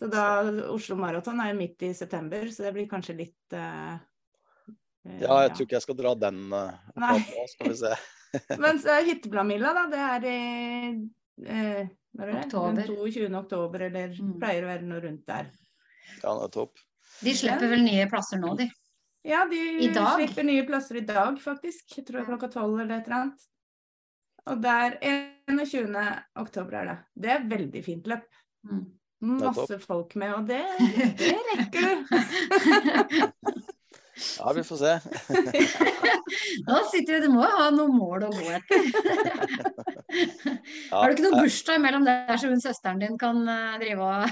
Så 0.00 0.08
da 0.08 0.24
Oslo 0.72 0.96
Maraton 0.96 1.40
er 1.44 1.50
jo 1.52 1.58
midt 1.58 1.82
i 1.84 1.90
september, 1.92 2.46
så 2.48 2.64
det 2.64 2.72
blir 2.72 2.86
kanskje 2.88 3.18
litt 3.18 3.52
eh, 3.52 3.98
eh, 5.04 5.18
Ja, 5.20 5.42
jeg 5.44 5.50
tror 5.52 5.66
ikke 5.66 5.76
jeg 5.76 5.84
skal 5.84 5.98
dra 5.98 6.12
den 6.16 6.38
uh, 6.48 6.70
Nei. 6.96 7.18
nå, 7.20 7.42
skal 7.52 7.68
vi 7.68 7.76
se. 7.82 7.90
Mens 8.64 8.86
uh, 8.88 8.96
Hytteblamilla, 9.04 9.74
da, 9.76 9.82
det 9.92 10.04
er 10.06 10.28
i 10.30 10.38
uh, 11.44 11.82
er 11.84 12.30
det? 12.32 12.38
Oktober. 12.46 12.86
22. 12.88 13.26
oktober, 13.42 13.84
eller 13.90 14.14
Mm. 14.16 14.38
pleier 14.40 14.64
å 14.64 14.70
være 14.70 14.86
noe 14.88 15.02
rundt 15.04 15.26
der. 15.28 15.50
Ja, 16.22 16.32
det 16.32 16.46
er 16.46 16.54
topp. 16.54 16.80
De 17.20 17.34
slipper 17.36 17.70
vel 17.70 17.84
nye 17.84 18.06
plasser 18.10 18.40
nå, 18.40 18.54
de. 18.56 18.66
Ja, 19.28 19.44
de 19.50 19.60
slipper 19.92 20.46
nye 20.48 20.64
plasser 20.66 20.96
i 21.02 21.04
dag, 21.04 21.36
faktisk. 21.44 21.92
Jeg 21.98 22.06
tror 22.08 22.22
det 22.22 22.28
klokka 22.30 22.48
tolv 22.54 22.80
eller 22.80 22.96
et 22.96 23.10
eller 23.10 23.18
annet. 23.18 23.44
Og 24.48 24.62
der 24.64 24.96
21. 25.52 25.92
oktober 26.40 26.78
er 26.80 26.88
det. 26.88 26.96
Det 27.12 27.32
er 27.34 27.46
veldig 27.52 27.84
fint 27.84 28.08
løp. 28.10 28.24
Mm. 28.64 28.86
Masse 29.20 29.76
folk 29.82 30.14
med, 30.16 30.32
og 30.32 30.46
det, 30.48 30.62
det 31.20 31.34
rekker 31.58 31.80
du. 31.84 31.94
Ja, 34.38 34.52
vi 34.52 34.62
får 34.64 34.76
se. 34.76 34.94
Nå 36.68 36.76
sitter 36.90 37.14
vi, 37.14 37.20
Du 37.24 37.30
må 37.32 37.40
jo 37.44 37.52
ha 37.56 37.68
noen 37.72 37.94
mål 37.96 38.26
å 38.28 38.30
gå 38.34 38.50
etter. 38.56 38.80
Ja, 40.90 40.98
Har 41.04 41.06
du 41.06 41.14
ikke 41.14 41.22
noe 41.22 41.36
jeg- 41.38 41.44
bursdag 41.46 41.76
imellom 41.78 42.02
der 42.04 42.34
så 42.40 42.48
hun 42.50 42.60
søsteren 42.60 42.98
din 42.98 43.14
kan 43.20 43.36
eh, 43.46 43.76
drive 43.78 44.02
og 44.02 44.26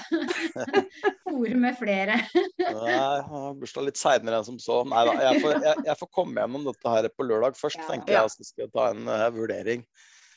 fòre 1.29 1.55
med 1.62 1.77
flere? 1.79 2.16
Nei, 2.59 2.88
jeg 2.90 3.22
har 3.31 3.55
bursdag 3.61 3.87
litt 3.87 4.01
seinere 4.01 4.40
enn 4.40 4.46
som 4.48 4.59
så. 4.61 4.81
Nei 4.90 5.05
da, 5.07 5.14
jeg 5.29 5.42
får, 5.44 5.55
jeg, 5.62 5.85
jeg 5.87 5.96
får 6.01 6.11
komme 6.18 6.42
gjennom 6.42 6.66
dette 6.66 6.94
her 6.96 7.07
på 7.14 7.29
lørdag 7.29 7.55
først, 7.61 7.79
Ja. 7.79 7.87
tenker 7.92 8.16
jeg. 8.16 8.33
Så 8.35 8.48
skal 8.48 8.64
jeg 8.66 8.72
ta 8.74 8.88
en 8.90 9.07
uh, 9.07 9.29
vurdering. 9.37 9.87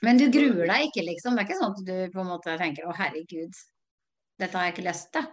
Men 0.05 0.21
du 0.21 0.27
gruer 0.33 0.69
deg 0.69 0.91
ikke, 0.91 1.07
liksom? 1.09 1.33
Det 1.35 1.41
er 1.43 1.49
ikke 1.49 1.59
sånn 1.63 1.73
at 1.73 1.83
du 1.89 1.95
på 2.13 2.21
en 2.21 2.29
måte 2.35 2.55
tenker 2.61 2.85
å 2.85 2.93
herregud, 3.01 3.57
dette 4.41 4.57
har 4.57 4.67
jeg 4.69 4.75
ikke 4.77 4.87
lest, 4.89 5.11
det. 5.15 5.23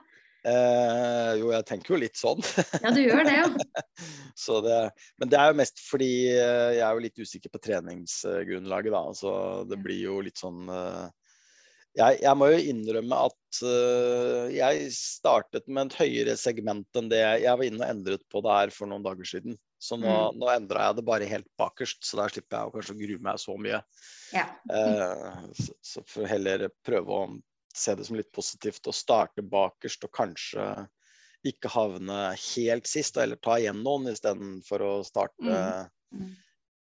Eh, 0.49 1.33
jo, 1.41 1.49
jeg 1.51 1.67
tenker 1.67 1.95
jo 1.97 2.01
litt 2.01 2.17
sånn. 2.17 2.39
Ja, 2.85 2.93
du 2.95 3.01
gjør 3.03 3.25
det, 3.27 3.37
jo. 3.41 3.49
Så 4.45 4.61
det, 4.65 4.77
men 5.19 5.33
det 5.33 5.39
er 5.41 5.51
jo 5.51 5.59
mest 5.61 5.81
fordi 5.83 6.11
eh, 6.31 6.77
jeg 6.79 6.85
er 6.87 6.95
jo 6.95 7.03
litt 7.09 7.19
usikker 7.25 7.53
på 7.53 7.61
treningsgrunnlaget, 7.67 8.95
da. 8.95 9.03
Så 9.19 9.33
det 9.69 9.81
blir 9.83 9.99
jo 10.07 10.21
litt 10.25 10.39
sånn 10.41 10.69
eh, 10.71 11.09
jeg, 11.99 12.21
jeg 12.23 12.39
må 12.39 12.47
jo 12.53 12.59
innrømme 12.71 13.17
at 13.27 13.59
eh, 13.67 14.45
jeg 14.55 14.91
startet 14.95 15.67
med 15.67 15.89
et 15.91 15.97
høyere 16.05 16.37
segment 16.39 17.01
enn 17.01 17.09
det 17.11 17.19
jeg 17.25 17.51
var 17.59 17.65
inne 17.67 17.83
og 17.83 17.91
endret 17.91 18.23
på 18.31 18.43
det 18.45 18.55
her 18.61 18.73
for 18.77 18.91
noen 18.93 19.03
dager 19.03 19.27
siden. 19.27 19.59
Så 19.83 19.99
nå, 19.99 20.07
Mm. 20.11 20.39
nå 20.39 20.47
endra 20.53 20.89
jeg 20.89 20.99
det 20.99 21.05
bare 21.07 21.27
helt 21.31 21.47
bakerst, 21.59 22.01
så 22.07 22.19
der 22.21 22.33
slipper 22.35 22.61
jeg 22.61 22.71
å 22.71 22.73
kanskje 22.77 22.97
grue 23.03 23.23
meg 23.27 23.43
så 23.43 23.55
mye. 23.59 23.83
ja. 24.35 24.47
Eh, 24.71 25.45
så, 25.59 25.75
så 25.83 26.03
for 26.07 26.31
heller 26.31 26.69
prøve 26.87 27.19
å 27.19 27.27
se 27.75 27.95
det 27.95 28.07
som 28.07 28.17
litt 28.17 28.31
positivt 28.33 28.87
å 28.89 28.95
starte 28.95 29.43
bakerst 29.43 30.05
og 30.05 30.13
kanskje 30.17 30.89
ikke 31.47 31.71
havne 31.71 32.35
helt 32.35 32.89
sist, 32.91 33.17
eller 33.17 33.37
ta 33.37 33.59
igjen 33.61 33.83
noen 33.85 34.09
istedenfor 34.13 34.83
å 34.83 34.93
starte 35.07 35.89
Mm. 36.09 36.19
Mm. 36.19 36.37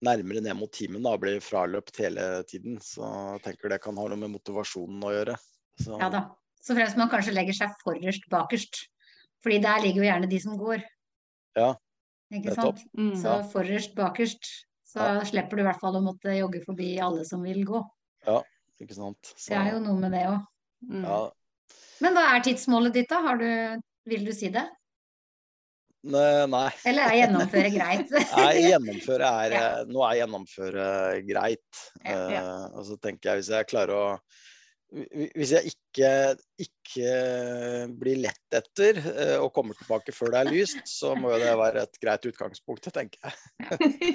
nærmere 0.02 0.40
ned 0.40 0.56
mot 0.56 0.70
timen 0.72 1.02
da, 1.02 1.10
og 1.12 1.20
bli 1.20 1.34
fraløpt 1.40 1.96
hele 1.98 2.42
tiden. 2.48 2.78
Så 2.80 3.02
jeg 3.34 3.42
tenker 3.42 3.68
det 3.68 3.82
kan 3.82 3.96
ha 3.96 4.06
noe 4.08 4.16
med 4.16 4.30
motivasjonen 4.32 5.02
å 5.04 5.10
gjøre. 5.12 5.36
Så, 5.82 5.98
ja 6.00 6.08
da. 6.08 6.22
Så 6.62 6.74
fremst 6.76 6.96
man 6.96 7.10
kanskje 7.10 7.34
legger 7.34 7.52
seg 7.56 7.74
forrest 7.84 8.24
bakerst. 8.30 8.86
Fordi 9.42 9.58
der 9.64 9.80
ligger 9.80 10.02
jo 10.04 10.08
gjerne 10.10 10.28
de 10.30 10.38
som 10.40 10.56
går. 10.60 10.82
Ja, 11.56 11.74
Ikke 12.32 12.54
sant? 12.54 12.80
Mm. 12.96 13.14
Så 13.18 13.50
forrest 13.50 13.94
bakerst. 13.96 14.46
Så 14.86 15.00
Ja. 15.00 15.20
slipper 15.24 15.56
du 15.56 15.62
i 15.62 15.66
hvert 15.66 15.80
fall 15.80 15.96
å 15.96 16.02
måtte 16.04 16.30
jogge 16.38 16.64
forbi 16.64 16.98
alle 17.00 17.24
som 17.24 17.42
vil 17.42 17.64
gå. 17.64 17.84
ikke 18.80 18.94
sant. 18.94 19.34
Så, 19.36 19.48
Det 19.50 19.56
er 19.58 19.72
jo 19.72 19.80
noe 19.80 19.98
med 20.00 20.12
det 20.12 20.24
òg. 20.26 20.46
Mm. 20.86 21.04
ja. 21.04 21.20
Men 22.00 22.16
hva 22.16 22.26
er 22.34 22.44
tidsmålet 22.46 22.94
ditt, 22.96 23.10
da? 23.10 23.20
Har 23.26 23.40
du, 23.40 23.48
vil 24.08 24.22
du 24.24 24.32
si 24.32 24.48
det? 24.54 24.64
Nei, 26.08 26.46
nei. 26.48 26.68
Eller 26.88 27.10
er 27.10 27.16
gjennomføre 27.18 27.70
greit? 27.74 28.12
Nei, 28.38 28.52
gjennomføre 28.70 29.32
er, 29.44 29.52
Ja. 29.52 29.64
eh, 29.82 29.90
Nå 29.92 30.00
er 30.06 30.14
gjennomføre 30.22 30.86
greit. 31.28 31.82
Ja, 32.06 32.14
ja. 32.32 32.44
Uh, 32.46 32.78
og 32.80 32.86
så 32.88 32.96
tenker 33.04 33.34
jeg 33.34 33.42
hvis 33.42 33.50
jeg 33.52 33.68
klarer 33.68 33.92
å 33.98 34.06
Hvis 35.36 35.52
jeg 35.54 35.70
ikke, 35.70 36.08
ikke 36.58 37.10
blir 38.00 38.16
lett 38.24 38.56
etter 38.58 38.96
eh, 39.12 39.36
og 39.38 39.52
kommer 39.54 39.76
tilbake 39.78 40.10
før 40.16 40.32
det 40.34 40.40
er 40.40 40.50
lyst, 40.56 40.80
så 40.90 41.12
må 41.14 41.30
jo 41.30 41.38
det 41.44 41.52
være 41.60 41.84
et 41.84 42.00
greit 42.02 42.26
utgangspunkt, 42.26 42.88
tenker 42.96 43.28
jeg. 43.28 43.36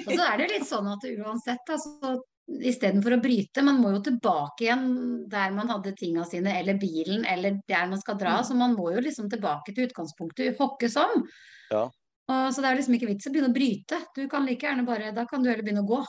Og 0.02 0.10
så 0.10 0.26
er 0.26 0.42
det 0.42 0.50
litt 0.50 0.66
sånn 0.68 0.90
at 0.92 1.06
uansett, 1.14 1.72
altså, 1.72 2.18
istedenfor 2.46 3.16
å 3.16 3.20
bryte, 3.22 3.62
man 3.66 3.80
må 3.82 3.90
jo 3.96 4.02
tilbake 4.06 4.66
igjen 4.66 4.86
der 5.30 5.54
man 5.54 5.70
hadde 5.72 5.94
tinga 5.98 6.24
sine, 6.28 6.52
eller 6.60 6.78
bilen, 6.78 7.24
eller 7.26 7.58
der 7.68 7.88
man 7.90 8.00
skal 8.00 8.18
dra. 8.20 8.38
Mm. 8.40 8.46
Så 8.48 8.58
man 8.58 8.76
må 8.78 8.90
jo 8.94 9.02
liksom 9.02 9.30
tilbake 9.32 9.74
til 9.74 9.88
utgangspunktet 9.88 10.60
hokke 10.60 10.90
som. 10.92 11.24
Ja. 11.72 11.86
Og, 12.26 12.46
så 12.54 12.62
det 12.62 12.70
er 12.70 12.78
liksom 12.80 12.96
ikke 12.98 13.10
vits 13.10 13.28
å 13.28 13.32
begynne 13.34 13.50
å 13.52 13.56
bryte. 13.56 14.00
Du 14.16 14.24
kan 14.30 14.46
like 14.46 14.66
gjerne 14.66 14.86
bare 14.86 15.12
Da 15.14 15.26
kan 15.30 15.42
du 15.42 15.50
heller 15.50 15.66
begynne 15.66 15.84
å 15.84 15.90
gå 15.90 16.00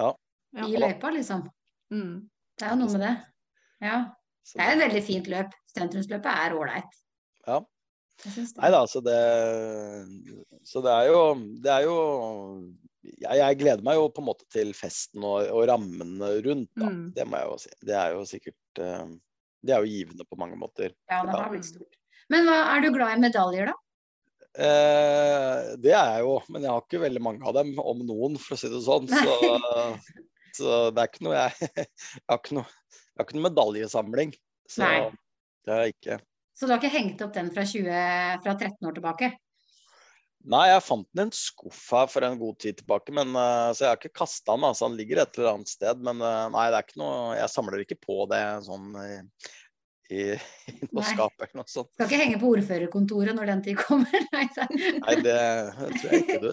Ja. 0.00 0.10
i 0.66 0.80
løypa, 0.80 1.12
liksom. 1.12 1.46
Mm. 1.92 2.28
Det 2.58 2.66
er 2.66 2.74
jo 2.74 2.80
noe 2.80 2.92
med 2.92 3.04
det. 3.06 3.14
Ja. 3.82 3.98
Det 4.52 4.60
er 4.60 4.72
et 4.74 4.82
veldig 4.82 5.04
fint 5.06 5.30
løp. 5.32 5.54
Sentrumsløpet 5.72 6.28
er 6.32 6.56
ålreit. 6.56 6.98
Ja. 7.46 7.60
Nei 8.60 8.70
da, 8.70 8.84
så 8.86 9.00
det 9.02 9.18
Så 10.68 10.82
det 10.84 10.92
er 10.92 11.08
jo 11.10 11.22
Det 11.64 11.72
er 11.72 11.86
jo 11.88 11.96
jeg, 13.02 13.36
jeg 13.38 13.58
gleder 13.60 13.84
meg 13.86 13.98
jo 13.98 14.08
på 14.14 14.22
en 14.22 14.28
måte 14.30 14.46
til 14.52 14.72
festen 14.76 15.24
og, 15.26 15.46
og 15.50 15.66
rammene 15.70 16.32
rundt, 16.46 16.70
da. 16.78 16.88
Mm. 16.88 17.04
Det 17.16 17.26
må 17.28 17.40
jeg 17.40 17.50
jo 17.50 17.60
si. 17.64 17.72
Det 17.88 17.96
er 17.98 18.16
jo 18.16 18.26
sikkert 18.28 18.82
eh, 18.84 19.14
Det 19.62 19.74
er 19.74 19.84
jo 19.84 19.92
givende 19.92 20.26
på 20.28 20.38
mange 20.40 20.58
måter. 20.58 20.94
Ja, 21.10 21.22
det 21.26 21.38
har 21.38 21.50
blitt 21.52 21.68
stort. 21.68 21.98
Men 22.32 22.46
hva, 22.46 22.58
er 22.72 22.84
du 22.84 22.92
glad 22.94 23.16
i 23.16 23.22
medaljer, 23.22 23.72
da? 23.72 23.78
Eh, 24.52 25.72
det 25.82 25.94
er 25.96 26.16
jeg 26.16 26.26
jo, 26.26 26.36
men 26.52 26.66
jeg 26.66 26.72
har 26.72 26.84
ikke 26.84 27.02
veldig 27.02 27.22
mange 27.24 27.46
av 27.48 27.56
dem, 27.56 27.72
om 27.80 28.02
noen, 28.06 28.38
for 28.40 28.56
å 28.56 28.60
si 28.60 28.70
det 28.72 28.82
sånn. 28.84 29.08
Så, 29.10 29.36
så 30.58 30.80
det 30.94 31.02
er 31.04 31.10
ikke 31.10 31.26
noe 31.26 31.38
jeg 31.38 31.70
Jeg 31.86 32.28
har 32.28 32.42
ikke 32.42 32.58
noe, 32.60 33.00
har 33.16 33.26
ikke 33.26 33.38
noe 33.38 33.48
medaljesamling. 33.48 34.36
Så 34.70 34.84
Nei. 34.84 34.98
det 35.66 35.74
har 35.74 35.86
jeg 35.86 35.96
ikke. 35.96 36.20
Så 36.52 36.68
du 36.68 36.74
har 36.74 36.82
ikke 36.82 36.94
hengt 36.94 37.22
opp 37.24 37.32
den 37.34 37.48
fra, 37.54 37.64
20, 37.66 37.88
fra 38.44 38.54
13 38.54 38.88
år 38.88 38.98
tilbake? 38.98 39.32
Nei, 40.42 40.64
jeg 40.72 40.82
fant 40.82 41.06
den 41.14 41.28
i 41.28 41.30
en 41.30 41.36
skuff 41.36 41.82
her 41.94 42.08
for 42.10 42.26
en 42.26 42.38
god 42.40 42.56
tid 42.62 42.80
tilbake, 42.80 43.14
men, 43.14 43.30
eh, 43.38 43.68
så 43.70 43.84
jeg 43.84 43.92
har 43.92 44.00
ikke 44.00 44.20
kasta 44.24 44.56
den. 44.56 44.66
Altså, 44.66 44.88
den 44.88 44.98
ligger 44.98 45.22
et 45.22 45.38
eller 45.38 45.52
annet 45.52 45.70
sted. 45.70 46.02
Men 46.02 46.22
eh, 46.24 46.46
nei, 46.54 46.64
det 46.72 46.80
er 46.80 46.86
ikke 46.88 47.02
noe, 47.02 47.36
jeg 47.38 47.52
samler 47.52 47.84
ikke 47.84 48.00
på 48.02 48.24
det 48.32 48.42
sånn 48.66 48.88
eh, 48.98 49.20
i, 50.10 50.34
i 50.34 50.72
noe 50.90 51.00
Nei. 51.00 51.12
skap 51.14 51.32
eller 51.44 51.56
noe 51.62 51.68
sånt. 51.70 51.88
Skal 51.94 52.08
ikke 52.10 52.18
henge 52.20 52.38
på 52.42 52.48
ordførerkontoret 52.56 53.36
når 53.38 53.46
den 53.52 53.62
tid 53.64 53.78
kommer. 53.80 54.24
Nei, 54.34 54.44
det- 54.52 54.98
Nei, 55.02 55.14
det 55.22 55.36
tror 56.00 56.10
jeg 56.10 56.22
ikke 56.22 56.40
du. 56.42 56.52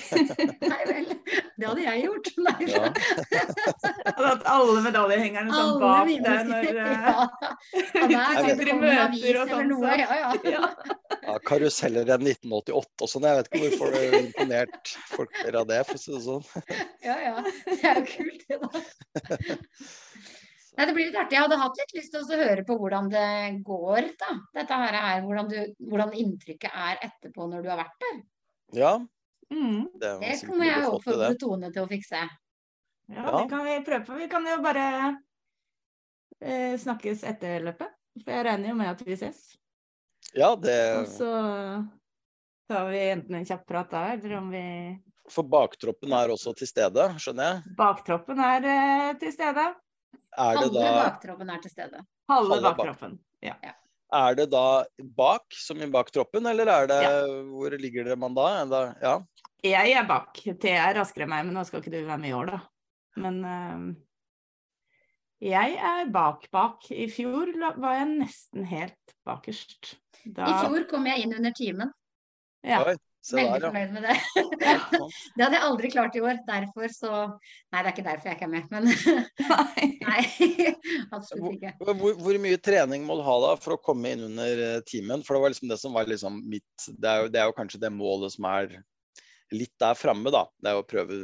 nei 0.70 0.82
vel. 0.90 1.08
Det 1.54 1.68
hadde 1.70 1.82
jeg 1.86 2.04
gjort. 2.04 2.28
Nei, 2.44 2.68
Ja. 2.70 2.82
Hadde 4.04 4.28
hatt 4.28 4.44
alle 4.50 4.80
medaljehengerne 4.84 5.50
sånn 5.54 5.70
Alle 5.70 5.80
bak 5.82 6.06
mine- 6.08 6.22
deg 6.28 6.50
når 6.50 6.68
eh, 6.70 6.74
ja. 6.74 7.26
Ja, 7.94 8.06
der 8.10 8.48
sitter 8.50 8.70
avis 8.74 9.24
Møter 9.24 9.40
og 9.40 9.54
sånn, 9.54 9.74
så- 9.74 9.96
Ja, 9.98 10.18
ja. 10.20 10.30
ja. 10.54 10.64
Ja, 11.24 11.36
karuseller 11.48 12.04
i 12.04 12.18
1988 12.20 13.06
og 13.06 13.10
sånn. 13.10 13.26
Jeg 13.28 13.40
vet 13.40 13.50
ikke 13.50 13.62
hvorfor 13.64 13.94
det 13.94 14.02
har 14.04 14.18
imponert 14.20 14.94
folk 15.14 15.38
mer 15.42 15.60
av 15.62 15.68
det, 15.70 15.80
for 15.88 15.98
å 15.98 16.02
si 16.04 16.14
det 16.14 16.22
sånn. 16.26 16.44
ja, 17.06 17.16
ja. 17.30 17.36
Det 17.64 17.78
er 17.90 18.00
jo 18.00 18.06
kult, 18.12 18.42
det 18.48 18.58
da. 18.62 18.68
Nei, 20.74 20.86
det 20.88 20.94
blir 20.96 21.06
litt 21.06 21.16
artig. 21.20 21.36
Jeg 21.36 21.44
hadde 21.44 21.58
hatt 21.60 21.76
litt 21.78 21.92
lyst 21.94 22.10
til 22.14 22.24
å 22.24 22.38
høre 22.40 22.64
på 22.66 22.74
hvordan 22.80 23.08
det 23.12 23.26
går, 23.66 24.08
da. 24.18 24.30
Dette 24.56 24.78
her 24.80 24.96
er 24.98 25.20
hvordan, 25.22 25.48
du, 25.52 25.58
hvordan 25.90 26.14
inntrykket 26.18 26.72
er 26.74 26.98
etterpå 27.06 27.46
når 27.50 27.62
du 27.62 27.68
har 27.70 27.82
vært 27.84 28.00
der. 28.06 28.22
Ja, 28.80 28.94
Mm. 29.52 29.84
det 30.00 30.10
Det 30.20 30.46
kommer 30.48 30.64
jeg 30.66 30.86
oppfordre. 30.88 31.26
Tone 31.38 31.68
til 31.70 31.84
å 31.84 31.88
fikse. 31.88 32.16
Ja, 33.12 33.22
Ja. 33.22 33.38
det 33.42 33.50
kan 33.50 33.64
vi 33.66 33.74
prøve 33.84 34.06
på. 34.06 34.16
Vi 34.16 34.26
kan 34.32 34.46
jo 34.48 34.56
bare 34.64 35.18
eh, 36.40 36.76
snakkes 36.80 37.22
etter 37.28 37.60
løpet. 37.62 37.92
For 38.24 38.32
jeg 38.32 38.46
regner 38.46 38.68
jo 38.72 38.74
med 38.78 38.88
at 38.90 39.02
vi 39.06 39.16
ses. 39.20 39.42
Ja, 40.34 40.54
det 40.56 40.96
Og 40.98 41.06
så 41.12 41.28
tar 42.68 42.88
vi 42.90 42.98
enten 43.12 43.34
en 43.36 43.44
kjapp 43.44 43.66
prat 43.68 43.90
da, 43.90 44.04
eller 44.14 44.36
om 44.38 44.50
vi 44.50 44.64
For 45.28 45.42
baktroppen 45.44 46.12
er 46.12 46.28
også 46.32 46.56
til 46.56 46.66
stede, 46.66 47.04
skjønner 47.20 47.44
jeg. 47.52 47.76
Baktroppen 47.76 48.40
er 48.40 48.64
eh, 48.64 49.14
til 49.20 49.32
stede. 49.32 49.74
Er 50.34 50.58
det 50.58 50.66
Halve 50.66 50.92
baktroppen 50.98 51.50
er 51.50 51.62
til 51.62 51.70
stede. 51.70 52.04
Halve 52.30 52.56
Halve 52.56 52.70
baktroppen. 52.70 53.18
Ja. 53.44 53.54
er 54.14 54.34
det 54.38 54.46
da 54.52 54.84
bak, 55.16 55.44
som 55.50 55.82
i 55.82 55.90
baktroppen, 55.90 56.46
eller 56.46 56.70
er 56.70 56.86
det 56.90 57.02
Ja. 57.02 57.26
Hvor 57.50 57.78
ligger 57.78 58.04
det 58.04 58.18
man 58.18 58.34
da? 58.34 58.48
Ja. 59.02 59.18
Jeg 59.64 59.92
er 59.92 60.06
bak. 60.08 60.40
Thea 60.60 60.90
er 60.90 60.98
raskere 61.00 61.24
enn 61.24 61.32
meg, 61.32 61.46
men 61.46 61.54
nå 61.56 61.64
skal 61.64 61.80
ikke 61.80 61.92
du 61.94 62.04
være 62.04 62.18
med 62.18 62.30
i 62.30 62.36
år, 62.36 62.52
da. 62.52 62.60
Men 63.16 63.44
eh, 63.44 63.94
jeg 65.44 65.76
er 65.76 66.10
bak 66.12 66.46
bak. 66.52 66.90
I 66.90 67.08
fjor 67.12 67.52
var 67.80 67.98
jeg 67.98 68.10
nesten 68.12 68.64
helt 68.68 69.16
bakerst. 69.26 69.94
Da, 70.24 70.46
I 70.46 70.54
fjor 70.66 70.86
kom 70.90 71.06
jeg 71.08 71.24
inn 71.24 71.34
under 71.36 71.52
timen. 71.56 71.90
Ja. 72.64 72.80
Oi, 72.84 72.94
se 73.24 73.38
Veldig 73.38 73.52
der, 73.52 73.64
ja. 73.64 73.70
fornøyd 73.70 73.92
med 73.94 74.04
det. 74.04 74.16
Det 75.34 75.44
hadde 75.44 75.56
jeg 75.56 75.64
aldri 75.66 75.90
klart 75.94 76.16
i 76.18 76.22
år. 76.24 76.40
Derfor 76.46 76.92
så 76.92 77.12
Nei, 77.24 77.80
det 77.80 77.84
er 77.84 77.92
ikke 77.94 78.06
derfor 78.06 78.30
jeg 78.30 78.38
ikke 78.38 78.48
er 78.48 78.52
med, 78.52 78.66
men 78.74 78.84
Nei. 80.04 80.24
Absolutt 81.16 81.56
ikke. 81.56 81.74
Hvor, 81.80 82.18
hvor 82.20 82.40
mye 82.44 82.60
trening 82.60 83.06
må 83.08 83.16
du 83.18 83.24
ha 83.26 83.36
da 83.46 83.54
for 83.60 83.76
å 83.76 83.82
komme 83.82 84.12
inn 84.14 84.26
under 84.28 84.64
eh, 84.68 84.80
timen? 84.88 85.24
For 85.24 85.36
det 85.36 85.44
var 85.44 85.54
liksom 85.54 85.72
det 85.72 85.80
som 85.80 85.96
var 85.96 86.10
liksom 86.10 86.42
mitt 86.52 86.88
Det 86.90 87.10
er 87.10 87.24
jo, 87.24 87.32
det 87.32 87.40
er 87.40 87.48
jo 87.48 87.56
kanskje 87.56 87.80
det 87.86 87.92
målet 87.94 88.34
som 88.36 88.48
er 88.50 88.76
litt 89.54 89.74
der 89.80 89.96
framme, 89.96 90.32
da. 90.34 90.44
Det 90.60 90.70
er 90.70 90.76
jo 90.76 90.84
å 90.84 90.88
prøve 90.88 91.20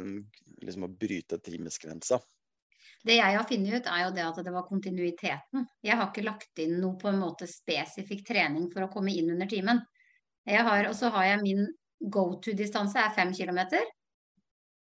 liksom 0.61 0.87
å 0.87 0.93
bryte 0.93 1.41
timesgrensa. 1.43 2.21
Det 3.01 3.17
jeg 3.17 3.37
har 3.37 3.47
funnet 3.49 3.81
ut, 3.81 3.87
er 3.89 4.03
jo 4.05 4.11
det 4.13 4.25
at 4.27 4.39
det 4.45 4.53
var 4.53 4.67
kontinuiteten. 4.67 5.65
Jeg 5.81 5.97
har 5.97 6.09
ikke 6.09 6.25
lagt 6.25 6.61
inn 6.61 6.77
noe 6.81 6.97
på 7.01 7.09
en 7.09 7.21
måte 7.21 7.49
spesifikk 7.49 8.21
trening 8.27 8.67
for 8.73 8.85
å 8.85 8.91
komme 8.93 9.13
inn 9.17 9.31
under 9.33 9.49
timen. 9.49 9.81
Jeg 10.45 10.65
har, 10.65 10.87
og 10.89 10.97
så 10.97 11.09
har 11.13 11.31
jeg 11.31 11.41
min 11.41 11.65
go 12.01 12.27
to-distanse 12.41 12.99
er 12.99 13.13
fem 13.15 13.33
kilometer. 13.33 13.85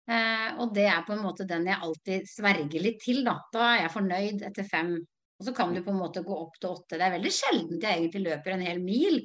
Eh, 0.06 0.50
og 0.62 0.74
det 0.74 0.86
er 0.86 1.02
på 1.06 1.16
en 1.16 1.24
måte 1.24 1.46
den 1.48 1.66
jeg 1.66 1.82
alltid 1.82 2.28
sverger 2.30 2.82
litt 2.82 3.00
til, 3.02 3.24
da. 3.26 3.38
Da 3.52 3.70
er 3.72 3.80
jeg 3.84 3.94
fornøyd 3.96 4.44
etter 4.50 4.68
fem. 4.68 4.94
Og 5.36 5.48
så 5.48 5.52
kan 5.56 5.74
du 5.74 5.82
på 5.84 5.92
en 5.92 6.00
måte 6.00 6.24
gå 6.24 6.36
opp 6.36 6.54
til 6.60 6.72
åtte. 6.72 6.96
Det 6.96 7.04
er 7.06 7.16
veldig 7.16 7.32
sjelden 7.34 7.82
jeg 7.82 7.98
egentlig 7.98 8.22
løper 8.28 8.54
en 8.54 8.64
hel 8.64 8.80
mil, 8.84 9.20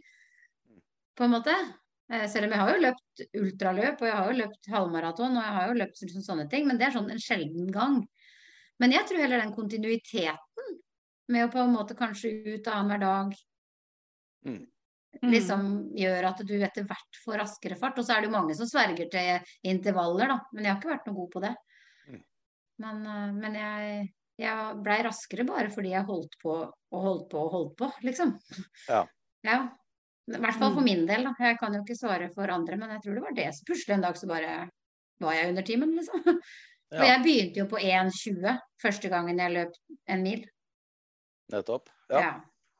på 1.17 1.27
en 1.27 1.35
måte. 1.35 1.55
Eh, 2.11 2.25
selv 2.31 2.47
om 2.47 2.55
jeg 2.55 2.63
har 2.63 2.73
jo 2.73 2.85
løpt 2.87 3.25
ultraløp, 3.43 4.01
og 4.01 4.09
jeg 4.09 4.17
har 4.17 4.31
jo 4.31 4.39
løpt 4.41 4.71
halvmaraton, 4.73 5.37
og 5.37 5.45
jeg 5.45 5.57
har 5.59 5.69
jo 5.69 5.77
løpt 5.83 6.03
liksom 6.03 6.25
sånne 6.25 6.47
ting, 6.51 6.67
men 6.67 6.81
det 6.81 6.89
er 6.89 6.97
sånn 6.97 7.11
en 7.13 7.23
sjelden 7.23 7.71
gang. 7.71 8.01
Men 8.81 8.95
jeg 8.95 9.07
tror 9.07 9.21
heller 9.21 9.43
den 9.43 9.55
kontinuiteten 9.55 10.75
med 11.31 11.45
å 11.45 11.51
på 11.53 11.61
en 11.61 11.75
måte 11.75 11.95
kanskje 11.95 12.33
ut 12.49 12.67
annenhver 12.67 13.05
dag 13.05 13.39
Mm. 14.41 14.65
Liksom 15.23 15.91
gjør 15.97 16.29
at 16.31 16.39
du 16.47 16.53
etter 16.63 16.85
hvert 16.87 17.19
får 17.25 17.41
raskere 17.43 17.77
fart. 17.79 17.97
Og 17.99 18.05
så 18.07 18.15
er 18.15 18.21
det 18.23 18.29
jo 18.31 18.35
mange 18.37 18.55
som 18.57 18.69
sverger 18.69 19.09
til 19.11 19.53
intervaller, 19.67 20.27
da. 20.31 20.39
Men 20.53 20.63
jeg 20.65 20.73
har 20.73 20.79
ikke 20.81 20.93
vært 20.93 21.09
noe 21.09 21.19
god 21.19 21.31
på 21.35 21.43
det. 21.43 21.51
Mm. 22.07 22.23
Men, 22.85 23.01
eh, 23.05 23.31
men 23.43 23.57
jeg, 23.59 23.99
jeg 24.41 24.79
blei 24.85 25.01
raskere 25.05 25.45
bare 25.45 25.69
fordi 25.73 25.91
jeg 25.93 26.07
holdt 26.07 26.37
på 26.41 26.55
og 26.63 27.05
holdt 27.05 27.29
på 27.31 27.43
og 27.43 27.51
holdt 27.57 27.75
på, 27.81 27.91
liksom. 28.07 28.35
Ja. 28.89 29.05
Ja. 29.47 29.59
I 30.31 30.37
hvert 30.37 30.55
fall 30.55 30.71
for 30.75 30.81
Mm. 30.81 30.85
min 30.85 31.05
del, 31.09 31.23
da. 31.27 31.31
Jeg 31.39 31.57
kan 31.59 31.73
jo 31.73 31.81
ikke 31.83 31.97
svare 31.97 32.29
for 32.33 32.47
andre, 32.53 32.77
men 32.77 32.89
jeg 32.95 33.01
tror 33.03 33.15
det 33.17 33.23
var 33.23 33.33
det. 33.35 33.49
som 33.55 33.65
plutselig 33.67 33.95
en 33.95 34.01
dag 34.05 34.15
så 34.15 34.27
bare 34.29 34.69
var 35.19 35.33
jeg 35.33 35.49
under 35.49 35.61
timen, 35.67 35.95
liksom. 35.97 36.23
Og 36.91 37.03
jeg 37.07 37.23
begynte 37.23 37.59
jo 37.61 37.65
på 37.71 37.79
1,20 37.79 38.57
første 38.81 39.09
gangen 39.09 39.37
jeg 39.39 39.51
løp 39.53 39.73
en 40.07 40.23
mil. 40.23 40.41
Nettopp. 41.51 41.89
Ja. 42.11 42.19
Ja. 42.19 42.31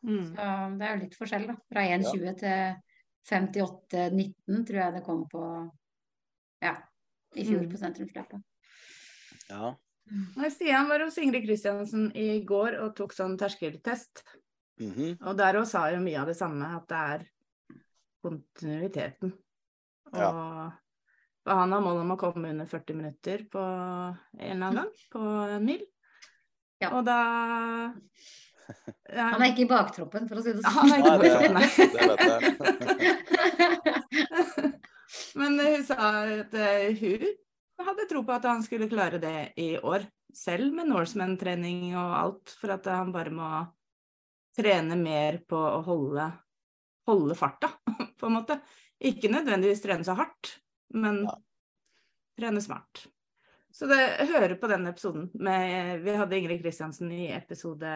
Mm. 0.03 0.23
Så 0.35 0.45
det 0.79 0.87
er 0.87 0.95
jo 0.95 1.01
litt 1.03 1.15
forskjell, 1.19 1.47
da. 1.51 1.55
Fra 1.69 1.81
1,20 1.85 2.37
til 2.39 2.75
58,19 3.29 4.65
tror 4.67 4.79
jeg 4.81 4.93
det 4.95 5.03
kom 5.05 5.25
på 5.29 5.43
ja, 6.63 6.75
i 7.35 7.45
fjor 7.45 7.61
Mm. 7.63 7.69
på 7.71 7.77
sentrumsløpet. 7.77 8.41
ja. 9.49 9.75
Stian 10.49 10.89
var 10.89 10.99
hos 11.05 11.17
Ingrid 11.21 11.45
Kristiansen 11.45 12.09
i 12.17 12.41
går 12.43 12.79
og 12.81 12.95
tok 12.97 13.13
sånn 13.13 13.37
terskeltest. 13.37 14.23
Mhm. 14.81 15.19
Og 15.21 15.37
der 15.37 15.53
òg 15.61 15.65
sa 15.69 15.85
jo 15.93 15.99
mye 16.01 16.19
av 16.19 16.27
det 16.27 16.35
samme, 16.35 16.65
at 16.75 16.87
det 16.89 16.97
er 16.97 17.25
kontinuiteten. 18.23 19.31
Og 20.11 20.19
Ja. 20.19 20.71
og 21.45 21.57
han 21.57 21.71
har 21.71 21.81
mål 21.81 22.01
om 22.01 22.11
å 22.11 22.17
komme 22.19 22.49
under 22.49 22.65
40 22.65 22.93
minutter 22.95 23.45
på 23.49 23.59
en 23.59 24.17
eller 24.39 24.65
annen 24.65 24.75
gang, 24.75 24.91
på 25.11 25.21
en 25.55 25.65
mil. 25.65 25.85
Ja. 26.81 26.89
Og 26.97 27.05
da 27.05 27.93
ja, 27.93 27.93
Han 29.15 29.41
er 29.41 29.51
ikke 29.51 29.65
i 29.65 29.69
baktroppen, 29.69 30.27
for 30.29 30.39
å 30.39 30.43
si 30.45 30.53
det 30.55 30.63
Han 30.65 30.89
sånn. 30.89 30.95
er 30.95 30.99
ikke 31.01 31.51
Nei, 31.55 31.67
det, 31.75 31.86
det 31.91 32.01
vet 32.10 32.21
jeg. 32.31 32.41
Men 35.39 35.60
hun 35.60 35.84
sa 35.88 35.97
at 36.23 36.53
eh, 36.55 36.95
hun 37.01 37.86
hadde 37.88 38.05
tro 38.10 38.21
på 38.27 38.36
at 38.36 38.45
han 38.47 38.63
skulle 38.63 38.89
klare 38.91 39.19
det 39.21 39.36
i 39.60 39.73
år. 39.79 40.05
Selv 40.36 40.71
med 40.75 40.88
Norseman-trening 40.91 41.91
og 41.99 42.13
alt, 42.15 42.53
for 42.62 42.71
at 42.77 42.88
han 42.91 43.12
bare 43.15 43.34
må 43.36 43.49
trene 44.55 44.95
mer 44.99 45.39
på 45.47 45.57
å 45.60 45.81
holde, 45.86 46.27
holde 47.07 47.36
farta, 47.39 47.71
på 48.19 48.27
en 48.29 48.38
måte. 48.38 48.60
Ikke 49.01 49.31
nødvendigvis 49.34 49.81
trene 49.84 50.05
så 50.07 50.15
hardt, 50.19 50.57
men 50.93 51.23
Ja. 51.25 51.36
trene 52.39 52.62
smart. 52.63 53.05
Så 53.71 53.88
det, 53.88 53.97
høre 54.27 54.55
på 54.60 54.67
den 54.67 54.84
episoden 54.89 55.29
med 55.39 56.01
Vi 56.03 56.12
hadde 56.19 56.36
Ingrid 56.38 56.60
Kristiansen 56.63 57.12
i 57.15 57.29
episode 57.31 57.88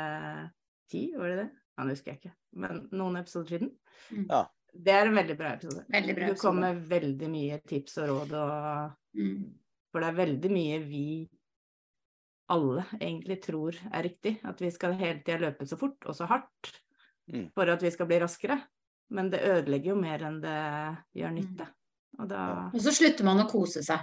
ti, 0.89 1.13
var 1.17 1.27
det 1.29 1.37
det? 1.43 1.49
Ja, 1.77 1.83
det 1.83 1.95
husker 1.97 2.11
jeg 2.13 2.19
ikke, 2.21 2.33
men 2.55 2.89
noen 2.91 3.17
episoder 3.19 3.47
siden. 3.55 3.71
Mm. 4.11 4.27
Ja. 4.29 4.45
Det 4.75 4.91
er 4.91 5.07
en 5.07 5.15
veldig 5.15 5.37
bra 5.39 5.53
episode. 5.55 5.85
Veldig 5.89 6.15
bra 6.15 6.27
Du 6.27 6.33
kom 6.35 6.41
kommer 6.55 6.73
med 6.73 6.87
veldig 6.89 7.29
mye 7.31 7.59
tips 7.67 7.97
og 8.03 8.09
råd, 8.09 8.33
og, 8.33 8.95
Mm. 9.15 9.53
for 9.91 9.99
det 10.01 10.07
er 10.09 10.25
veldig 10.25 10.51
mye 10.51 10.79
vi 10.83 11.29
alle 12.49 12.83
egentlig 12.99 13.41
tror 13.41 13.75
er 13.91 14.03
riktig. 14.03 14.39
At 14.45 14.59
vi 14.61 14.69
skal 14.71 14.93
hele 14.99 15.21
tida 15.23 15.39
løpe 15.39 15.65
så 15.65 15.77
fort 15.79 15.97
og 16.05 16.15
så 16.15 16.27
hardt 16.27 16.81
Mm. 17.27 17.49
for 17.55 17.63
at 17.69 17.81
vi 17.81 17.89
skal 17.89 18.05
bli 18.05 18.19
raskere. 18.19 18.61
Men 19.09 19.29
det 19.31 19.39
ødelegger 19.41 19.85
jo 19.85 19.95
mer 19.95 20.19
enn 20.19 20.41
det 20.41 20.97
gjør 21.15 21.31
Mm. 21.31 21.35
nytte. 21.39 21.67
Og 22.19 22.27
da 22.27 22.69
Og 22.73 22.79
så 22.81 22.91
slutter 22.93 23.23
man 23.23 23.37
å 23.45 23.49
kose 23.49 23.81
seg. 23.83 23.99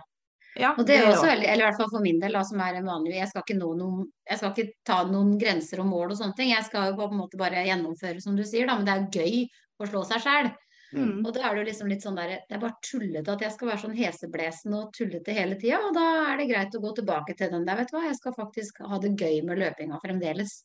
Ja, 0.61 0.75
Og 0.77 0.85
det 0.85 0.97
er 0.99 1.07
det 1.07 1.15
også 1.15 1.29
veldig, 1.31 1.47
eller 1.49 1.65
i 1.65 1.69
hvert 1.71 1.79
fall 1.81 1.91
for 1.91 2.03
min 2.05 2.19
del, 2.21 2.33
da, 2.37 2.43
som 2.45 2.61
er 2.61 2.75
en 2.77 2.85
vanlig 2.85 3.15
Jeg 3.15 3.29
skal 3.31 3.43
ikke 3.43 3.57
nå 3.57 3.71
noen 3.79 4.03
Jeg 4.29 4.39
skal 4.39 4.51
ikke 4.53 4.75
ta 4.85 4.99
noen 5.09 5.39
grenser 5.41 5.81
og 5.81 5.87
mål 5.89 6.11
og 6.13 6.19
sånne 6.19 6.37
ting. 6.37 6.51
Jeg 6.53 6.65
skal 6.67 6.91
jo 6.91 6.97
på 6.99 7.07
en 7.11 7.17
måte 7.23 7.39
bare 7.41 7.63
gjennomføre, 7.65 8.21
som 8.21 8.37
du 8.37 8.45
sier, 8.45 8.67
da. 8.67 8.77
Men 8.77 8.85
det 8.85 8.93
er 8.93 9.23
gøy 9.23 9.47
å 9.81 9.89
slå 9.89 10.03
seg 10.05 10.21
sjæl. 10.21 10.51
Mm. 10.93 11.25
Og 11.25 11.33
da 11.33 11.41
er 11.49 11.55
det 11.55 11.63
jo 11.63 11.69
liksom 11.71 11.89
litt 11.89 12.03
sånn 12.05 12.17
der 12.21 12.35
Det 12.47 12.53
er 12.53 12.61
bare 12.61 12.77
tullete 12.85 13.33
at 13.33 13.41
jeg 13.41 13.53
skal 13.55 13.69
være 13.71 13.81
sånn 13.81 13.97
heseblesen 13.97 14.75
og 14.77 14.93
tullete 14.93 15.33
hele 15.33 15.57
tida. 15.57 15.79
Og 15.89 15.95
da 15.97 16.05
er 16.35 16.37
det 16.37 16.49
greit 16.51 16.77
å 16.77 16.83
gå 16.85 16.95
tilbake 17.01 17.35
til 17.35 17.49
den 17.51 17.65
der, 17.65 17.77
vet 17.81 17.89
du 17.89 17.97
hva. 17.97 18.05
Jeg 18.11 18.17
skal 18.21 18.35
faktisk 18.37 18.83
ha 18.87 18.99
det 19.01 19.17
gøy 19.17 19.41
med 19.49 19.57
løpinga 19.59 20.01
fremdeles. 20.05 20.65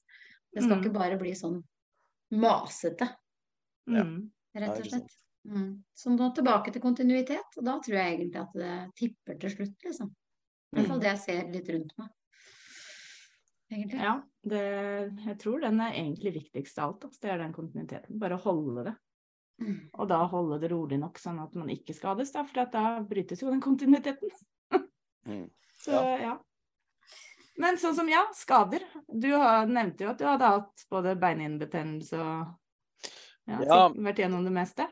Det 0.54 0.64
skal 0.64 0.76
Mm. 0.78 0.84
ikke 0.84 0.94
bare 0.94 1.18
bli 1.18 1.32
sånn 1.32 1.64
masete, 2.34 3.08
Mm. 3.88 4.30
rett 4.56 4.70
og 4.70 4.86
slett. 4.86 5.16
Mm. 5.48 5.84
Så 5.96 6.12
nå 6.12 6.28
tilbake 6.36 6.74
til 6.76 6.84
kontinuitet. 6.84 7.58
Og 7.58 7.64
da 7.66 7.78
tror 7.84 7.96
jeg 7.98 8.14
egentlig 8.18 8.42
at 8.42 8.54
det 8.58 8.76
tipper 9.00 9.38
til 9.40 9.54
slutt, 9.56 9.76
liksom. 9.86 10.14
I 10.74 10.76
hvert 10.78 10.88
fall 10.90 10.98
Mm. 10.98 11.04
det 11.06 11.12
jeg 11.14 11.20
ser 11.24 11.52
litt 11.54 11.70
rundt 11.72 11.94
meg. 11.98 12.10
Egentlig. 13.72 14.00
Ja, 14.00 14.14
det, 14.48 14.64
jeg 15.26 15.38
tror 15.42 15.60
den 15.62 15.80
er 15.84 15.92
egentlig 15.96 16.34
viktigst 16.38 16.78
av 16.80 16.94
alt. 16.94 17.06
Altså. 17.08 17.20
Det 17.22 17.32
er 17.34 17.38
den 17.42 17.54
kontinuiteten. 17.56 18.20
Bare 18.20 18.38
holde 18.40 18.84
det. 18.88 18.94
Mm. 19.60 19.90
Og 19.98 20.08
da 20.08 20.20
holde 20.30 20.60
det 20.62 20.70
rolig 20.72 21.00
nok, 21.02 21.18
sånn 21.20 21.40
at 21.44 21.56
man 21.58 21.72
ikke 21.74 21.96
skades, 21.98 22.32
da. 22.36 22.44
For 22.48 22.62
at 22.64 22.72
da 22.76 23.00
brytes 23.04 23.42
jo 23.44 23.52
den 23.52 23.64
kontinuiteten. 23.64 24.30
Mm. 25.28 25.50
Så 25.84 25.92
ja. 25.92 26.38
Men 27.60 27.76
sånn 27.82 27.96
som, 27.98 28.08
ja, 28.08 28.22
skader. 28.34 28.80
Du 29.12 29.28
har, 29.34 29.66
nevnte 29.68 30.06
jo 30.06 30.12
at 30.14 30.22
du 30.22 30.24
hadde 30.24 30.52
hatt 30.54 30.84
både 30.90 31.18
beinhinnebetennelse 31.20 32.16
og 32.22 33.10
ja, 33.50 33.58
Ja. 33.66 33.80
vært 33.92 34.22
gjennom 34.24 34.46
det 34.48 34.54
meste. 34.56 34.86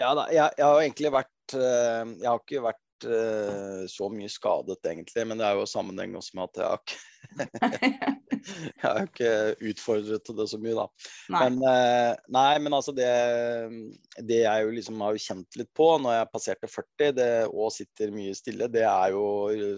Ja 0.00 0.12
da, 0.16 0.26
jeg, 0.32 0.52
jeg 0.58 0.66
har 0.66 0.82
egentlig 0.82 1.14
vært 1.14 1.56
eh, 1.56 2.02
Jeg 2.20 2.28
har 2.28 2.42
ikke 2.42 2.64
vært 2.66 3.06
eh, 3.08 3.84
så 3.90 4.08
mye 4.12 4.28
skadet, 4.32 4.78
egentlig. 4.84 5.24
Men 5.28 5.40
det 5.40 5.48
er 5.48 5.60
jo 5.60 5.68
sammenheng 5.70 6.16
også 6.18 6.36
med 6.36 6.50
at 6.50 6.60
jeg 6.60 6.66
har 6.68 6.82
ikke, 6.82 7.00
jeg 8.66 8.84
har 8.84 9.00
ikke 9.06 9.32
utfordret 9.72 10.32
det 10.40 10.48
så 10.52 10.60
mye, 10.60 10.76
da. 10.76 10.86
Nei. 11.32 11.42
Men, 11.46 11.58
eh, 11.72 12.12
nei, 12.36 12.52
men 12.66 12.76
altså 12.76 12.94
det, 12.96 13.10
det 14.28 14.42
jeg 14.42 14.68
jo 14.68 14.76
liksom 14.76 15.04
har 15.06 15.20
kjent 15.28 15.60
litt 15.62 15.72
på 15.76 15.90
når 16.04 16.18
jeg 16.18 16.32
passerte 16.34 16.72
40 16.76 17.16
det, 17.22 17.32
og 17.52 17.74
sitter 17.74 18.14
mye 18.14 18.36
stille, 18.36 18.68
det 18.72 18.84
er 18.88 19.16
jo 19.16 19.26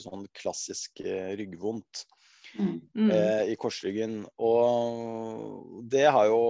sånn 0.03 0.27
klassisk 0.39 1.03
ryggvondt 1.39 2.09
Mm. 2.57 2.81
Mm. 2.97 3.11
eh, 3.13 3.43
i 3.53 3.57
korsryggen. 3.61 4.15
Og 4.39 5.83
det 5.93 6.07
har 6.11 6.27
jo 6.31 6.41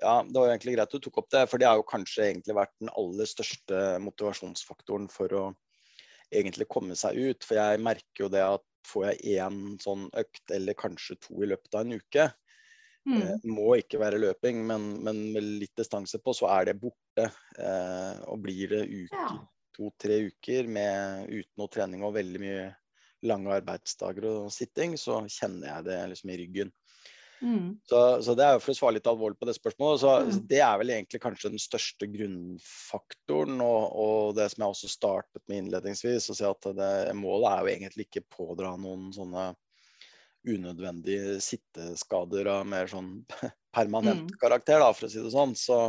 Ja, 0.00 0.22
det 0.26 0.34
var 0.34 0.48
jo 0.48 0.54
egentlig 0.54 0.76
greit 0.76 0.90
du 0.92 0.98
tok 0.98 1.18
opp 1.22 1.30
det, 1.30 1.44
for 1.50 1.58
det 1.62 1.68
har 1.68 1.76
jo 1.78 1.86
kanskje 1.86 2.30
egentlig 2.30 2.56
vært 2.58 2.74
den 2.80 2.90
aller 2.96 3.28
største 3.30 3.84
motivasjonsfaktoren 4.04 5.06
for 5.12 5.28
å 5.38 5.44
egentlig 6.34 6.66
komme 6.68 6.96
seg 6.98 7.16
ut. 7.16 7.44
For 7.46 7.56
jeg 7.60 7.82
merker 7.84 8.26
jo 8.26 8.32
det 8.32 8.42
at 8.42 8.64
får 8.86 9.06
jeg 9.12 9.38
én 9.42 9.62
sånn 9.82 10.08
økt, 10.14 10.42
eller 10.54 10.74
kanskje 10.78 11.16
to 11.22 11.40
i 11.42 11.48
løpet 11.52 11.74
av 11.74 11.86
en 11.86 11.96
uke, 12.00 12.32
Mm. 13.06 13.20
Eh, 13.22 13.36
må 13.46 13.76
ikke 13.78 14.00
være 14.02 14.18
løping, 14.18 14.64
men, 14.66 14.86
men 15.06 15.20
med 15.30 15.44
litt 15.62 15.76
distanse 15.78 16.18
på, 16.18 16.32
så 16.34 16.48
er 16.50 16.64
det 16.66 16.80
borte. 16.80 17.28
Eh, 17.54 18.16
og 18.26 18.40
blir 18.42 18.72
det 18.72 18.80
uke, 18.88 19.14
Ja. 19.14 19.28
to-tre 19.76 20.16
uker 20.26 20.66
med, 20.66 21.28
uten 21.30 21.60
noe 21.60 21.70
trening 21.70 22.02
og 22.02 22.16
veldig 22.16 22.40
mye 22.42 22.64
lange 23.22 23.54
arbeidsdager 23.56 24.26
og 24.28 24.50
sitting, 24.52 24.96
så 25.00 25.22
kjenner 25.30 25.70
jeg 25.70 25.86
det 25.88 26.00
liksom 26.12 26.30
i 26.34 26.36
ryggen. 26.42 26.72
Mm. 27.42 27.76
Så, 27.84 28.22
så 28.24 28.32
det 28.34 28.44
er 28.46 28.54
jo 28.56 28.62
for 28.64 28.72
å 28.72 28.76
svare 28.78 28.96
litt 28.96 29.08
alvorlig 29.10 29.36
på 29.40 29.46
det 29.48 29.54
spørsmålet. 29.58 30.00
Så, 30.00 30.12
Mm. 30.24 30.30
så 30.32 30.40
det 30.48 30.60
er 30.64 30.78
vel 30.80 30.90
egentlig 30.94 31.20
kanskje 31.20 31.50
den 31.52 31.60
største 31.60 32.08
grunnfaktoren, 32.08 33.60
og, 33.60 33.82
og 33.92 34.34
det 34.38 34.46
som 34.52 34.64
jeg 34.64 34.72
også 34.72 34.88
startet 34.88 35.42
med 35.46 35.64
innledningsvis, 35.64 36.30
å 36.32 36.36
si 36.38 36.46
at 36.48 36.68
det, 36.78 36.90
målet 37.14 37.50
er 37.52 37.60
jo 37.60 37.72
egentlig 37.74 38.08
ikke 38.08 38.24
pådra 38.38 38.72
noen 38.80 39.10
sånne 39.12 39.50
unødvendige 40.46 41.40
sitteskader 41.42 42.46
av 42.52 42.66
mer 42.70 42.86
sånn 42.90 43.18
permanent 43.76 44.30
Mm. 44.30 44.38
karakter, 44.40 44.80
da, 44.80 44.92
for 44.94 45.08
å 45.08 45.10
si 45.12 45.20
det 45.20 45.32
sånn. 45.34 45.52
Så, 45.58 45.80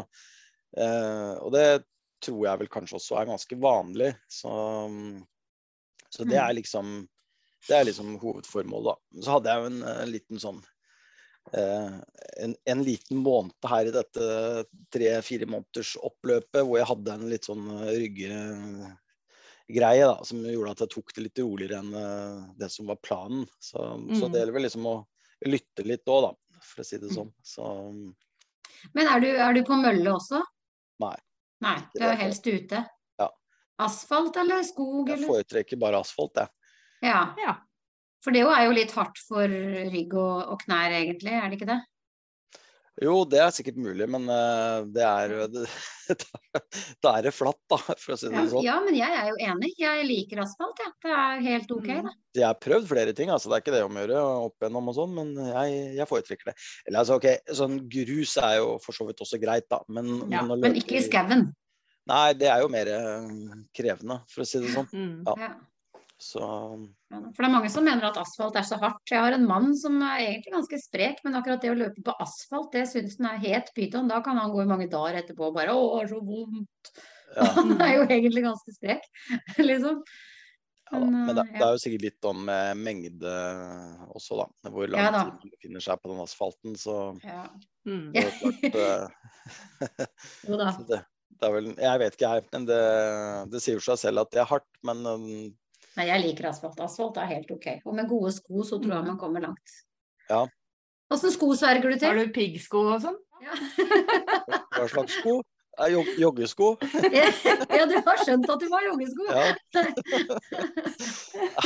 eh, 0.75 1.33
og 1.39 1.51
det 1.55 1.85
tror 2.25 2.41
jeg 2.47 2.59
vel 2.63 2.71
kanskje 2.73 2.97
også 2.97 3.19
er 3.21 3.29
ganske 3.29 3.55
vanlig. 3.61 4.15
Så, 4.27 4.51
så 6.09 6.25
det 6.27 6.39
er 6.41 6.55
liksom 6.57 7.05
det 7.67 7.75
er 7.77 7.87
liksom 7.89 8.17
hovedformålet, 8.21 8.93
da. 8.93 9.21
Så 9.25 9.31
hadde 9.37 9.49
jeg 9.51 9.57
jo 9.63 9.69
en, 9.71 9.79
en 9.91 10.11
liten 10.13 10.39
sånn 10.41 10.59
eh, 11.57 11.97
en, 12.43 12.53
en 12.73 12.83
liten 12.85 13.17
måned 13.23 13.55
her 13.71 13.89
i 13.89 13.95
dette 13.95 14.23
tre-fire 14.93 15.47
måneders 15.49 15.95
oppløpet 16.05 16.61
hvor 16.63 16.77
jeg 16.79 16.89
hadde 16.91 17.15
en 17.17 17.27
litt 17.31 17.47
sånn 17.49 17.65
ryggegreie 17.87 18.93
da, 20.07 20.17
som 20.27 20.45
gjorde 20.45 20.75
at 20.75 20.83
jeg 20.85 20.93
tok 20.95 21.15
det 21.17 21.25
litt 21.25 21.39
roligere 21.43 21.81
enn 21.81 21.93
uh, 21.95 22.45
det 22.59 22.69
som 22.73 22.87
var 22.91 22.99
planen. 23.03 23.47
Så, 23.59 23.79
så 23.79 24.27
Mm. 24.27 24.31
det 24.31 24.39
gjelder 24.43 24.57
vel 24.59 24.67
liksom 24.67 24.85
å 24.91 24.95
lytte 25.47 25.85
litt 25.85 26.07
òg, 26.09 26.29
da, 26.29 26.61
for 26.63 26.81
å 26.83 26.85
si 26.87 26.97
det 27.01 27.09
Mm. 27.11 27.17
sånn. 27.17 27.31
Så 27.43 27.63
Men 28.93 29.07
er 29.09 29.19
du, 29.23 29.27
er 29.33 29.53
du 29.57 29.63
på 29.65 29.75
mølle 29.79 30.09
også? 30.13 30.43
Nei. 31.01 31.15
Nei, 31.61 31.77
du 31.95 32.03
er 32.05 32.15
helst 32.19 32.45
ute. 32.45 32.83
Ja. 33.19 33.29
Asfalt 33.81 34.35
eller 34.37 34.61
skog 34.63 35.09
jeg 35.09 35.25
foretrekker 35.25 35.79
bare 35.81 35.99
asfalt, 36.03 36.35
jeg. 36.37 36.49
Ja, 37.03 37.33
Ja. 37.37 37.57
for 38.23 38.31
det 38.33 38.41
er 38.47 38.65
jo 38.65 38.71
litt 38.75 38.91
hardt 38.97 39.19
for 39.27 39.47
rygg 39.47 40.13
og, 40.17 40.49
og 40.53 40.59
knær 40.65 40.91
egentlig, 41.03 41.31
er 41.37 41.49
det 41.49 41.59
ikke 41.61 41.69
det? 41.75 41.81
Jo, 42.97 43.11
det 43.29 43.37
er 43.37 43.51
sikkert 43.53 43.75
mulig, 43.77 44.07
men 44.09 44.23
eh, 44.33 44.79
det 44.89 45.03
er 45.05 45.33
det, 45.53 45.67
Da 47.05 47.11
er 47.19 47.27
det 47.27 47.33
flatt, 47.37 47.59
da, 47.69 47.77
for 47.77 48.15
å 48.15 48.17
si 48.17 48.25
det 48.25 48.33
Ja, 48.39 48.45
sånn. 48.49 48.63
ja, 48.65 48.77
men 48.81 48.95
jeg 48.97 49.13
er 49.19 49.27
jo 49.29 49.35
enig. 49.51 49.69
Jeg 49.77 50.07
liker 50.09 50.41
asfalt, 50.41 50.81
jeg. 50.81 50.95
Det 51.05 51.11
er 51.13 51.43
helt 51.45 51.75
OK, 51.75 51.91
Mm. 51.93 52.07
det. 52.07 52.15
Jeg 52.41 52.45
har 52.47 52.57
prøvd 52.65 52.89
flere 52.89 53.13
ting, 53.13 53.29
altså 53.29 53.51
det 53.51 53.59
er 53.59 53.61
ikke 53.61 53.75
det 53.77 53.83
om 53.85 53.93
å 53.93 54.01
gjøre 54.01 54.23
opp 54.47 54.57
igjennom 54.65 54.89
og 54.89 54.97
sånn, 54.97 55.13
men 55.13 55.29
jeg, 55.45 55.77
jeg 55.99 56.09
foretrekker 56.09 56.49
det. 56.49 56.55
Eller 56.87 57.03
altså, 57.03 57.19
ok, 57.21 57.29
sånn 57.61 57.77
grus 57.93 58.33
er 58.41 58.57
jo 58.63 58.73
for 58.81 58.97
så 58.97 59.05
vidt 59.11 59.21
også 59.27 59.39
greit, 59.45 59.69
da, 59.69 59.83
men, 59.93 60.09
Ja, 60.33 60.41
løper, 60.41 60.65
Men 60.65 60.81
ikke 60.81 60.97
i 60.97 61.05
skauen. 61.05 61.47
Nei, 62.09 62.33
det 62.39 62.49
er 62.49 62.61
jo 62.65 62.69
mer 62.73 62.87
eh, 62.97 63.31
krevende, 63.77 64.23
for 64.31 64.41
å 64.41 64.49
si 64.49 64.63
det 64.65 64.73
sånn. 64.73 64.89
Mm. 64.89 65.21
Ja. 65.37 65.53
Så 66.17 66.39
For 66.41 67.43
det 67.43 67.45
er 67.47 67.53
mange 67.53 67.69
som 67.69 67.85
mener 67.85 68.07
at 68.07 68.17
asfalt 68.17 68.55
er 68.57 68.65
så 68.65 68.79
hardt. 68.81 69.03
Jeg 69.11 69.21
har 69.21 69.35
en 69.35 69.45
mann 69.47 69.75
som 69.77 69.99
er 70.01 70.23
egentlig 70.23 70.53
ganske 70.55 70.79
sprek, 70.81 71.19
men 71.23 71.37
akkurat 71.37 71.61
det 71.61 71.69
å 71.69 71.77
løpe 71.77 72.01
på 72.05 72.15
asfalt, 72.23 72.71
det 72.73 72.87
syns 72.89 73.19
han 73.21 73.27
er 73.35 73.43
het 73.43 73.69
pyton. 73.77 74.09
Da 74.09 74.17
kan 74.25 74.39
han 74.41 74.49
gå 74.53 74.63
i 74.63 74.69
mange 74.69 74.87
dager 74.89 75.19
etterpå 75.21 75.51
og 75.51 75.59
bare 75.59 75.75
'Å, 75.75 76.07
så 76.09 76.17
vondt'. 76.17 76.89
ja. 77.35 77.43
Han 77.57 77.75
er 77.81 77.93
jo 77.97 78.07
egentlig 78.07 78.41
ganske 78.47 78.73
sprek, 78.73 79.03
liksom. 79.69 80.01
ja. 80.91 80.99
Men 81.03 81.35
det, 81.35 81.43
eh, 81.43 81.53
det 81.59 81.65
er 81.67 81.73
jo 81.75 81.81
sikkert 81.83 82.05
litt 82.07 82.25
om 82.29 82.45
med 82.47 82.77
mengde 82.81 83.33
også, 84.15 84.39
da. 84.39 84.71
Hvor 84.71 84.87
lang 84.89 85.03
Ja 85.03 85.11
tid 85.11 85.27
man 85.27 85.51
befinner 85.51 85.83
seg 85.83 86.01
på 86.01 86.09
den 86.13 86.23
asfalten. 86.23 86.77
Så 86.79 86.95
Ja. 87.23 87.45
Mm. 87.85 88.11
det 88.13 88.23
er 88.25 88.33
klart 88.39 88.63
eh, 88.85 90.07
Jo 90.47 90.57
da. 90.57 90.71
det, 90.87 91.01
det 91.37 91.45
er 91.47 91.53
vel 91.53 91.69
Jeg 91.77 91.99
vet 91.99 92.17
ikke, 92.17 92.33
jeg. 92.33 92.47
Men 92.53 92.65
det, 92.65 92.81
det 93.51 93.61
sier 93.61 93.77
jo 93.77 93.85
seg 93.85 93.99
selv 94.01 94.19
at 94.25 94.31
det 94.33 94.41
er 94.41 94.49
hardt. 94.49 94.69
Men 94.87 95.05
eh, 95.05 95.51
Nei, 95.97 96.05
jeg 96.11 96.21
liker 96.23 96.49
asfalt. 96.51 96.79
Asfalt 96.85 97.17
er 97.17 97.29
helt 97.31 97.49
OK. 97.51 97.67
Og 97.89 97.95
med 97.97 98.07
gode 98.09 98.31
sko 98.35 98.63
så 98.67 98.77
tror 98.81 98.93
jeg 98.99 99.07
man 99.09 99.17
kommer 99.21 99.41
langt. 99.47 99.77
Ja. 100.29 100.43
Åssen 101.13 101.31
sko 101.33 101.53
sverger 101.57 101.89
du 101.89 101.97
til? 101.97 102.07
Har 102.11 102.17
du 102.19 102.33
piggsko 102.35 102.83
og 102.93 103.01
sånn? 103.05 103.17
Ja. 103.41 103.53
hva 104.77 104.87
slags 104.91 105.15
sko? 105.21 105.39
Jog 105.93 106.07
joggesko? 106.17 106.67
ja, 107.13 107.83
du 107.85 107.95
har 108.01 108.17
skjønt 108.25 108.47
at 108.49 108.63
du 108.63 108.65
var 108.71 108.81
joggesko? 108.87 109.27
Ja. 109.29 109.43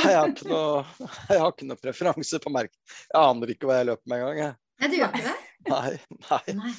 Jeg 0.02 0.16
har 0.16 0.28
ikke 0.28 0.48
noe, 0.50 0.82
jeg 1.30 1.40
har 1.40 1.48
ikke 1.54 1.68
noe 1.70 1.80
preferanse 1.80 2.40
på 2.44 2.52
merke. 2.52 2.76
Jeg 3.08 3.16
aner 3.22 3.52
ikke 3.54 3.68
hva 3.70 3.78
jeg 3.80 3.88
løper 3.88 4.12
med 4.12 4.20
engang. 4.20 4.40
jeg. 4.42 4.54
Nei, 4.82 4.90
du 4.92 4.96
gjør 4.98 5.16
ikke 5.16 5.24
det? 5.30 5.36
Nei, 5.72 5.92
nei. 6.28 6.56
Nei. 6.60 6.72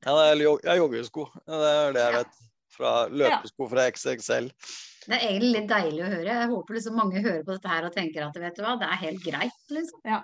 Ja, 0.00 0.14
det 0.16 0.26
er 0.26 0.40
jeg 0.40 0.70
har 0.72 0.78
joggesko. 0.80 1.26
Det 1.46 1.70
er 1.70 1.94
det 1.94 2.02
jeg 2.02 2.14
Ja. 2.14 2.18
vet. 2.22 2.38
Fra 2.70 2.90
løpesko 3.12 3.66
fra 3.68 3.86
XXL. 3.90 4.46
Det 5.10 5.16
er 5.18 5.26
egentlig 5.26 5.52
litt 5.56 5.70
deilig 5.70 6.02
å 6.06 6.10
høre. 6.12 6.34
Jeg 6.38 6.50
håper 6.52 6.76
liksom 6.76 6.94
mange 7.00 7.22
hører 7.24 7.42
på 7.46 7.54
dette 7.56 7.70
her 7.72 7.86
og 7.88 7.94
tenker 7.96 8.26
at 8.28 8.36
vet 8.38 8.56
du 8.58 8.62
hva, 8.62 8.76
det 8.78 8.86
er 8.86 9.00
helt 9.04 9.22
greit, 9.24 9.56
liksom. 9.74 10.00
Ja. 10.06 10.20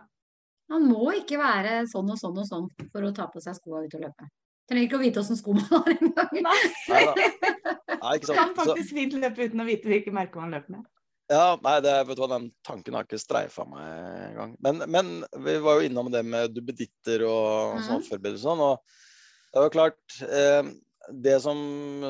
Man 0.71 0.87
må 0.91 1.13
ikke 1.15 1.39
være 1.39 1.81
sånn 1.91 2.09
og 2.11 2.19
sånn 2.19 2.39
og 2.43 2.47
sånn 2.49 2.69
for 2.93 3.07
å 3.07 3.13
ta 3.15 3.27
på 3.31 3.43
seg 3.43 3.55
skoa 3.59 3.85
ut 3.87 3.95
og 3.99 4.03
løpe. 4.07 4.29
Trenger 4.67 4.87
ikke 4.89 4.99
å 4.99 5.03
vite 5.03 5.23
åssen 5.23 5.39
sko 5.39 5.55
man 5.55 5.67
har 5.75 5.91
engang. 5.95 6.39
Nei, 6.43 6.61
Nei. 6.91 7.03
Nei, 7.97 8.15
ikke 8.19 8.33
kan 8.33 8.51
sant. 8.51 8.59
Så, 8.59 8.65
faktisk 8.73 8.95
fint 8.97 9.15
løpe 9.23 9.47
uten 9.47 9.63
å 9.63 9.67
vite 9.69 9.91
hvilke 9.91 10.15
merker 10.15 10.43
man 10.43 10.55
løper 10.55 10.75
med. 10.79 10.87
ja, 11.31 11.45
nei, 11.63 11.77
det, 11.83 11.93
vet 12.07 12.19
du 12.19 12.23
hva, 12.23 12.29
den 12.35 12.49
tanken 12.67 12.95
har 12.99 13.07
ikke 13.07 13.19
streifa 13.19 13.65
meg 13.67 14.27
engang. 14.31 14.57
Men, 14.63 14.83
men 14.91 15.13
vi 15.47 15.57
var 15.63 15.79
jo 15.81 15.87
innom 15.91 16.11
det 16.15 16.23
med 16.27 16.55
duppeditter 16.55 17.25
og 17.27 17.79
sånn 17.87 18.03
Mhm. 18.03 18.27
og 18.35 18.43
sånn. 18.43 18.63
Og 18.67 18.83
det 19.55 19.63
var 19.65 19.75
klart 19.75 20.19
eh, 20.27 20.63
Det 21.13 21.37
som 21.43 21.59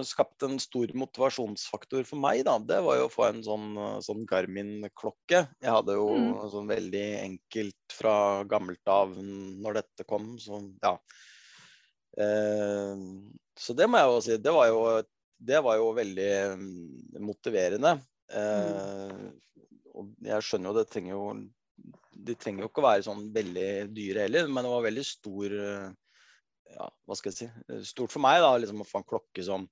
skapte 0.09 0.49
en 0.49 0.59
stor 0.63 0.89
motivasjonsfaktor 0.97 2.05
for 2.09 2.21
meg, 2.23 2.45
da, 2.49 2.57
det 2.59 2.79
var 2.85 2.97
jo 3.01 3.09
å 3.09 3.13
få 3.13 3.27
en 3.29 3.43
sånn, 3.45 3.75
sånn 4.05 4.25
Garmin-klokke. 4.31 5.43
Jeg 5.61 5.75
hadde 5.75 5.97
jo 5.99 6.07
Mm. 6.17 6.51
sånn 6.53 6.71
veldig 6.71 7.07
enkelt 7.21 7.93
fra 7.93 8.45
gammelt 8.45 8.89
av 8.89 9.13
når 9.21 9.83
dette 9.83 10.07
kom. 10.09 10.39
Så 10.41 10.63
ja. 10.83 10.95
Eh, 12.17 12.97
så 13.59 13.77
det 13.77 13.89
må 13.89 14.01
jeg 14.01 14.09
jo 14.13 14.21
si. 14.25 14.37
Det 14.41 14.53
var 14.53 14.69
jo, 14.71 14.81
det 15.39 15.61
var 15.65 15.77
jo 15.77 15.93
veldig 15.97 16.31
mm, 16.57 17.21
motiverende. 17.21 17.97
Eh, 18.33 19.29
og 19.97 20.11
jeg 20.25 20.43
skjønner 20.45 20.73
jo 20.73 20.77
det 20.81 20.89
trenger 20.91 21.13
jo 21.15 21.27
De 22.27 22.35
trenger 22.35 22.65
jo 22.65 22.69
ikke 22.71 22.83
å 22.83 22.87
være 22.89 23.05
sånn 23.07 23.29
veldig 23.33 23.69
dyre 23.95 24.25
heller, 24.27 24.49
men 24.49 24.65
det 24.65 24.71
var 24.73 24.83
veldig 24.89 25.05
stor 25.07 25.53
eh, 25.53 25.91
ja, 26.75 26.89
hva 27.07 27.17
skal 27.19 27.33
jeg 27.33 27.39
si, 27.39 27.49
eh, 27.71 27.85
stort 27.87 28.15
for 28.15 28.25
meg 28.25 28.41
da, 28.45 28.55
liksom 28.61 28.83
å 28.83 28.89
få 28.89 29.03
en 29.03 29.09
klokke 29.09 29.45
som 29.47 29.69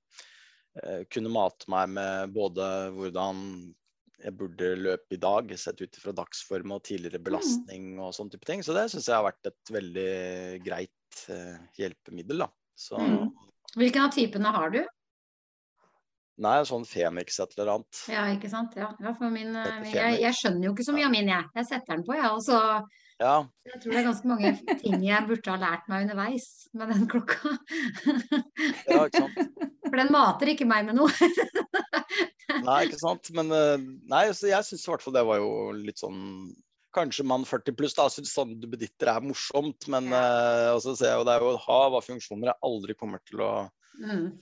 eh, 0.81 1.03
kunne 1.11 1.33
mate 1.33 1.69
meg 1.71 1.91
med 1.97 2.35
både 2.35 2.69
hvordan 2.95 3.43
jeg 4.25 4.31
burde 4.39 4.69
løpe 4.79 5.17
i 5.17 5.21
dag, 5.21 5.51
sett 5.59 5.81
ut 5.83 5.97
fra 5.99 6.13
dagsform 6.15 6.71
og 6.77 6.85
tidligere 6.87 7.19
belastning 7.21 7.97
og 7.99 8.13
sånne 8.15 8.33
type 8.33 8.47
ting. 8.47 8.63
Så 8.63 8.73
det 8.73 8.87
syns 8.89 9.09
jeg 9.11 9.17
har 9.17 9.25
vært 9.27 9.49
et 9.51 9.73
veldig 9.75 10.11
greit 10.65 11.25
eh, 11.33 11.57
hjelpemiddel, 11.77 12.45
da. 12.47 12.51
Så 12.75 12.99
Mm. 12.99 13.33
Hvilken 13.75 14.05
av 14.05 14.11
typene 14.15 14.51
har 14.55 14.69
du? 14.71 14.85
nei, 16.43 16.59
sånn 16.67 16.85
Fenix 16.87 17.39
et 17.39 17.53
eller 17.55 17.71
annet. 17.75 17.99
Ja, 18.11 18.25
ikke 18.33 18.51
sant? 18.51 18.75
Ja, 18.79 18.89
ja 18.99 19.13
for 19.15 19.31
min, 19.31 19.55
eh, 19.55 19.79
min 19.83 19.93
jeg, 19.93 20.19
jeg 20.23 20.37
skjønner 20.39 20.67
jo 20.67 20.73
ikke 20.75 20.87
så 20.87 20.95
mye 20.95 21.07
av 21.07 21.13
min, 21.13 21.31
jeg. 21.31 21.49
Jeg 21.55 21.69
setter 21.69 21.95
den 21.95 22.05
på, 22.07 22.15
jeg. 22.17 22.31
Og 22.31 22.43
så 22.43 22.59
Ja, 23.21 23.35
jeg 23.63 23.79
tror 23.79 23.93
det 23.93 23.99
er 24.01 24.07
ganske 24.09 24.27
mange 24.27 24.49
ting 24.81 25.03
jeg 25.05 25.27
burde 25.29 25.53
ha 25.53 25.55
lært 25.61 25.85
meg 25.87 26.03
underveis 26.03 26.47
med 26.75 26.89
den 26.91 27.05
klokka. 27.11 27.53
ja, 28.89 29.05
ikke 29.05 29.21
sant. 29.23 29.37
For 29.85 29.95
den 30.01 30.11
mater 30.11 30.51
ikke 30.51 30.67
meg 30.67 30.89
med 30.89 30.97
noe. 30.99 31.29
Nei, 32.65 32.81
ikke 32.89 32.99
sant. 32.99 33.31
Men 33.37 33.53
eh, 33.55 33.85
nei, 34.11 34.25
så 34.35 34.49
jeg 34.51 34.67
syns 34.67 34.83
i 34.83 34.91
hvert 34.91 35.05
fall 35.05 35.15
det 35.15 35.23
var 35.27 35.39
jo 35.39 35.51
litt 35.77 36.01
sånn 36.01 36.19
kanskje 36.95 37.25
mann 37.27 37.43
40 37.47 37.75
pluss 37.75 37.95
da, 37.95 38.05
syns 38.11 38.35
du 38.35 38.53
duppeditter 38.65 39.11
er 39.11 39.23
morsomt. 39.23 39.87
Men 39.91 40.11
ja. 40.11 40.73
og 40.75 40.83
så 40.83 40.93
ser 40.95 41.13
jeg 41.13 41.21
jo 41.21 41.25
det 41.27 41.37
er 41.37 41.43
jo 41.47 41.53
et 41.55 41.65
hav 41.69 41.97
av 41.99 42.05
funksjoner 42.07 42.51
jeg 42.51 42.63
aldri 42.67 42.99
kommer 42.99 43.23
til 43.27 43.43
å 43.47 43.53
Mm. 43.95 44.33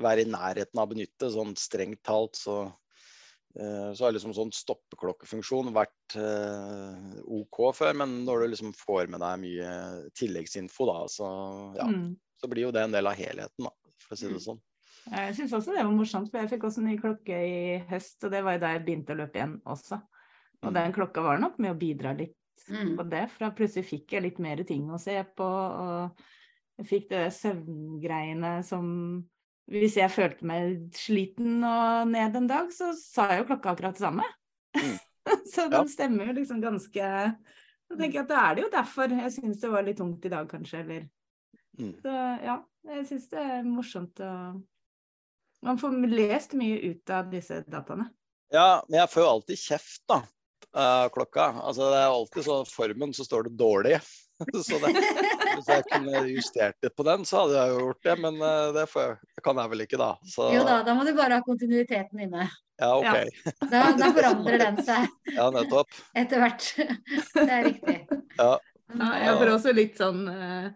være 0.00 0.22
i 0.24 0.28
nærheten 0.32 0.78
av 0.80 0.86
å 0.86 0.92
benytte. 0.94 1.28
Sånn 1.34 1.52
strengt 1.60 2.00
talt 2.08 2.38
så 2.40 2.54
eh, 2.64 2.70
så 3.52 4.06
har 4.06 4.14
liksom 4.14 4.32
sånn 4.36 4.52
stoppeklokkefunksjon 4.56 5.72
vært 5.76 6.16
eh, 6.16 7.18
OK 7.28 7.58
før, 7.76 7.94
men 8.00 8.22
når 8.26 8.44
du 8.44 8.52
liksom 8.54 8.72
får 8.76 9.10
med 9.12 9.20
deg 9.20 9.40
mye 9.42 9.72
tilleggsinfo, 10.16 10.86
da, 10.88 10.98
så, 11.12 11.28
ja, 11.76 11.86
Mm. 11.88 12.14
så 12.40 12.48
blir 12.48 12.68
jo 12.68 12.72
det 12.74 12.82
en 12.86 12.94
del 12.96 13.06
av 13.10 13.18
helheten, 13.18 13.66
da, 13.68 13.72
for 14.00 14.16
å 14.16 14.18
si 14.18 14.30
det 14.32 14.40
sånn. 14.40 14.60
Jeg 15.12 15.34
syns 15.36 15.52
også 15.58 15.74
det 15.74 15.84
var 15.84 15.92
morsomt, 15.92 16.30
for 16.30 16.38
jeg 16.40 16.52
fikk 16.54 16.64
også 16.68 16.82
ny 16.84 16.96
klokke 17.00 17.38
i 17.44 17.78
høst, 17.90 18.22
og 18.24 18.30
det 18.30 18.42
var 18.46 18.56
jo 18.56 18.62
da 18.64 18.72
jeg 18.76 18.84
begynte 18.86 19.12
å 19.14 19.18
løpe 19.18 19.40
igjen 19.40 19.56
også. 19.66 19.98
Og 20.62 20.70
Mm. 20.70 20.74
den 20.78 20.92
klokka 20.94 21.22
var 21.22 21.38
nok 21.42 21.58
med 21.58 21.72
å 21.74 21.78
bidra 21.78 22.16
litt 22.16 22.36
Mm. 22.70 22.96
på 22.96 23.10
det, 23.10 23.28
for 23.30 23.50
plutselig 23.50 23.84
fikk 23.88 24.12
jeg 24.12 24.22
litt 24.22 24.38
mer 24.38 24.62
ting 24.64 24.88
å 24.88 24.98
se 25.00 25.16
på, 25.36 25.42
og 25.42 26.16
jeg 26.78 26.86
fikk 26.86 27.08
det 27.10 27.32
søvngreiene 27.34 28.64
som 28.64 29.28
Hvis 29.70 29.96
jeg 29.96 30.10
følte 30.10 30.46
meg 30.48 30.90
sliten 30.98 31.62
og 31.64 32.08
ned 32.10 32.36
en 32.36 32.48
dag, 32.50 32.72
så 32.74 32.90
sa 32.98 33.28
jeg 33.30 33.42
jo 33.42 33.48
klokka 33.52 33.72
akkurat 33.72 33.94
det 33.96 34.02
samme. 34.02 34.26
Mm. 34.76 34.96
så 35.54 35.68
Ja. 35.70 35.84
stemmer 35.86 36.26
jo 36.26 36.32
liksom 36.40 36.60
ganske 36.62 37.02
Da 37.92 37.96
tenker 37.98 38.18
jeg 38.18 38.24
at 38.24 38.28
da 38.32 38.40
er 38.48 38.54
det 38.56 38.62
jo 38.64 38.70
derfor 38.72 39.12
jeg 39.12 39.32
syns 39.32 39.60
det 39.60 39.70
var 39.70 39.84
litt 39.86 39.98
tungt 40.00 40.24
i 40.24 40.32
dag, 40.32 40.48
kanskje, 40.50 40.80
eller 40.84 41.08
Mm. 41.80 41.94
Så 42.02 42.12
ja, 42.44 42.58
jeg 42.84 43.06
syns 43.08 43.28
det 43.32 43.40
er 43.40 43.62
morsomt 43.64 44.20
å 44.20 44.32
Man 45.64 45.78
får 45.80 45.94
lest 46.12 46.52
mye 46.52 46.76
ut 46.90 47.08
av 47.14 47.30
disse 47.32 47.62
dataene. 47.64 48.10
Ja, 48.52 48.82
men 48.90 48.98
jeg 48.98 49.08
får 49.08 49.22
jo 49.22 49.28
alltid 49.30 49.60
kjeft, 49.62 50.02
da. 50.10 50.18
Av 50.74 51.08
klokka. 51.14 51.46
Altså, 51.62 51.88
det 51.92 52.00
er 52.00 52.10
alltid 52.10 52.46
sånn 52.46 52.68
formen, 52.68 53.12
så 53.16 53.24
står 53.26 53.48
det 53.48 53.56
dårlig. 53.60 53.98
så 54.66 54.78
det, 54.82 54.90
hvis 55.54 55.68
jeg 55.70 55.84
kunne 55.90 56.22
justert 56.32 56.78
litt 56.82 56.94
på 56.98 57.04
den, 57.06 57.24
så 57.28 57.42
hadde 57.44 57.58
jeg 57.60 57.72
jo 57.74 57.82
gjort 57.86 58.08
det. 58.08 58.16
Men 58.24 58.40
uh, 58.42 58.72
det, 58.74 58.86
får 58.90 59.04
jeg, 59.04 59.16
kan 59.46 59.60
jeg 59.62 59.72
vel 59.74 59.84
ikke, 59.86 60.00
da. 60.00 60.10
Så 60.34 60.48
Jo 60.54 60.64
da, 60.66 60.80
da 60.86 60.96
må 60.98 61.06
du 61.06 61.12
bare 61.18 61.38
ha 61.38 61.44
kontinuiteten 61.46 62.24
inne. 62.26 62.48
ja, 62.82 62.90
OK. 62.96 63.06
Ja. 63.06 63.54
Da, 63.70 63.82
da 64.00 64.10
forandrer 64.16 64.62
den 64.64 64.80
seg 64.86 65.08
Ja, 65.38 65.48
nettopp. 65.54 65.92
etter 66.18 66.42
hvert. 66.42 66.70
Det 67.36 67.48
er 67.48 67.66
riktig. 67.68 67.98
Ja. 68.40 68.54
Ja, 68.92 69.10
jeg 69.22 69.36
får 69.40 69.50
også 69.54 69.72
litt 69.76 70.00
sånn 70.00 70.24
uh, 70.28 70.72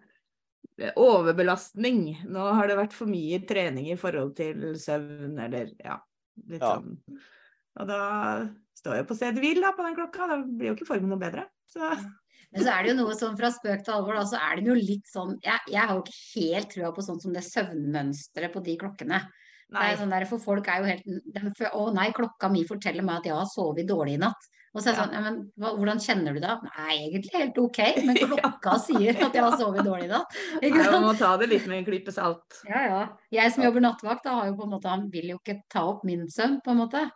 overbelastning. 1.00 2.04
Nå 2.32 2.46
har 2.56 2.68
det 2.70 2.78
vært 2.78 2.94
for 2.96 3.08
mye 3.10 3.40
trening 3.48 3.90
i 3.92 3.98
forhold 4.00 4.36
til 4.38 4.76
søvn, 4.80 5.34
eller 5.48 5.72
ja, 5.82 5.98
litt 6.46 6.62
Ja. 6.62 6.76
sånn. 6.76 6.94
Og 7.76 7.90
da 7.90 8.00
står 8.86 9.00
jo 9.02 9.08
på 9.10 9.18
stedet 9.18 9.42
hvil 9.42 9.60
da, 9.64 9.74
på 9.74 9.84
den 9.86 9.98
klokka. 9.98 10.30
Da 10.30 10.38
blir 10.46 10.70
jo 10.72 10.76
ikke 10.78 10.88
formen 10.94 11.10
noe 11.12 11.20
bedre. 11.20 11.48
Så 11.70 11.82
Men 12.54 12.62
så 12.62 12.72
er 12.72 12.84
det 12.86 12.92
jo 12.94 12.98
noe 13.02 13.14
sånn 13.18 13.36
fra 13.36 13.50
spøk 13.50 13.82
til 13.84 13.96
alvor, 13.96 14.14
da, 14.20 14.24
så 14.30 14.38
er 14.38 14.60
det 14.60 14.70
jo 14.70 14.76
litt 14.78 15.08
sånn 15.10 15.34
Jeg, 15.42 15.58
jeg 15.74 15.82
har 15.82 15.96
jo 15.98 16.04
ikke 16.04 16.20
helt 16.38 16.70
trua 16.72 16.92
på 16.94 17.02
sånn 17.04 17.18
som 17.20 17.34
det 17.34 17.42
søvnmønsteret 17.44 18.54
på 18.54 18.62
de 18.64 18.76
klokkene. 18.80 19.18
Det 19.66 19.82
er 19.82 19.96
sånn 19.98 20.12
der, 20.14 20.24
for 20.30 20.38
folk 20.38 20.68
er 20.70 20.78
jo 20.78 20.86
helt 20.86 21.08
de, 21.08 21.40
for, 21.58 21.72
Å 21.74 21.88
nei, 21.96 22.12
klokka 22.14 22.48
mi 22.52 22.62
forteller 22.68 23.02
meg 23.02 23.18
at 23.18 23.26
jeg 23.26 23.34
har 23.34 23.48
sovet 23.50 23.88
dårlig 23.90 24.14
i 24.14 24.22
natt. 24.22 24.46
Og 24.76 24.82
så 24.84 24.90
er 24.90 24.94
det 24.94 24.98
Ja. 25.00 25.02
sånn, 25.02 25.14
ja, 25.16 25.20
men 25.24 25.36
hva, 25.58 25.72
hvordan 25.74 26.00
kjenner 26.04 26.36
du 26.36 26.40
det? 26.44 26.54
Nei, 26.68 26.96
egentlig 27.08 27.32
helt 27.34 27.58
ok, 27.58 27.78
men 28.06 28.16
klokka 28.30 28.76
sier 28.84 29.16
at 29.26 29.34
jeg 29.34 29.42
har 29.42 29.58
sovet 29.58 29.86
dårlig 29.88 30.06
i 30.06 30.12
natt. 30.12 30.38
Nei, 30.62 30.70
man 30.76 31.06
må 31.08 31.14
ta 31.18 31.32
det 31.40 31.48
litt 31.50 31.66
med 31.66 31.80
en 31.80 31.86
klype 31.88 32.14
salt. 32.14 32.60
Ja, 32.68 32.82
ja. 32.86 33.02
Jeg 33.32 33.54
som 33.56 33.64
jobber 33.66 33.82
nattvakt, 33.88 34.22
da 34.28 34.36
har 34.38 34.50
jo 34.52 34.58
på 34.60 34.68
en 34.68 34.74
måte, 34.76 34.92
han 34.92 35.08
vil 35.10 35.32
jo 35.32 35.40
ikke 35.40 35.62
ta 35.72 35.82
opp 35.88 36.04
min 36.06 36.28
søvn, 36.30 36.60
på 36.62 36.76
en 36.76 36.82
måte. 36.84 37.06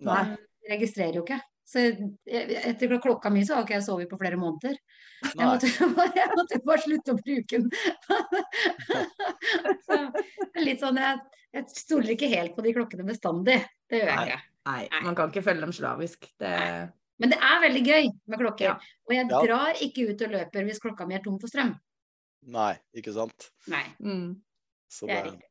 Nei. 0.00 0.24
Registrerer 0.70 1.18
jo 1.18 1.24
ikke. 1.26 1.40
Så 1.70 1.82
jeg- 2.26 2.56
etter 2.66 2.96
klokka 3.02 3.30
mi 3.30 3.44
så 3.46 3.54
har 3.56 3.62
ikke 3.66 3.76
jeg 3.78 3.84
sovet 3.86 4.08
på 4.10 4.18
flere 4.18 4.38
måneder. 4.40 4.74
Jeg 5.22 5.46
måtte, 5.46 5.68
bare, 5.98 6.12
jeg 6.16 6.30
måtte 6.34 6.58
bare 6.66 6.82
slutte 6.82 7.14
å 7.14 7.20
bruke 7.20 7.60
den. 7.60 7.70
så 9.86 9.98
litt 10.64 10.80
sånn, 10.82 10.98
jeg, 11.00 11.20
jeg 11.56 11.68
stoler 11.74 12.14
ikke 12.16 12.30
helt 12.32 12.56
på 12.56 12.64
de 12.66 12.72
klokkene 12.76 13.06
bestandig. 13.08 13.58
Det 13.90 14.00
gjør 14.00 14.10
jeg 14.12 14.16
Nei. 14.20 14.24
ikke. 14.30 14.40
Nei, 14.70 14.80
Nei. 14.92 15.02
man 15.06 15.18
kan 15.18 15.30
ikke 15.32 15.44
følge 15.46 15.64
dem 15.64 15.74
slavisk. 15.76 16.26
Det, 16.42 16.50
Men 17.22 17.32
det 17.34 17.38
er 17.50 17.62
veldig 17.66 17.84
gøy 17.86 18.10
med 18.32 18.42
klokker. 18.42 18.66
Ja. 18.66 18.74
Og 19.08 19.14
jeg 19.16 19.28
Ja. 19.30 19.42
drar 19.46 19.80
ikke 19.86 20.08
ut 20.10 20.26
og 20.26 20.34
løper 20.34 20.66
hvis 20.68 20.82
klokka 20.82 21.06
mi 21.08 21.14
er 21.16 21.22
tom 21.24 21.38
for 21.40 21.48
strøm. 21.52 21.72
Nei, 22.50 22.72
ikke 22.96 23.12
sant. 23.14 23.50
Nei, 23.68 23.84
mm. 24.00 24.28
Så 24.90 25.06
det 25.06 25.16
er 25.16 25.22
det, 25.24 25.32
riktig. 25.32 25.48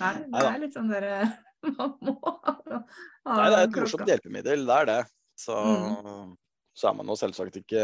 Nei, 0.00 0.14
det 0.34 0.46
er 0.50 0.58
litt 0.64 0.74
sånn 0.74 0.90
derre 0.90 1.18
Man 1.78 1.94
må 2.04 2.14
ha 2.22 3.36
nei, 3.38 3.48
det 3.50 3.58
er 3.58 3.66
et 3.68 3.76
morsomt 3.80 4.08
hjelpemiddel, 4.10 4.64
det 4.68 4.78
er 4.82 4.88
det. 4.90 5.00
Så, 5.40 5.54
Mm. 5.56 6.36
så 6.76 6.88
er 6.90 6.94
man 6.98 7.08
jo 7.10 7.16
selvsagt 7.18 7.56
ikke 7.62 7.82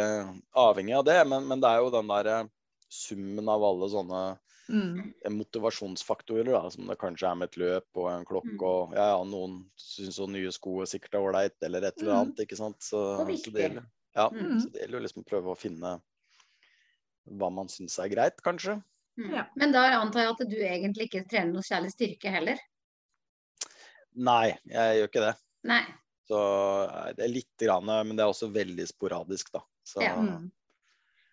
avhengig 0.58 0.94
av 0.98 1.04
det, 1.08 1.18
men, 1.30 1.46
men 1.50 1.60
det 1.62 1.70
er 1.70 1.80
jo 1.82 1.90
den 1.94 2.10
der 2.10 2.48
summen 2.90 3.48
av 3.48 3.64
alle 3.64 3.88
sånne 3.92 4.22
Mm. 4.70 5.14
motivasjonsfaktorer, 5.34 6.46
da, 6.52 6.68
som 6.70 6.86
det 6.86 6.94
kanskje 7.00 7.26
er 7.26 7.34
med 7.40 7.48
et 7.48 7.56
løp 7.58 7.98
og 7.98 8.04
en 8.12 8.24
klokke. 8.28 8.54
Og 8.62 8.92
ja, 8.94 9.06
ja, 9.16 9.24
noen 9.26 9.56
syns 9.74 10.20
jo 10.20 10.28
nye 10.30 10.52
sko 10.54 10.76
er 10.84 10.86
sikkert 10.92 11.16
er 11.18 11.24
ålreit, 11.26 11.56
eller 11.66 11.82
et 11.88 11.98
eller 11.98 12.12
Mm. 12.14 12.20
annet. 12.20 12.44
ikke 12.44 12.56
sant? 12.60 12.78
Så, 12.78 13.00
så, 13.18 13.50
det 13.50 13.64
gjelder, 13.64 13.88
ja, 14.14 14.28
Mm. 14.30 14.60
så 14.62 14.70
det 14.70 14.80
gjelder 14.84 14.98
jo 15.00 15.02
liksom 15.08 15.24
å 15.24 15.26
prøve 15.32 15.50
å 15.50 15.58
finne 15.58 15.96
hva 17.40 17.50
man 17.52 17.66
syns 17.66 17.98
er 17.98 18.08
greit, 18.14 18.38
kanskje. 18.46 18.76
Mm. 19.18 19.32
Ja. 19.34 19.44
Men 19.56 19.72
da 19.74 19.82
antar 20.00 20.22
jeg 20.22 20.30
at 20.30 20.48
du 20.50 20.56
egentlig 20.56 21.08
ikke 21.10 21.26
trener 21.28 21.52
noe 21.52 21.66
særlig 21.66 21.90
styrke 21.96 22.30
heller? 22.30 22.58
Nei, 24.18 24.52
jeg 24.70 25.00
gjør 25.00 25.11
ikke 25.11 25.26
det. 25.26 25.34
Nei. 25.70 25.82
Så 26.30 26.40
det 27.16 27.26
er 27.26 27.32
litt, 27.32 27.52
grann, 27.58 27.90
men 27.90 28.14
det 28.14 28.24
er 28.24 28.30
også 28.30 28.50
veldig 28.54 28.86
sporadisk, 28.88 29.52
da. 29.54 29.64
Så, 29.86 30.02
Ja. 30.04 30.16
Mm. 30.16 30.50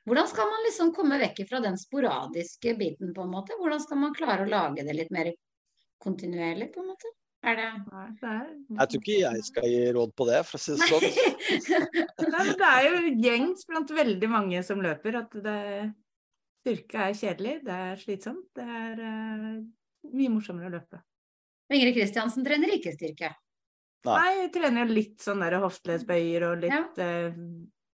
Hvordan 0.08 0.28
skal 0.32 0.48
man 0.48 0.62
liksom 0.64 0.94
komme 0.96 1.18
vekk 1.20 1.42
fra 1.50 1.60
den 1.60 1.76
sporadiske 1.76 2.78
biten, 2.80 3.12
på 3.14 3.26
en 3.26 3.34
måte? 3.34 3.58
Hvordan 3.60 3.82
skal 3.84 4.00
man 4.00 4.14
klare 4.16 4.46
å 4.46 4.50
lage 4.50 4.86
det 4.88 4.96
litt 4.96 5.12
mer 5.12 5.34
kontinuerlig, 6.00 6.70
på 6.72 6.80
en 6.80 6.94
måte? 6.94 7.12
Er 7.48 7.60
det 7.60 7.66
Jeg 7.68 8.88
tror 8.90 9.02
ikke 9.02 9.18
jeg 9.20 9.44
skal 9.46 9.68
gi 9.70 9.82
råd 9.98 10.14
på 10.16 10.28
det, 10.30 10.40
for 10.48 10.58
å 10.58 10.64
si 10.64 10.78
det 10.78 10.88
sånn. 10.88 12.32
Nei, 12.34 12.46
det 12.62 12.70
er 12.72 12.88
jo 12.88 13.14
gjengs 13.28 13.68
blant 13.68 13.92
veldig 14.00 14.30
mange 14.32 14.64
som 14.66 14.82
løper 14.84 15.20
at 15.22 15.36
det, 15.44 15.60
styrke 16.68 17.04
er 17.10 17.16
kjedelig, 17.16 17.56
det 17.68 17.78
er 17.92 18.02
slitsomt. 18.02 18.48
Det 18.56 18.64
er 18.64 19.00
uh, 19.00 19.60
mye 20.12 20.34
morsommere 20.34 20.72
å 20.72 20.76
løpe. 20.76 21.00
Ingrid 21.74 21.98
Kristiansen 21.98 22.46
trener 22.48 22.72
ikke 22.74 22.94
styrke. 22.96 23.34
Nei. 24.08 24.14
hun 24.14 24.38
jeg 24.40 24.52
trener 24.56 24.92
litt 24.92 25.20
sånn 25.24 25.42
der 25.44 25.58
hoftelesbøyer 25.60 26.46
og 26.48 26.62
litt 26.64 27.00
eh, 27.04 27.34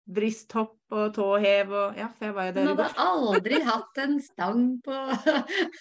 brysthopp 0.10 0.96
og 0.96 1.12
tåhev 1.14 1.70
og 1.70 1.98
Ja, 2.00 2.08
for 2.10 2.26
jeg 2.30 2.34
var 2.34 2.48
jo 2.48 2.54
der 2.56 2.66
Hun 2.66 2.72
hadde 2.72 2.88
aldri 3.12 3.60
hatt 3.68 4.00
en 4.02 4.16
stang 4.26 4.64
på 4.86 4.96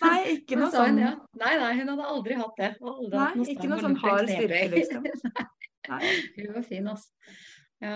Nei, 0.03 0.19
ikke 0.35 0.59
noe 0.61 0.69
sånn. 0.75 0.99
ja. 1.01 1.15
Nei, 1.41 1.55
nei, 1.63 1.71
hun 1.79 1.93
hadde 1.95 2.09
aldri 2.13 2.37
hatt 2.37 2.61
det. 2.61 2.73
Aldri 2.83 3.15
Nei, 3.15 3.23
hatt 3.25 3.39
noe 3.41 3.53
ikke 3.55 3.71
noe 3.73 3.81
sånn 3.87 3.97
hard 4.03 4.29
styrke, 4.29 4.65
liksom. 4.75 5.07
Nei, 5.89 6.03
Hun 6.37 6.51
var 6.59 6.67
fin, 6.69 6.91
altså. 6.93 7.37
Ja. 7.81 7.95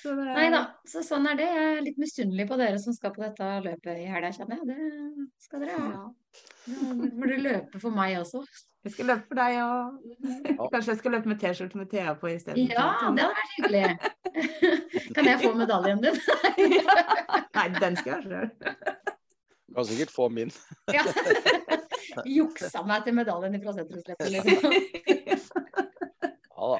så 0.00 0.12
det, 0.14 0.24
Nei 0.38 0.46
da, 0.54 0.60
så 0.86 1.02
sånn 1.04 1.26
er 1.28 1.36
det. 1.36 1.46
Jeg 1.50 1.70
er 1.74 1.80
litt 1.82 1.96
misunnelig 2.00 2.46
på 2.48 2.56
dere 2.60 2.78
som 2.80 2.94
skal 2.96 3.12
på 3.12 3.24
dette 3.24 3.48
løpet 3.66 3.98
i 4.00 4.06
helga, 4.08 4.30
kjenner 4.32 4.62
jeg. 4.62 4.68
Det 4.70 5.44
skal 5.44 5.64
dere 5.66 5.76
ha. 5.76 5.88
Ja. 5.90 6.04
Da 6.66 6.94
må 6.94 7.28
du 7.30 7.36
løpe 7.38 7.78
for 7.82 7.94
meg 7.94 8.16
også. 8.20 8.42
Jeg 8.86 8.92
skal 8.94 9.08
løpe 9.10 9.26
for 9.28 9.38
deg 9.38 9.56
og 9.62 10.70
Kanskje 10.72 10.92
jeg 10.92 11.00
skal 11.00 11.14
løpe 11.16 11.30
med 11.30 11.38
T-skjorte 11.42 11.78
med 11.78 11.88
Thea 11.90 12.14
på 12.18 12.30
isteden. 12.30 12.68
Ja, 12.70 12.86
det 13.16 13.22
hadde 13.22 13.34
vært 13.40 13.52
hyggelig. 13.56 13.86
Kan 15.16 15.24
jeg 15.30 15.42
få 15.42 15.50
medaljen 15.58 16.02
din? 16.04 16.16
Nei, 17.56 17.66
den 17.80 17.98
skal 17.98 18.10
jeg 18.12 18.16
ha 18.16 18.20
sjøl. 18.26 18.48
Du 19.66 19.74
kan 19.78 19.88
sikkert 19.90 20.12
få 20.14 20.28
min. 20.30 20.52
Ja. 20.94 21.02
Juksa 22.30 22.82
meg 22.86 23.04
til 23.06 23.14
medaljen 23.18 23.58
fra 23.64 23.74
sentrumsløpet, 23.76 24.28
liksom. 24.38 24.70
Ja 26.56 26.70
da. 26.72 26.78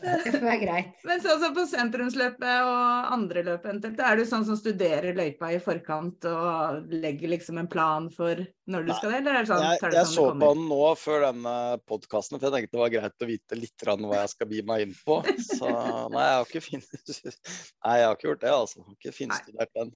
Det 0.00 0.32
får 0.32 0.44
være 0.44 0.60
greit. 0.62 0.92
Men 1.06 1.22
sånn 1.24 1.40
som 1.42 1.54
på 1.56 1.64
sentrumsløpet 1.68 2.66
og 2.66 3.12
andre 3.14 3.42
løp, 3.46 3.66
eventuelt, 3.66 4.00
er 4.04 4.20
du 4.20 4.24
sånn 4.28 4.46
som 4.48 4.58
studerer 4.58 5.16
løypa 5.16 5.50
i 5.54 5.60
forkant 5.62 6.26
og 6.30 6.92
legger 6.92 7.32
liksom 7.34 7.60
en 7.60 7.68
plan 7.70 8.08
for 8.14 8.40
når 8.70 8.86
du 8.86 8.92
Nei. 8.92 8.98
skal 8.98 9.12
det, 9.12 9.18
eller 9.22 9.38
er 9.38 9.46
det 9.46 9.50
sånn 9.50 9.64
Jeg, 9.66 9.80
det 9.82 9.98
jeg 9.98 10.10
som 10.10 10.14
så 10.14 10.26
det 10.30 10.44
på 10.44 10.52
den 10.54 10.68
nå 10.70 10.80
før 11.00 11.26
denne 11.26 11.56
podkasten, 11.90 12.38
for 12.38 12.48
jeg 12.48 12.56
tenkte 12.56 12.78
det 12.78 12.84
var 12.84 12.94
greit 12.94 13.26
å 13.26 13.30
vite 13.30 13.58
litt 13.58 13.88
hva 13.90 14.22
jeg 14.22 14.32
skal 14.34 14.50
bi 14.50 14.62
meg 14.66 14.86
inn 14.86 14.94
på. 15.04 15.20
Så 15.50 15.66
nei, 15.68 16.24
jeg 16.28 16.38
har 16.38 16.46
ikke, 16.46 16.64
fin... 16.64 16.86
nei, 17.84 17.98
jeg 18.00 18.08
har 18.08 18.16
ikke 18.16 18.30
gjort 18.30 18.46
det, 18.46 18.54
altså. 18.54 18.80
Jeg 18.80 18.88
har 18.88 18.98
ikke 18.98 19.16
finstudert 19.16 19.76
den. 19.76 19.92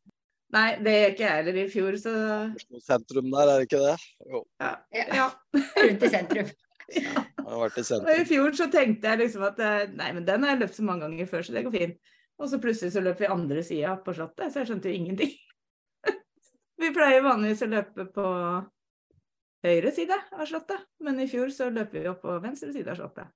Nei, 0.55 0.69
det 0.85 0.93
gjør 0.95 1.15
ikke 1.15 1.25
jeg 1.25 1.39
heller 1.41 1.57
i 1.59 1.65
fjor, 1.73 1.97
så 1.99 2.13
Sentrum 2.85 3.33
der, 3.33 3.49
er 3.51 3.63
det 3.63 3.69
ikke 3.69 3.81
det? 3.83 3.97
Jo, 4.31 4.45
Ja. 4.63 4.75
ja. 4.95 5.31
Rundt 5.81 6.07
i 6.07 6.13
sentrum. 6.13 6.53
vært 7.63 7.79
i 7.81 7.85
Og 7.97 8.11
i 8.13 8.27
fjor 8.29 8.57
så 8.59 8.69
tenkte 8.73 9.13
jeg 9.13 9.23
liksom 9.23 9.47
at 9.47 9.61
eh, 9.63 9.87
nei, 9.95 10.11
men 10.17 10.27
den 10.27 10.45
har 10.45 10.55
jeg 10.55 10.65
løpt 10.65 10.79
så 10.79 10.85
mange 10.87 11.07
ganger 11.07 11.31
før, 11.31 11.47
så 11.47 11.57
det 11.57 11.65
går 11.67 11.77
fint. 11.77 12.13
Og 12.41 12.51
så 12.51 12.59
plutselig 12.63 12.95
så 12.95 13.03
løp 13.05 13.21
vi 13.23 13.31
andre 13.31 13.63
sida 13.63 13.95
på 14.03 14.15
Slottet, 14.17 14.51
så 14.51 14.63
jeg 14.63 14.71
skjønte 14.71 14.91
jo 14.91 14.99
ingenting. 14.99 15.35
vi 16.83 16.91
pleier 16.95 17.25
vanligvis 17.25 17.63
å 17.67 17.71
løpe 17.71 18.09
på 18.15 18.27
høyre 19.65 19.93
side 19.95 20.19
av 20.35 20.45
Slottet, 20.51 20.83
men 21.05 21.23
i 21.23 21.29
fjor 21.31 21.53
så 21.55 21.71
løper 21.73 22.01
vi 22.01 22.11
opp 22.11 22.25
på 22.25 22.39
venstre 22.43 22.73
side 22.75 22.91
av 22.91 22.99
Slottet. 22.99 23.31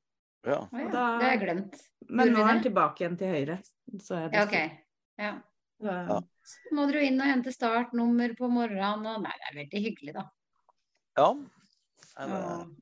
Ja. 0.46 0.58
Da- 0.70 1.18
det 1.18 1.24
har 1.24 1.30
jeg 1.34 1.44
glemt. 1.44 1.78
Men 2.08 2.32
nå 2.32 2.42
er 2.42 2.52
den 2.54 2.66
tilbake 2.68 3.04
igjen 3.04 3.18
til 3.20 3.32
høyre. 3.34 3.60
Så 4.00 4.18
er 4.18 4.28
det 4.28 4.38
Ja, 4.38 4.44
ok. 4.44 4.82
Ja. 5.18 5.32
Så, 5.78 5.94
Ja. 5.94 6.20
Så 6.48 6.74
må 6.74 6.86
dere 6.88 7.02
jo 7.02 7.08
inn 7.10 7.20
og 7.20 7.28
hente 7.28 7.52
startnummer 7.52 8.32
på 8.36 8.48
morgenen, 8.50 9.06
og 9.06 9.22
nei, 9.22 9.34
det 9.36 9.48
er 9.50 9.56
veldig 9.58 9.82
hyggelig, 9.84 10.14
da. 10.16 10.22
Ja. 11.18 11.26
Det, 12.18 12.38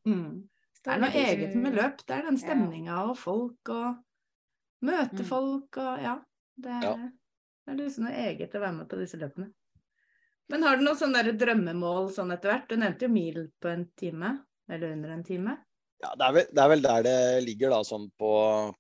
mm. 0.07 0.49
Det 0.87 0.95
er 0.95 1.01
noe 1.03 1.11
eget 1.19 1.55
med 1.59 1.75
løp. 1.75 2.03
Det 2.07 2.15
er 2.15 2.23
den 2.29 2.37
Ja. 2.39 2.43
stemninga 2.47 2.97
og 3.11 3.17
folk 3.19 3.69
og 3.75 3.97
møte 4.87 5.19
Mm. 5.23 5.27
folk 5.27 5.77
og 5.83 6.03
ja. 6.03 6.17
Det 6.59 6.71
er, 6.73 6.83
Ja. 6.87 6.95
det 7.67 7.75
er 7.75 7.85
liksom 7.85 8.05
noe 8.07 8.15
eget 8.15 8.55
å 8.55 8.61
være 8.63 8.75
med 8.77 8.89
på 8.89 8.99
disse 9.01 9.19
løpene. 9.19 9.51
Men 10.49 10.63
har 10.63 10.77
du 10.77 10.85
noen 10.85 10.97
sånne 10.97 11.25
der 11.25 11.33
drømmemål 11.35 12.13
sånn 12.15 12.31
etter 12.33 12.53
hvert? 12.53 12.69
Du 12.69 12.77
nevnte 12.77 13.03
jo 13.03 13.09
mil 13.09 13.49
på 13.61 13.69
en 13.69 13.91
time, 13.99 14.45
eller 14.71 14.93
under 14.93 15.11
en 15.11 15.25
time. 15.25 15.59
ja, 16.03 16.15
det, 16.15 16.25
er 16.27 16.33
vel, 16.33 16.47
det 16.55 16.59
er 16.63 16.69
vel 16.69 16.83
der 16.83 17.03
det 17.03 17.45
ligger, 17.47 17.71
da, 17.71 17.81
sånn 17.83 18.11
på, 18.21 18.31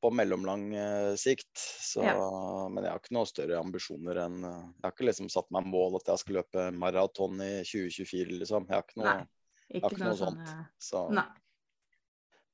på 0.01 0.11
mellomlang 0.13 0.75
eh, 0.77 1.15
sikt. 1.17 1.49
Så, 1.57 2.03
Men 2.71 2.85
jeg 2.85 2.93
har 2.93 3.01
ikke 3.01 3.13
noe 3.17 3.25
større 3.27 3.59
ambisjoner 3.59 4.17
enn 4.27 4.45
eh, 4.45 4.61
Jeg 4.61 4.85
har 4.85 4.93
ikke 4.93 5.07
liksom 5.09 5.29
satt 5.33 5.51
meg 5.51 5.65
mål 5.67 5.97
at 5.97 6.07
jeg 6.07 6.19
skal 6.19 6.35
løpe 6.37 6.71
maraton 6.77 7.41
i 7.41 7.63
2024, 7.65 8.39
liksom. 8.39 8.69
Jeg 8.69 8.77
har 8.77 8.83
ikke 8.85 9.01
noe, 9.03 9.17
Nei. 9.17 9.27
Ikke 9.75 9.83
har 9.83 9.91
ikke 9.91 9.99
noe 9.99 10.09
noe 10.09 10.17
sånt. 10.17 10.39
sånne 10.47 10.69
Så, 10.79 11.11
Nei. 11.13 11.27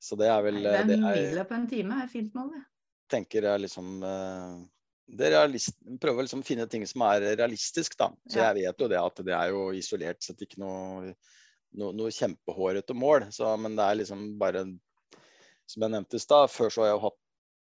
Så 0.03 0.17
det 0.19 0.27
er 0.27 0.43
vel 0.45 0.59
Nei, 0.59 0.83
det 0.89 0.99
er 0.99 1.07
en 1.07 1.27
mila 1.31 1.43
på 1.47 1.55
en 1.57 1.67
time 1.71 1.97
er 2.03 2.09
fint 2.11 2.33
mål, 2.35 2.53
det. 2.57 2.63
tenker 3.13 3.45
er 3.47 3.61
liksom 3.63 4.03
eh, 4.03 4.57
det 5.13 5.27
er 5.27 5.33
realist, 5.35 5.75
Prøver 6.01 6.23
å 6.23 6.25
liksom 6.25 6.43
finne 6.47 6.65
ting 6.71 6.85
som 6.87 7.03
er 7.07 7.25
realistisk, 7.37 7.97
da. 7.99 8.09
Så 8.27 8.39
Ja. 8.39 8.51
jeg 8.51 8.63
vet 8.63 8.83
jo 8.83 8.87
det 8.91 8.99
at 8.99 9.23
det 9.27 9.33
er 9.35 9.49
jo 9.51 9.65
isolert 9.75 10.23
sett 10.23 10.39
ikke 10.45 10.61
noe, 10.63 11.13
noe, 11.75 11.91
noe 11.95 12.13
kjempehårete 12.15 12.95
mål. 12.95 13.27
Så, 13.35 13.49
men 13.59 13.75
det 13.75 13.83
er 13.83 13.99
liksom 14.01 14.33
bare 14.39 14.65
Som 15.67 15.85
jeg 15.85 15.93
nevnte 15.93 16.17
i 16.19 16.23
stad, 16.23 16.49
før 16.51 16.71
så 16.71 16.81
har 16.83 16.89
jeg 16.89 16.97
jo 16.97 17.03
hatt 17.05 17.19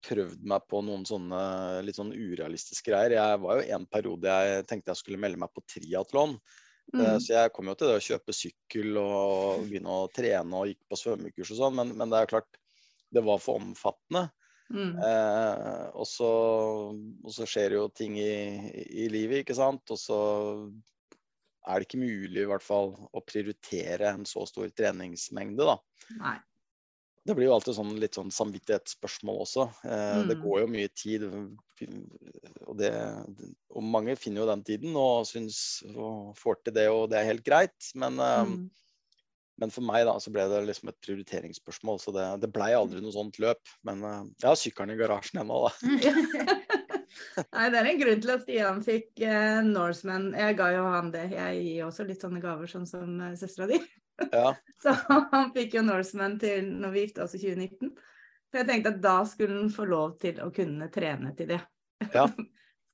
prøvd 0.08 0.44
meg 0.48 0.68
på 0.72 0.80
noen 0.88 1.02
sånne 1.08 1.40
litt 1.84 1.98
sånn 1.98 2.14
urealistiske 2.16 2.88
greier. 2.88 3.18
Jeg 3.18 3.40
var 3.44 3.60
jo 3.60 3.76
en 3.76 3.86
periode 3.92 4.32
jeg 4.32 4.68
tenkte 4.70 4.94
jeg 4.94 5.02
skulle 5.02 5.20
melde 5.20 5.42
meg 5.42 5.52
på 5.52 5.64
triatlon. 5.68 6.38
Eh, 6.94 7.00
Mm. 7.00 7.20
Så 7.22 7.36
jeg 7.36 7.54
kom 7.54 7.70
jo 7.70 7.76
til 7.78 7.92
det 7.92 8.00
å 8.00 8.06
kjøpe 8.08 8.34
sykkel 8.34 8.98
og 8.98 9.68
begynne 9.68 9.94
å 9.94 10.10
trene 10.14 10.58
og 10.58 10.72
gikk 10.72 10.82
på 10.90 10.98
svømmekurs 10.98 11.52
og 11.54 11.60
sånn, 11.60 11.76
men, 11.78 11.94
men 12.00 12.10
det 12.10 12.22
er 12.22 12.32
klart 12.32 12.60
det 13.14 13.24
var 13.26 13.42
for 13.42 13.62
omfattende. 13.62 14.30
Mm. 14.70 14.98
Eh, 15.02 15.86
og, 15.94 16.06
så, 16.10 16.30
og 16.94 17.34
så 17.34 17.48
skjer 17.50 17.78
jo 17.78 17.88
ting 17.94 18.18
i, 18.22 18.34
i 19.04 19.08
livet, 19.10 19.44
ikke 19.44 19.58
sant. 19.58 19.86
Og 19.90 19.98
så 20.02 20.20
er 21.70 21.80
det 21.80 21.88
ikke 21.88 22.02
mulig 22.02 22.44
i 22.44 22.50
hvert 22.50 22.66
fall 22.66 22.94
å 22.94 23.24
prioritere 23.26 24.14
en 24.14 24.28
så 24.30 24.46
stor 24.50 24.70
treningsmengde, 24.74 25.66
da. 25.70 25.78
Nei. 26.22 26.38
Det 27.28 27.36
blir 27.36 27.46
jo 27.50 27.54
alltid 27.54 27.76
sånn, 27.76 27.92
litt 28.00 28.16
sånn 28.18 28.32
samvittighetsspørsmål 28.34 29.42
også. 29.44 29.66
Eh, 29.86 30.24
Det 30.28 30.38
Mm. 30.38 30.44
går 30.44 30.60
jo 30.62 30.68
mye 30.68 30.90
tid. 30.96 31.24
Og, 32.68 32.78
det, 32.78 32.92
og 33.70 33.84
mange 33.84 34.16
finner 34.18 34.42
jo 34.42 34.48
den 34.50 34.64
tiden 34.64 34.96
og 34.96 35.26
syns 35.28 35.84
og 35.96 36.36
får 36.40 36.64
til 36.64 36.74
det, 36.74 36.88
og 36.90 37.10
det 37.12 37.20
er 37.20 37.26
helt 37.34 37.44
greit. 37.46 37.92
Men, 37.96 38.20
eh, 38.20 38.44
Mm. 38.46 38.70
men 39.60 39.70
for 39.70 39.82
meg 39.82 40.06
da, 40.06 40.14
så 40.18 40.32
ble 40.32 40.48
det 40.48 40.66
liksom 40.68 40.90
et 40.90 41.02
prioriteringsspørsmål. 41.02 42.00
Så 42.00 42.14
det, 42.16 42.42
det 42.42 42.54
blei 42.54 42.72
aldri 42.74 43.02
noe 43.02 43.12
sånt 43.12 43.38
løp. 43.38 43.60
Men 43.84 44.04
eh, 44.04 44.24
jeg 44.42 44.48
har 44.48 44.56
sykkelen 44.56 44.92
i 44.96 44.98
garasjen 44.98 45.42
ennå, 45.44 45.68
da. 45.68 45.72
Nei, 47.54 47.70
det 47.70 47.80
er 47.80 47.86
en 47.90 48.00
grunn 48.00 48.22
til 48.22 48.32
at 48.32 48.42
Stian 48.46 48.82
fikk 48.86 49.20
eh, 49.26 49.62
Norseman. 49.66 50.32
Jeg 50.38 50.56
ga 50.58 50.72
jo 50.76 50.84
han 50.86 51.12
det. 51.12 51.32
Jeg 51.32 51.64
gir 51.66 51.86
også 51.88 52.06
litt 52.08 52.22
sånne 52.22 52.42
gaver, 52.42 52.68
sånn 52.70 52.88
som 52.88 53.20
eh, 53.22 53.36
søstera 53.40 53.68
di. 53.68 53.80
Ja, 54.32 54.54
Så 54.84 54.94
han 55.10 55.52
fikk 55.56 55.74
jo 55.76 55.82
Norseman 55.84 56.38
til 56.40 56.70
når 56.80 56.94
vi 56.94 57.02
gifta 57.06 57.26
oss 57.26 57.36
i 57.36 57.42
2019. 57.42 57.92
For 58.50 58.62
jeg 58.62 58.68
tenkte 58.70 58.94
at 58.96 59.02
da 59.04 59.18
skulle 59.30 59.58
han 59.60 59.74
få 59.74 59.86
lov 59.90 60.16
til 60.22 60.40
å 60.42 60.48
kunne 60.56 60.88
trene 60.94 61.34
til 61.38 61.52
det. 61.56 61.60
Ja. 62.14 62.28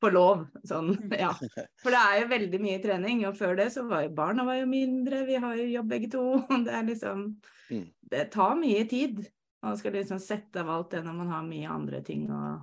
Få 0.04 0.10
lov, 0.12 0.42
sånn, 0.68 0.90
ja. 1.16 1.30
For 1.82 1.94
det 1.94 2.00
er 2.02 2.18
jo 2.20 2.26
veldig 2.34 2.58
mye 2.62 2.82
trening, 2.84 3.22
og 3.30 3.38
før 3.40 3.54
det 3.58 3.70
så 3.74 3.86
var 3.88 4.04
jo 4.04 4.10
barna 4.18 4.44
var 4.46 4.58
jo 4.60 4.66
mindre, 4.68 5.22
vi 5.26 5.38
har 5.40 5.56
jo 5.56 5.70
jobb 5.72 5.88
begge 5.94 6.10
to. 6.12 6.24
Det 6.68 6.74
er 6.76 6.90
liksom 6.90 7.30
Mm. 7.66 7.88
Det 8.06 8.28
tar 8.30 8.52
mye 8.60 8.84
tid. 8.86 9.24
Man 9.66 9.78
skal 9.80 9.96
liksom 9.96 10.20
sette 10.22 10.62
av 10.62 10.68
alt 10.70 10.92
det 10.94 11.00
når 11.02 11.16
man 11.18 11.32
har 11.34 11.46
mye 11.48 11.70
andre 11.74 12.02
ting 12.06 12.28
og 12.30 12.60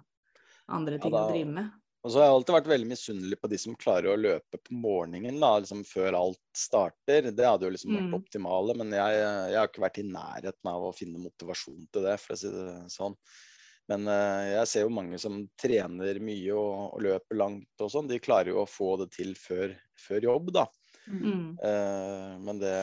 andre 0.70 1.00
Ja, 1.00 1.08
da- 1.10 1.22
å 1.24 1.32
drive 1.32 1.48
med. 1.56 1.72
Og 2.02 2.10
så 2.10 2.18
har 2.18 2.26
jeg 2.26 2.34
alltid 2.34 2.54
vært 2.56 2.70
veldig 2.72 2.88
misunnelig 2.90 3.36
på 3.38 3.48
de 3.52 3.58
som 3.62 3.76
klarer 3.78 4.10
å 4.10 4.18
løpe 4.18 4.58
på 4.58 4.74
morgenen 4.74 5.36
da, 5.38 5.52
liksom 5.62 5.84
før 5.86 6.16
alt 6.18 6.40
starter. 6.58 7.28
Det 7.30 7.46
hadde 7.46 7.68
jo 7.68 7.74
liksom 7.76 7.94
vært 7.94 8.08
Mm. 8.10 8.16
optimale, 8.18 8.74
men 8.80 8.90
jeg, 8.96 9.20
jeg 9.22 9.58
har 9.60 9.70
ikke 9.70 9.84
vært 9.84 10.00
i 10.02 10.06
nærheten 10.08 10.70
av 10.72 10.88
å 10.88 10.92
finne 10.96 11.22
motivasjon 11.22 11.86
til 11.94 12.02
det, 12.08 12.16
for 12.18 12.34
å 12.34 12.40
si 12.40 12.50
det 12.50 12.74
sånn. 12.90 13.14
Men 13.90 14.06
uh, 14.10 14.42
jeg 14.50 14.66
ser 14.70 14.84
jo 14.86 14.94
mange 14.94 15.18
som 15.22 15.40
trener 15.58 16.18
mye 16.22 16.54
og, 16.54 16.74
og 16.96 17.06
løper 17.06 17.38
langt 17.38 17.82
og 17.82 17.90
sånn. 17.94 18.10
De 18.10 18.18
klarer 18.22 18.50
jo 18.50 18.62
å 18.62 18.70
få 18.70 18.96
det 19.00 19.12
til 19.14 19.34
før, 19.38 19.74
før 19.98 20.26
jobb, 20.26 20.52
da. 20.58 20.66
Mm. 21.06 21.54
Uh, 21.62 22.34
men 22.46 22.60
det 22.62 22.76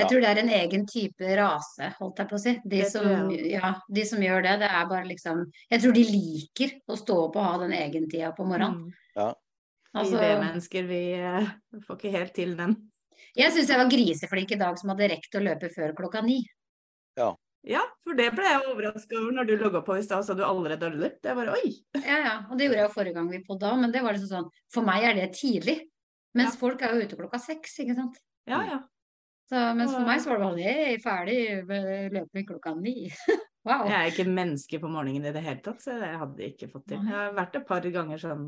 Jeg 0.00 0.08
tror 0.10 0.24
det 0.24 0.30
er 0.30 0.40
en 0.42 0.52
egen 0.56 0.86
type 0.88 1.34
rase, 1.38 1.90
holdt 1.98 2.22
jeg 2.22 2.30
på 2.30 2.36
å 2.38 2.40
si. 2.42 2.54
De 2.72 2.80
som, 2.90 3.30
ja, 3.30 3.74
de 3.88 4.04
som 4.08 4.22
gjør 4.24 4.42
det, 4.46 4.56
det 4.64 4.70
er 4.70 4.88
bare 4.90 5.08
liksom 5.08 5.44
Jeg 5.70 5.82
tror 5.82 5.92
de 5.96 6.04
liker 6.08 6.74
å 6.88 6.96
stå 6.98 7.18
opp 7.26 7.36
og 7.38 7.46
ha 7.46 7.58
den 7.64 7.76
egentida 7.76 8.32
på 8.36 8.46
morgenen. 8.48 8.88
Mm. 8.88 8.96
Vi 9.20 9.28
Altså, 10.00 10.20
V-mennesker, 10.22 10.84
vi 10.86 10.98
eh, 11.18 11.48
får 11.86 11.96
ikke 11.98 12.10
helt 12.14 12.34
til 12.36 12.52
den. 12.58 12.76
jeg 13.34 13.50
syns 13.52 13.70
jeg 13.72 13.78
var 13.80 13.88
griseflink 13.90 14.52
i 14.54 14.58
dag 14.60 14.78
som 14.78 14.92
hadde 14.92 15.08
rekt 15.10 15.34
å 15.34 15.42
løpe 15.42 15.70
før 15.74 15.96
klokka 15.98 16.22
ni. 16.22 16.44
Ja, 17.66 17.82
for 18.06 18.16
det 18.16 18.30
ble 18.32 18.46
jeg 18.46 18.68
overraska 18.70 19.18
over 19.18 19.34
når 19.36 19.48
du 19.50 19.56
logga 19.60 19.82
på 19.84 19.98
i 19.98 20.04
stad, 20.04 20.24
sa 20.24 20.32
du 20.36 20.40
allerede 20.46 20.86
hadde 20.86 21.00
løpt. 21.02 21.26
Jeg 21.28 21.36
bare 21.36 21.56
oi! 21.58 21.72
Ja, 22.10 22.16
ja. 22.24 22.34
Og 22.48 22.56
det 22.56 22.68
gjorde 22.68 22.78
jeg 22.78 22.86
jo 22.86 22.94
forrige 22.94 23.18
gang 23.18 23.28
vi 23.28 23.42
podda, 23.44 23.74
men 23.76 23.92
det 23.92 24.00
var 24.04 24.16
liksom 24.16 24.30
sånn 24.30 24.48
For 24.72 24.86
meg 24.86 25.04
er 25.04 25.18
det 25.18 25.26
tidlig. 25.36 25.76
Mens 26.38 26.54
Ja. 26.54 26.60
folk 26.62 26.82
er 26.86 26.94
jo 26.94 27.04
ute 27.04 27.18
klokka 27.18 27.40
seks, 27.42 27.74
ikke 27.82 27.98
sant. 27.98 28.16
Ja, 28.48 28.62
ja. 28.64 28.78
Så, 29.50 29.60
mens 29.74 29.90
for 29.90 30.06
meg 30.06 30.20
så 30.22 30.30
var 30.30 30.38
det 30.38 30.46
bare 30.46 30.64
hey, 30.78 30.98
ferdig 31.02 31.38
med 31.66 32.14
løping 32.14 32.44
klokka 32.46 32.74
ni. 32.78 33.08
wow. 33.66 33.82
Jeg 33.88 33.96
er 33.96 34.10
ikke 34.12 34.28
menneske 34.30 34.78
på 34.78 34.90
morgenen 34.92 35.26
i 35.26 35.32
det 35.34 35.42
hele 35.42 35.62
tatt, 35.64 35.82
så 35.82 35.96
jeg 35.98 36.20
hadde 36.20 36.44
ikke 36.52 36.68
fått 36.70 36.86
til. 36.92 37.00
Jeg 37.02 37.16
har 37.16 37.34
vært 37.34 37.58
et 37.58 37.66
par 37.66 37.88
ganger 37.98 38.22
sånn 38.22 38.44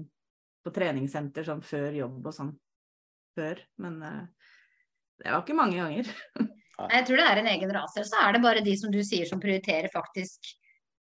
på 0.62 0.70
treningssenter 0.76 1.48
sånn 1.48 1.64
før 1.66 1.98
jobb 1.98 2.28
og 2.30 2.36
sånn 2.36 2.52
før, 3.34 3.64
men 3.82 3.98
uh, 4.06 4.52
det 5.18 5.32
var 5.32 5.42
ikke 5.42 5.58
mange 5.58 5.80
ganger. 5.80 6.12
Jeg 6.82 7.06
tror 7.06 7.20
det 7.20 7.26
er 7.28 7.38
en 7.38 7.50
egen 7.52 7.72
rase. 7.76 8.02
Så 8.08 8.18
er 8.18 8.34
det 8.34 8.42
bare 8.42 8.62
de 8.64 8.72
som 8.78 8.90
du 8.90 9.02
sier 9.06 9.28
som 9.28 9.38
prioriterer 9.42 9.90
faktisk 9.92 10.48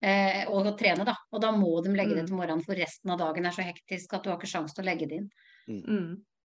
eh, 0.03 0.43
å 0.51 0.59
trene, 0.77 1.05
da. 1.07 1.15
Og 1.31 1.41
da 1.41 1.49
må 1.55 1.71
de 1.81 1.93
legge 1.95 2.13
det 2.17 2.25
Mm. 2.25 2.27
til 2.27 2.37
morgenen, 2.37 2.65
for 2.65 2.77
resten 2.77 3.13
av 3.13 3.21
dagen 3.21 3.47
er 3.47 3.55
så 3.55 3.65
hektisk 3.65 4.13
at 4.13 4.23
du 4.23 4.29
har 4.29 4.37
ikke 4.37 4.51
sjanse 4.51 4.75
til 4.75 4.83
å 4.83 4.89
legge 4.89 5.07
det 5.09 5.21
inn. 5.21 5.29
Mm. 5.71 6.11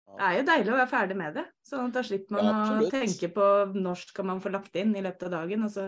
Det 0.08 0.24
er 0.24 0.38
jo 0.38 0.44
deilig 0.48 0.72
å 0.72 0.78
være 0.78 0.90
ferdig 0.90 1.16
med 1.20 1.34
det, 1.38 1.44
sånn 1.68 1.90
at 1.90 1.96
da 1.98 2.02
slipper 2.06 2.38
man 2.38 2.46
Ja, 2.48 2.52
å 2.80 2.92
tenke 2.92 3.28
på 3.34 3.46
når 3.76 3.96
skal 4.08 4.26
man 4.30 4.40
få 4.42 4.50
lagt 4.54 4.78
inn 4.80 4.96
i 4.96 5.04
løpet 5.04 5.24
av 5.28 5.32
dagen, 5.36 5.66
og 5.68 5.72
så 5.74 5.84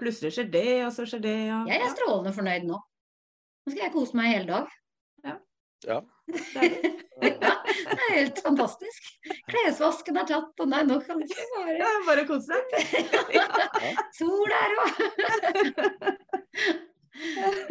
plutselig 0.00 0.32
skjer 0.36 0.48
det, 0.52 0.72
og 0.84 0.92
så 0.94 1.02
skjer 1.08 1.22
det, 1.24 1.36
og 1.54 1.70
Jeg 1.72 1.80
er 1.80 1.94
strålende 1.94 2.32
fornøyd 2.36 2.64
nå. 2.68 2.76
Nå 3.64 3.68
skal 3.72 3.86
jeg 3.86 3.94
kose 3.94 4.16
meg 4.20 4.26
hele 4.34 4.48
dag. 4.52 4.66
Ja. 5.24 5.34
Ja, 7.24 7.54
det 7.62 7.94
er 7.94 8.16
helt 8.18 8.38
fantastisk. 8.44 9.00
Klesvasken 9.48 10.18
er 10.18 10.26
tatt, 10.28 10.60
og 10.60 10.66
nei, 10.68 10.82
nå 10.84 10.98
kan 11.04 11.16
vi 11.20 11.24
ikke 11.28 11.44
bare 11.54 11.74
Ja, 11.78 11.90
bare 12.04 12.24
kose 12.28 12.46
seg. 12.50 12.64
Sol 14.18 14.50
er 14.58 14.70
òg! 14.82 14.90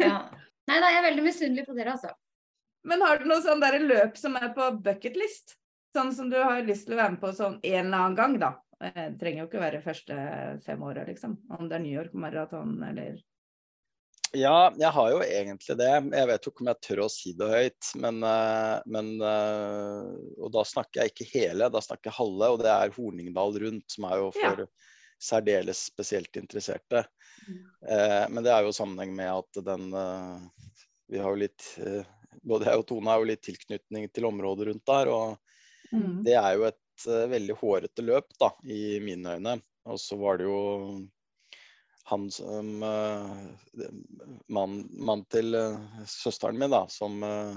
ja. 0.06 0.16
Nei, 0.64 0.78
nei, 0.78 0.90
jeg 0.90 0.98
er 0.98 1.06
veldig 1.06 1.24
misunnelig 1.26 1.64
på 1.68 1.74
dere, 1.76 1.90
altså. 1.94 2.10
Men 2.88 2.98
har 3.04 3.14
du 3.20 3.24
noe 3.28 3.42
sånn 3.44 3.62
der 3.62 3.76
løp 3.84 4.14
som 4.20 4.32
er 4.40 4.48
på 4.56 4.64
bucketlist? 4.84 5.46
Sånn 5.94 6.10
som 6.14 6.30
du 6.30 6.36
har 6.40 6.64
lyst 6.66 6.88
til 6.88 6.96
å 6.96 7.00
være 7.02 7.14
med 7.14 7.22
på 7.22 7.30
sånn 7.36 7.60
en 7.62 7.86
eller 7.86 7.98
annen 8.00 8.18
gang, 8.18 8.38
da? 8.42 8.52
Eh, 8.82 9.04
Det 9.12 9.18
trenger 9.20 9.44
jo 9.44 9.50
ikke 9.50 9.62
være 9.62 9.84
første 9.84 10.16
fem 10.66 10.82
åra, 10.82 11.04
liksom. 11.06 11.38
Om 11.58 11.68
det 11.70 11.78
er 11.78 11.84
New 11.84 11.94
York 11.94 12.16
Marathon 12.18 12.76
eller 12.82 13.20
Ja, 14.34 14.72
jeg 14.74 14.90
har 14.90 15.10
jo 15.12 15.20
egentlig 15.22 15.76
det. 15.78 15.90
Jeg 16.18 16.26
vet 16.26 16.46
jo 16.46 16.50
ikke 16.50 16.64
om 16.64 16.70
jeg 16.72 16.82
tør 16.82 17.02
å 17.04 17.10
si 17.12 17.32
det 17.38 17.50
høyt, 17.52 17.90
men, 18.02 18.18
eh, 18.26 18.80
men 18.90 19.12
eh, 19.22 20.08
Og 20.42 20.50
da 20.56 20.64
snakker 20.66 21.04
jeg 21.04 21.12
ikke 21.14 21.28
hele, 21.36 21.70
da 21.70 21.82
snakker 21.84 22.10
jeg 22.10 22.18
halve, 22.18 22.50
og 22.56 22.58
det 22.64 22.72
er 22.72 22.94
Horningdal 22.96 23.54
rundt, 23.62 23.86
som 23.94 24.08
er 24.10 24.18
jo 24.24 24.32
for 24.34 24.64
særdeles 25.22 25.84
spesielt 25.86 26.34
interesserte. 26.36 27.04
Eh, 27.88 28.24
men 28.30 28.42
det 28.44 28.50
er 28.52 28.66
jo 28.66 28.74
sammenheng 28.74 29.14
med 29.14 29.30
at 29.30 29.64
den 29.64 29.92
eh, 29.94 30.68
Vi 31.12 31.18
har 31.20 31.34
jo 31.34 31.42
litt 31.44 31.66
eh, 31.78 32.02
Både 32.42 32.66
jeg 32.70 32.80
og 32.80 32.86
Tone 32.88 33.12
har 33.12 33.20
jo 33.22 33.28
litt 33.30 33.42
tilknytning 33.46 34.08
til 34.10 34.26
området 34.26 34.66
rundt 34.72 34.86
der, 34.90 35.10
og 35.14 35.43
Mm. 35.94 36.22
det 36.26 36.34
er 36.40 36.56
jo 36.58 36.68
et 36.68 37.06
uh, 37.08 37.24
veldig 37.30 37.58
hårete 37.60 38.04
løp, 38.04 38.32
da, 38.40 38.50
i 38.66 38.98
mine 39.04 39.36
øyne. 39.38 39.58
Og 39.90 40.00
så 40.00 40.18
var 40.18 40.40
det 40.40 40.48
jo 40.48 40.58
han 42.10 42.26
som 42.32 42.82
uh, 42.82 43.90
Mannen 44.52 44.88
mann 45.06 45.24
til 45.32 45.54
uh, 45.56 45.78
søsteren 46.10 46.58
min, 46.60 46.72
da, 46.72 46.84
som 46.92 47.22
eh, 47.24 47.54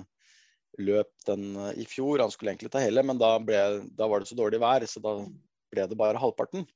løp 0.77 1.09
den 1.27 1.55
eh, 1.55 1.81
i 1.83 1.85
fjor. 1.89 2.19
Han 2.19 2.31
skulle 2.31 2.53
egentlig 2.53 2.71
ta 2.73 2.81
hele, 2.83 3.03
men 3.03 3.19
da, 3.21 3.35
ble, 3.43 3.59
da 3.97 4.07
var 4.09 4.21
det 4.21 4.29
så 4.29 4.37
dårlig 4.39 4.61
vær, 4.63 4.85
så 4.87 5.03
da 5.03 5.17
ble 5.73 5.87
det 5.89 5.99
bare 5.99 6.21
halvparten. 6.21 6.67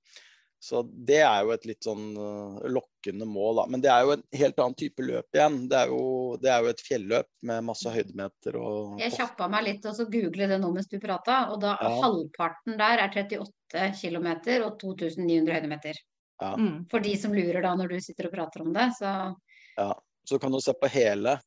Så 0.62 0.84
det 1.10 1.24
er 1.26 1.40
jo 1.42 1.54
et 1.56 1.64
litt 1.66 1.86
sånn 1.88 2.12
uh, 2.14 2.60
lokkende 2.70 3.26
mål, 3.26 3.56
da. 3.58 3.64
Men 3.74 3.82
det 3.82 3.90
er 3.90 4.04
jo 4.06 4.12
en 4.14 4.22
helt 4.38 4.60
annen 4.62 4.78
type 4.78 5.02
løp 5.02 5.34
igjen. 5.34 5.56
Det 5.72 5.80
er 5.80 5.90
jo, 5.90 6.04
det 6.38 6.52
er 6.54 6.62
jo 6.62 6.70
et 6.70 6.84
fjelløp 6.86 7.30
med 7.50 7.66
masse 7.66 7.90
høydemeter 7.90 8.60
og 8.62 9.02
Jeg 9.02 9.16
kjappa 9.16 9.48
meg 9.50 9.66
litt 9.66 9.88
og 9.90 9.98
så 9.98 10.06
googlet 10.06 10.54
det 10.54 10.60
nå 10.62 10.70
mens 10.76 10.92
du 10.92 11.00
prata, 11.02 11.40
og 11.50 11.64
da 11.64 11.74
Ja. 11.82 11.90
halvparten 12.04 12.78
der 12.78 13.02
er 13.02 13.10
38 13.10 13.88
km 13.98 14.30
og 14.68 14.78
2900 14.78 15.58
høydemeter. 15.58 15.98
Ja. 16.42 16.54
Mm. 16.54 16.86
For 16.94 17.02
de 17.02 17.16
som 17.18 17.34
lurer 17.34 17.66
da 17.66 17.74
når 17.78 17.96
du 17.96 17.98
sitter 18.06 18.30
og 18.30 18.38
prater 18.38 18.62
om 18.62 18.72
det, 18.78 18.92
så 19.02 19.34
Ja. 19.80 19.96
Så 20.30 20.38
kan 20.38 20.52
du 20.52 20.62
se 20.62 20.74
på 20.78 20.88
hele. 20.94 21.40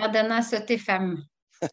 Ja, 0.00 0.08
den 0.08 0.32
er 0.32 0.40
75 0.40 1.20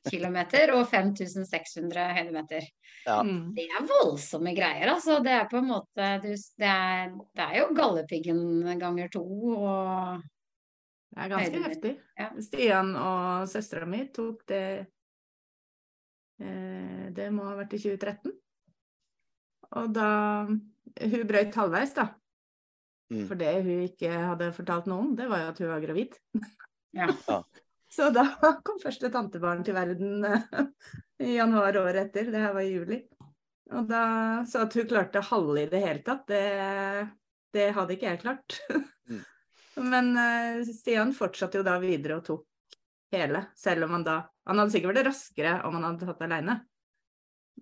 km 0.10 0.38
og 0.76 0.84
5600 0.90 2.04
høydemeter. 2.18 2.68
Ja. 3.06 3.20
Mm. 3.26 3.54
Det 3.56 3.66
er 3.68 3.88
voldsomme 3.90 4.54
greier, 4.58 4.92
altså. 4.94 5.20
Det 5.26 5.34
er 5.34 5.48
på 5.52 5.60
en 5.62 5.70
måte 5.72 6.10
du, 6.24 6.30
det, 6.34 6.70
er, 6.70 7.16
det 7.38 7.46
er 7.46 7.56
jo 7.62 7.70
Galdhøpiggen 7.78 8.44
ganger 8.82 9.10
to 9.14 9.24
og 9.56 10.22
Det 11.10 11.24
er 11.24 11.32
ganske 11.34 11.64
heftig. 11.66 11.94
ja. 12.20 12.30
Stian 12.46 12.94
og 13.00 13.50
søstera 13.50 13.88
mi 13.90 14.04
tok 14.14 14.44
det 14.52 14.64
eh, 16.44 17.06
Det 17.16 17.30
må 17.34 17.48
ha 17.50 17.58
vært 17.58 17.74
i 17.78 17.82
2013. 17.82 18.36
Og 19.80 19.92
da 19.94 20.10
Hun 20.50 21.28
brøyt 21.30 21.56
halvveis, 21.56 21.94
da. 21.98 22.08
Mm. 23.10 23.26
For 23.26 23.38
det 23.38 23.52
hun 23.66 23.84
ikke 23.88 24.10
hadde 24.14 24.52
fortalt 24.54 24.88
noen, 24.90 25.16
det 25.18 25.26
var 25.30 25.44
jo 25.44 25.52
at 25.52 25.60
hun 25.64 25.72
var 25.72 25.82
gravid. 25.84 26.18
Ja. 26.98 27.06
Så 27.90 28.10
da 28.14 28.26
kom 28.66 28.80
første 28.82 29.10
tantebarn 29.14 29.64
til 29.66 29.78
verden 29.78 30.26
eh, 30.28 30.68
i 31.26 31.36
januar 31.38 31.78
året 31.82 32.10
etter. 32.10 32.30
Det 32.32 32.44
her 32.44 32.54
var 32.56 32.66
i 32.66 32.76
juli. 32.76 33.00
Og 33.74 33.90
da 33.90 34.04
Så 34.50 34.64
at 34.66 34.76
hun 34.78 34.88
klarte 34.90 35.26
halve 35.26 35.64
i 35.64 35.70
det 35.70 35.82
hele 35.84 36.04
tatt, 36.06 36.26
det, 36.30 36.44
det 37.54 37.70
hadde 37.76 37.96
ikke 37.96 38.14
jeg 38.14 38.22
klart. 38.24 38.60
Mm. 39.10 39.24
Men 39.94 40.14
eh, 40.20 40.62
Stian 40.70 41.14
fortsatte 41.16 41.60
jo 41.60 41.66
da 41.66 41.78
videre 41.82 42.20
og 42.20 42.26
tok 42.28 42.46
hele, 43.14 43.48
selv 43.58 43.88
om 43.88 43.96
han 43.98 44.06
da 44.06 44.20
Han 44.50 44.60
hadde 44.60 44.74
sikkert 44.74 44.98
vært 44.98 45.08
raskere 45.12 45.52
om 45.66 45.76
han 45.78 45.86
hadde 45.86 46.08
tatt 46.10 46.22
det 46.22 46.28
aleine. 46.30 46.56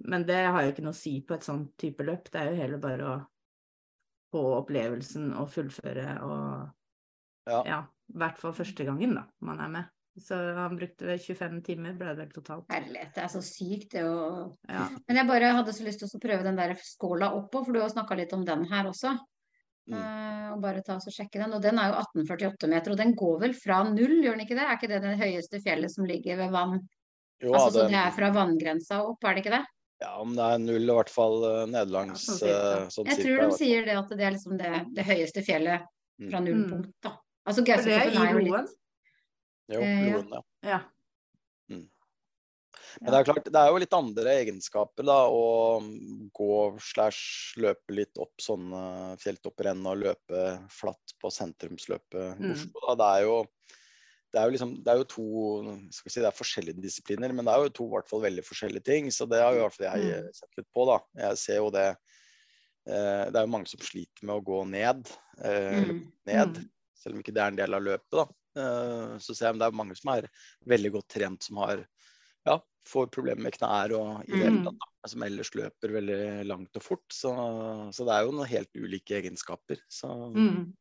Men 0.07 0.23
det 0.27 0.37
har 0.45 0.63
jo 0.63 0.71
ikke 0.71 0.85
noe 0.85 0.95
å 0.95 0.97
si 0.97 1.17
på 1.25 1.35
et 1.35 1.43
sånn 1.43 1.65
type 1.79 2.05
løp. 2.05 2.29
Det 2.31 2.39
er 2.39 2.51
jo 2.51 2.61
heller 2.61 2.79
bare 2.79 3.09
å 3.09 3.15
få 4.31 4.43
opplevelsen 4.61 5.33
og 5.35 5.51
fullføre 5.51 6.17
og 6.27 6.73
Ja. 7.47 7.59
ja, 7.63 7.77
i 8.11 8.17
hvert 8.19 8.39
fall 8.39 8.55
første 8.55 8.83
gangen 8.87 9.13
da, 9.15 9.21
man 9.47 9.59
er 9.63 9.69
med. 9.71 9.91
Så 10.17 10.35
han 10.57 10.75
brukte 10.77 11.17
25 11.21 11.61
timer, 11.63 11.93
ble 11.93 12.07
det 12.15 12.17
vel 12.23 12.29
totalt. 12.33 12.65
Herlighet, 12.73 13.11
det 13.13 13.23
er 13.23 13.29
så 13.29 13.41
sykt 13.45 13.91
det 13.93 14.03
å 14.03 14.51
Ja. 14.67 14.87
Men 15.07 15.19
jeg 15.19 15.27
bare 15.27 15.51
hadde 15.53 15.73
så 15.73 15.83
lyst 15.85 15.99
til 16.01 16.09
å 16.09 16.21
prøve 16.23 16.43
den 16.43 16.55
der 16.57 16.73
skåla 16.81 17.29
oppå, 17.37 17.63
for 17.65 17.71
du 17.73 17.79
har 17.81 17.89
snakka 17.93 18.17
litt 18.17 18.33
om 18.33 18.43
den 18.45 18.65
her 18.65 18.85
også. 18.89 19.13
Mm. 19.87 19.93
Uh, 19.95 20.47
og 20.55 20.61
bare 20.61 20.81
ta 20.83 20.95
oss 20.97 21.07
og 21.07 21.13
sjekke 21.13 21.39
den. 21.39 21.53
Og 21.53 21.61
den 21.61 21.77
er 21.79 21.91
jo 21.93 21.99
1848 22.01 22.67
meter, 22.67 22.91
og 22.91 22.97
den 22.97 23.13
går 23.15 23.39
vel 23.45 23.53
fra 23.53 23.83
null, 23.87 24.17
gjør 24.23 24.35
den 24.35 24.43
ikke 24.47 24.57
det? 24.57 24.65
Er 24.65 24.75
ikke 24.75 24.89
det 24.91 25.01
det 25.05 25.13
høyeste 25.21 25.61
fjellet 25.63 25.93
som 25.93 26.05
ligger 26.09 26.35
ved 26.41 26.51
vann? 26.51 26.79
Jo, 27.39 27.53
altså, 27.53 27.69
så 27.71 27.81
det- 27.85 27.91
det 27.93 28.01
er 28.01 28.11
fra 28.11 28.31
vanngrensa 28.33 28.99
opp, 29.05 29.23
er 29.23 29.35
det 29.35 29.45
ikke 29.45 29.55
det? 29.59 29.65
Ja, 30.01 30.19
om 30.21 30.33
det 30.35 30.43
er 30.43 30.57
null, 30.57 30.83
i 30.89 30.93
hvert 30.93 31.09
fall 31.09 31.43
eh, 31.45 31.65
nederlangs. 31.69 32.25
Ja, 32.27 32.35
sånn 32.37 32.81
eh, 32.81 32.87
sånn 32.89 33.05
Jeg 33.05 33.17
tror 33.23 33.37
de 33.41 33.57
sier 33.57 33.85
det 33.85 33.95
at 33.97 34.09
det 34.09 34.21
er 34.21 34.31
liksom 34.31 34.57
det, 34.57 34.73
det 34.93 35.05
høyeste 35.05 35.41
fjellet 35.45 35.85
fra 36.29 36.39
Mm. 36.41 36.45
nullpunkt, 36.45 36.93
da. 37.01 37.13
Altså 37.47 37.63
det 37.63 37.77
Gausetoppen 37.77 38.27
er 38.27 38.33
jo 38.33 38.39
litt 38.39 38.69
Jo, 39.69 39.81
Eh, 39.81 40.07
ja. 40.07 40.21
Ja. 40.31 40.41
Ja. 40.71 40.81
Men 43.01 43.11
det 43.11 43.17
er 43.19 43.25
klart, 43.27 43.43
det 43.51 43.59
er 43.59 43.67
jo 43.69 43.79
litt 43.81 43.93
andre 43.93 44.31
egenskaper 44.41 45.05
da, 45.05 45.17
å 45.29 45.81
gå 46.33 46.79
slash 46.81 47.57
løpe 47.61 47.93
litt 47.93 48.17
opp 48.17 48.33
sånne 48.41 49.17
fjelltopper 49.21 49.69
enn 49.73 49.83
å 49.85 49.93
løpe 49.97 50.45
flatt 50.73 51.13
på 51.21 51.29
sentrumsløpet 51.33 52.39
i 52.39 52.47
Mm. 52.47 52.53
Oslo. 52.55 52.81
Da. 52.87 52.95
Det 52.95 53.09
er 53.17 53.27
jo 53.27 53.37
det 54.33 54.41
er 54.41 54.45
jo 54.49 54.51
liksom, 54.55 54.71
det 54.83 54.91
er 54.91 54.97
jo 54.97 55.03
to 55.07 55.27
skal 55.95 56.09
vi 56.09 56.11
si, 56.11 56.19
det 56.19 56.27
er 56.27 56.35
forskjellige 56.35 56.81
disipliner, 56.83 57.31
men 57.33 57.45
det 57.45 57.53
er 57.53 57.63
jo 57.63 57.69
to 57.77 57.85
hvert 57.89 58.09
fall 58.09 58.21
veldig 58.21 58.43
forskjellige 58.43 58.83
ting. 58.83 59.07
Så 59.09 59.27
det 59.29 59.39
har 59.41 59.53
jo 59.53 59.59
i 59.59 59.63
hvert 59.67 59.73
fall 59.77 59.87
jeg 59.87 60.23
Mm. 60.25 60.33
sett 60.33 60.57
litt 60.57 60.67
på. 60.75 60.85
da. 60.85 60.97
Jeg 61.29 61.37
ser 61.37 61.55
jo 61.57 61.69
det 61.71 61.87
eh, 62.87 63.25
Det 63.31 63.35
er 63.35 63.45
jo 63.45 63.51
mange 63.51 63.67
som 63.67 63.79
sliter 63.79 64.23
med 64.23 64.35
å 64.35 64.43
gå 64.43 64.67
ned. 64.67 65.07
Eh, 65.43 65.83
mm. 65.85 66.11
ned, 66.25 66.57
Mm. 66.57 66.69
selv 66.95 67.15
om 67.15 67.21
ikke 67.21 67.33
det 67.33 67.41
er 67.43 67.47
en 67.47 67.55
del 67.55 67.73
av 67.73 67.81
løpet. 67.81 68.11
da. 68.11 68.25
Eh, 68.57 69.17
Så 69.23 69.35
ser 69.35 69.51
jeg 69.51 69.59
det 69.61 69.67
er 69.69 69.77
mange 69.77 69.95
som 69.97 70.13
er 70.15 70.27
veldig 70.67 70.91
godt 70.97 71.07
trent, 71.15 71.43
som 71.43 71.57
har 71.63 71.85
ja, 72.47 72.57
får 72.87 73.09
problemer 73.11 73.43
med 73.47 73.53
knær 73.57 73.91
og 73.97 74.23
i 74.27 74.31
det 74.31 74.43
hele 74.45 74.59
Mm. 74.59 74.63
tatt, 74.65 74.77
da, 75.03 75.07
som 75.11 75.23
ellers 75.23 75.49
løper 75.55 75.91
veldig 75.91 76.45
langt 76.47 76.75
og 76.79 76.83
fort. 76.83 77.03
Så, 77.11 77.31
så 77.91 78.05
det 78.07 78.13
er 78.15 78.23
jo 78.25 78.31
noen 78.37 78.47
helt 78.47 78.71
ulike 78.79 79.17
egenskaper. 79.21 79.77
Så 79.89 80.07
Mm. 80.33 80.73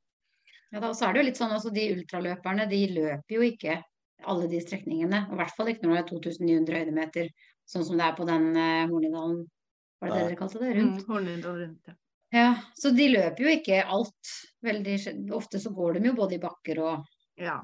Ja, 0.72 0.80
da, 0.80 0.88
og 0.90 0.96
så 0.96 1.06
er 1.08 1.12
det 1.14 1.20
jo 1.22 1.26
litt 1.30 1.38
sånn, 1.38 1.52
altså 1.54 1.72
De 1.72 1.88
ultraløperne 1.94 2.68
de 2.70 2.80
løper 2.94 3.34
jo 3.36 3.42
ikke 3.42 3.82
alle 4.26 4.48
de 4.48 4.60
strekningene. 4.60 5.26
og 5.28 5.34
I 5.34 5.36
hvert 5.42 5.56
fall 5.56 5.66
ikke 5.68 5.82
når 5.86 5.94
det 5.94 6.00
er 6.04 6.08
2900 6.10 6.78
høydemeter, 6.80 7.28
sånn 7.68 7.84
som 7.84 7.96
det 7.98 8.06
er 8.06 8.16
på 8.16 8.26
den 8.26 8.48
eh, 8.56 8.86
Hornindalen. 8.90 9.46
Var 10.00 10.10
det 10.10 10.16
det 10.16 10.24
dere 10.28 10.36
kalte 10.40 10.58
det? 10.60 10.72
Rundt? 10.76 11.02
Mm. 11.02 11.06
Hornindal 11.10 11.58
rundt, 11.64 11.86
ja. 11.88 11.94
Ja, 12.32 12.48
Så 12.74 12.90
de 12.94 13.08
løper 13.08 13.38
jo 13.44 13.48
ikke 13.48 13.84
alt. 13.86 14.32
Veldig, 14.62 14.96
ofte 15.32 15.58
så 15.62 15.70
går 15.74 15.94
de 16.00 16.08
jo 16.08 16.14
både 16.18 16.34
i 16.34 16.42
bakker 16.42 16.78
og 16.82 17.06
ja. 17.40 17.58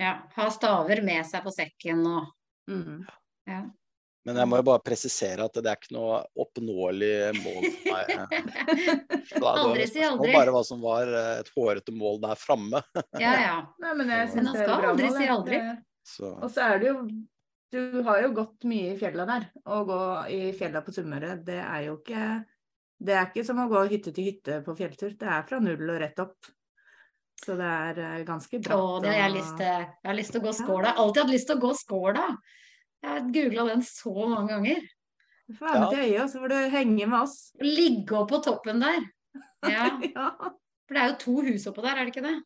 ja, 0.00 0.12
Ha 0.36 0.48
staver 0.54 1.02
med 1.06 1.26
seg 1.28 1.44
på 1.46 1.54
sekken 1.54 2.06
og 2.06 2.32
Mm. 2.66 3.04
ja. 3.46 3.60
Men 4.26 4.40
jeg 4.40 4.50
må 4.50 4.58
jo 4.58 4.64
bare 4.66 4.82
presisere 4.82 5.44
at 5.46 5.54
det 5.54 5.70
er 5.70 5.76
ikke 5.78 5.94
noe 5.94 6.16
oppnåelig 6.42 7.10
mål 7.44 7.66
for 7.76 7.92
meg. 7.94 8.40
Aldri 9.52 9.86
si 9.86 10.02
aldri. 10.02 10.32
Bare 10.34 10.54
hva 10.56 10.62
som 10.66 10.80
var 10.82 11.06
eh, 11.06 11.28
et 11.44 11.50
hårete 11.54 11.94
mål 11.94 12.18
der 12.24 12.40
framme. 12.40 12.82
Ja, 13.22 13.36
ja. 13.38 13.54
Nei, 13.84 13.92
men 14.00 14.10
jeg 14.10 14.24
Men 14.26 14.32
syns 14.32 14.50
det 14.50 14.64
er 14.64 14.66
skal 14.66 14.82
bra 14.82 14.90
aldri 14.90 15.12
si 15.14 15.30
aldri. 15.36 15.60
Så 16.06 16.32
Og 16.40 16.50
så 16.50 16.66
er 16.66 16.82
det 16.82 16.90
jo 16.90 16.98
Du 17.76 18.02
har 18.08 18.20
jo 18.24 18.32
gått 18.40 18.66
mye 18.66 18.96
i 18.96 18.98
fjella 18.98 19.28
der. 19.30 19.46
Å 19.62 19.80
gå 19.86 20.02
i 20.34 20.42
fjella 20.58 20.82
på 20.82 20.96
Sunnmøre, 20.98 21.36
det 21.46 21.62
er 21.62 21.86
jo 21.86 21.96
ikke 22.00 22.26
Det 22.98 23.14
er 23.14 23.30
ikke 23.30 23.46
som 23.46 23.62
å 23.62 23.70
gå 23.70 23.86
hytte 23.94 24.10
til 24.10 24.32
hytte 24.32 24.58
på 24.66 24.74
fjelltur. 24.74 25.14
Det 25.14 25.30
er 25.38 25.46
fra 25.46 25.62
null 25.62 25.86
og 25.86 26.02
rett 26.02 26.18
opp. 26.26 26.50
Så 27.44 27.56
det 27.58 27.68
er 27.68 27.98
eh, 28.00 28.20
ganske 28.26 28.60
bra. 28.64 28.76
Å, 28.80 29.00
det 29.04 29.12
har 29.12 29.18
jeg 29.26 29.34
lyst 29.36 29.56
til. 29.60 29.86
Jeg 29.86 30.08
har 30.08 30.16
lyst 30.16 30.34
til 30.34 30.42
å 30.42 30.46
gå 30.46 30.52
skåla. 30.56 30.84
Jeg 30.88 30.94
har 30.96 31.02
Alltid 31.04 31.22
hatt 31.22 31.32
lyst 31.34 31.50
til 31.50 31.58
å 31.58 31.64
gå 31.66 31.72
skåla. 31.78 32.26
Jeg 33.04 33.10
har 33.12 33.26
googla 33.36 33.66
den 33.70 33.82
så 33.86 34.14
mange 34.22 34.54
ganger. 34.54 34.86
Du 35.46 35.54
får 35.54 35.68
være 35.68 35.80
med 35.82 35.92
til 35.92 36.04
Øya, 36.06 36.22
så 36.30 36.40
får 36.42 36.52
du 36.52 36.56
henge 36.72 37.08
med 37.12 37.18
oss. 37.20 37.36
Ligge 37.62 38.16
opp 38.18 38.30
på 38.32 38.42
toppen 38.46 38.82
der. 38.82 39.04
Ja, 39.66 39.90
ja. 40.00 40.30
for 40.86 40.96
det 40.96 41.00
er 41.02 41.10
jo 41.10 41.16
to 41.20 41.32
hus 41.44 41.66
oppå 41.68 41.82
der, 41.84 41.98
er 41.98 42.06
det 42.06 42.12
ikke 42.14 42.22
det? 42.24 42.36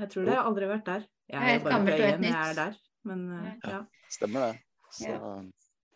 Jeg 0.00 0.10
tror 0.10 0.24
det. 0.24 0.32
Jeg 0.32 0.38
har 0.38 0.48
aldri 0.48 0.68
vært 0.70 0.86
der. 0.88 1.04
Jeg 1.28 1.38
er 1.38 1.48
er 1.48 1.58
jo 1.58 1.62
bare 1.66 1.78
på 1.84 1.94
øyen 1.94 2.22
når 2.24 2.28
jeg 2.28 2.48
er 2.48 2.56
der. 2.58 2.78
Men 3.06 3.22
ja. 3.36 3.52
ja. 3.70 3.80
stemmer 4.10 4.46
det. 4.46 4.60
Så, 4.88 5.12
Ja. 5.12 5.30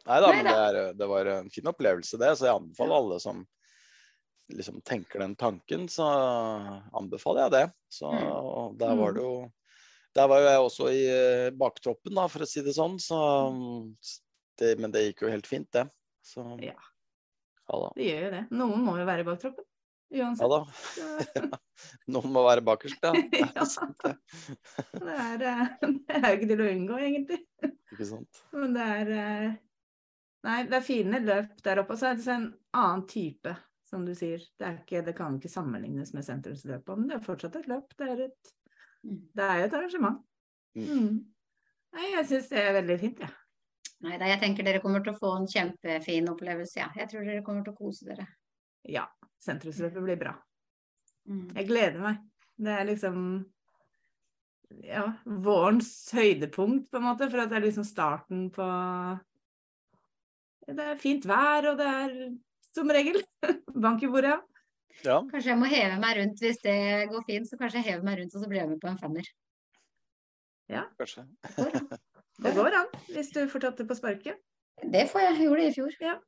Nei 0.03 0.19
da, 0.19 0.31
men 0.35 0.47
det, 0.49 0.53
er, 0.59 0.79
det 0.99 1.07
var 1.07 1.29
en 1.31 1.51
fin 1.55 1.69
opplevelse, 1.71 2.19
det. 2.19 2.31
Så 2.39 2.49
jeg 2.49 2.59
anbefaler 2.59 2.97
alle 2.97 3.19
som 3.23 3.43
liksom 4.57 4.81
tenker 4.87 5.23
den 5.23 5.35
tanken, 5.39 5.89
så 5.91 6.07
anbefaler 6.99 7.47
jeg 7.47 7.53
det. 7.57 7.65
Så 7.93 8.11
Mm. 8.13 8.79
der 8.79 8.95
var 8.97 9.13
det 9.17 9.23
jo 9.23 9.35
Der 10.15 10.27
var 10.29 10.41
jo 10.43 10.49
jeg 10.51 10.61
også 10.61 10.87
i 10.93 11.03
eh, 11.09 11.51
baktroppen, 11.57 12.13
da, 12.15 12.27
for 12.29 12.45
å 12.45 12.47
si 12.47 12.61
det 12.61 12.75
sånn. 12.77 12.99
Så 13.01 13.17
det, 14.61 14.75
Men 14.79 14.93
det 14.93 15.07
gikk 15.07 15.23
jo 15.25 15.31
helt 15.33 15.47
fint, 15.49 15.71
det. 15.73 15.87
Så 16.23 16.45
Ja. 16.61 16.75
ja. 17.73 17.93
Det 17.97 18.05
gjør 18.11 18.25
jo 18.27 18.31
det. 18.35 18.43
Noen 18.51 18.85
må 18.85 18.99
jo 19.01 19.07
være 19.09 19.25
i 19.25 19.29
baktroppen. 19.31 19.65
Ja 20.13 20.29
da. 20.37 20.59
Noen 22.13 22.33
må 22.35 22.43
være 22.45 22.61
bakerst, 22.61 23.01
ja. 23.03 23.13
Det 23.33 23.41
er 23.57 23.65
sant, 23.65 23.97
det. 24.05 24.19
det, 25.01 25.17
er, 25.17 25.43
eh, 25.49 25.69
det 25.81 26.19
er 26.21 26.27
jo 26.29 26.37
ikke 26.37 26.51
til 26.53 26.61
å 26.61 26.71
unngå, 26.75 26.99
egentlig. 27.01 27.41
Ikke 27.95 28.09
sant. 28.13 28.43
Men 28.53 28.75
det 28.77 28.89
er 29.01 29.13
eh, 29.17 29.53
Nei, 30.45 30.65
det 30.67 30.75
er 30.75 30.83
fine 30.85 31.21
løp 31.23 31.61
der 31.63 31.79
oppe. 31.79 31.95
Og 31.95 32.01
så 32.01 32.09
er 32.11 32.17
det 32.19 32.27
en 32.35 32.49
annen 32.75 33.05
type, 33.09 33.53
som 33.93 34.07
du 34.09 34.15
sier. 34.17 34.41
Det, 34.59 34.65
er 34.67 34.79
ikke, 34.81 35.03
det 35.07 35.15
kan 35.19 35.37
ikke 35.37 35.51
sammenlignes 35.53 36.15
med 36.17 36.25
sentrumsløpet, 36.27 36.97
men 36.99 37.11
det 37.13 37.19
er 37.19 37.25
fortsatt 37.29 37.61
et 37.61 37.69
løp. 37.71 37.93
Det 38.01 38.09
er, 38.15 38.25
et, 38.31 38.53
Mm. 39.03 39.17
det 39.35 39.45
er 39.51 39.65
et 39.67 39.73
arrangement. 39.75 40.21
Mm. 40.79 40.89
Mm. 40.89 41.15
Nei, 41.93 42.05
jeg 42.15 42.27
syns 42.31 42.49
det 42.53 42.61
er 42.63 42.77
veldig 42.81 42.97
fint, 43.01 43.23
jeg. 43.25 43.29
Ja. 43.29 43.39
Nei 44.03 44.17
da, 44.19 44.27
jeg 44.31 44.41
tenker 44.43 44.67
dere 44.67 44.81
kommer 44.83 45.03
til 45.03 45.13
å 45.13 45.19
få 45.19 45.33
en 45.39 45.45
kjempefin 45.51 46.31
opplevelse, 46.33 46.77
ja. 46.81 46.89
Jeg 46.99 47.11
tror 47.11 47.27
dere 47.27 47.43
kommer 47.47 47.63
til 47.67 47.75
å 47.75 47.79
kose 47.79 48.07
dere. 48.09 48.27
ja. 48.89 49.07
Sentrumsløpet 49.43 50.05
blir 50.07 50.19
bra. 50.21 50.37
Mm. 51.27 51.49
Jeg 51.57 51.67
gleder 51.67 51.99
meg. 51.99 52.21
Det 52.63 52.71
er 52.79 52.85
liksom 52.87 53.17
ja, 54.87 55.03
vårens 55.27 55.89
høydepunkt, 56.15 56.87
på 56.93 57.01
en 57.01 57.07
måte. 57.09 57.27
For 57.31 57.43
at 57.43 57.51
det 57.51 57.59
er 57.59 57.65
liksom 57.67 57.85
starten 57.89 58.45
på 58.55 58.69
Det 60.71 60.79
er 60.93 61.01
fint 61.03 61.27
vær, 61.27 61.67
og 61.73 61.81
det 61.83 61.89
er 61.91 62.15
som 62.75 62.91
regel 62.91 63.21
bank 63.85 64.03
i 64.03 64.11
bordet. 64.13 64.39
Ja, 65.03 65.19
Kanskje 65.31 65.51
jeg 65.55 65.59
må 65.59 65.67
heve 65.71 65.97
meg 66.03 66.19
rundt 66.19 66.41
hvis 66.45 66.61
det 66.63 66.77
går 67.11 67.23
fint, 67.27 67.49
så 67.49 67.57
kanskje 67.59 67.81
jeg 67.81 67.89
hever 67.93 68.05
meg 68.07 68.19
rundt 68.21 68.35
og 68.37 68.43
så 68.45 68.49
blir 68.51 68.61
jeg 68.63 68.69
med 68.75 68.81
på 68.83 68.91
en 68.91 68.99
femmer. 69.01 69.29
kanskje. 70.99 71.25
Det 71.43 71.55
går 71.57 71.77
an. 71.79 71.89
Det 72.43 72.53
går 72.57 72.77
an, 72.79 72.91
hvis 73.13 73.31
du 73.35 73.41
får 73.49 73.61
tatt 73.67 73.81
det 73.81 73.87
på 73.89 73.97
sparket. 73.99 74.39
Det 74.83 75.05
får 75.11 75.21
jeg. 75.25 75.35
Jeg 75.37 75.47
gjorde 75.47 75.63
det 75.63 75.71
i 75.71 75.75
fjor. 75.77 76.21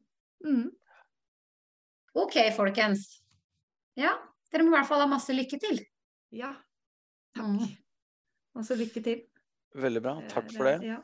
Mm. 0.44 0.66
Ok, 2.14 2.36
folkens. 2.56 3.06
Ja, 3.98 4.12
Dere 4.52 4.62
må 4.62 4.70
i 4.70 4.76
hvert 4.76 4.86
fall 4.86 5.00
ha 5.02 5.08
masse 5.10 5.34
lykke 5.34 5.58
til. 5.62 5.80
Ja, 6.34 6.54
Mm. 7.34 7.58
og 8.54 8.62
så 8.62 8.76
lykke 8.78 9.00
til. 9.02 9.24
Veldig 9.74 10.02
bra. 10.04 10.12
Takk 10.30 10.52
for 10.54 10.68
det. 10.68 10.86
Ja. 10.86 11.00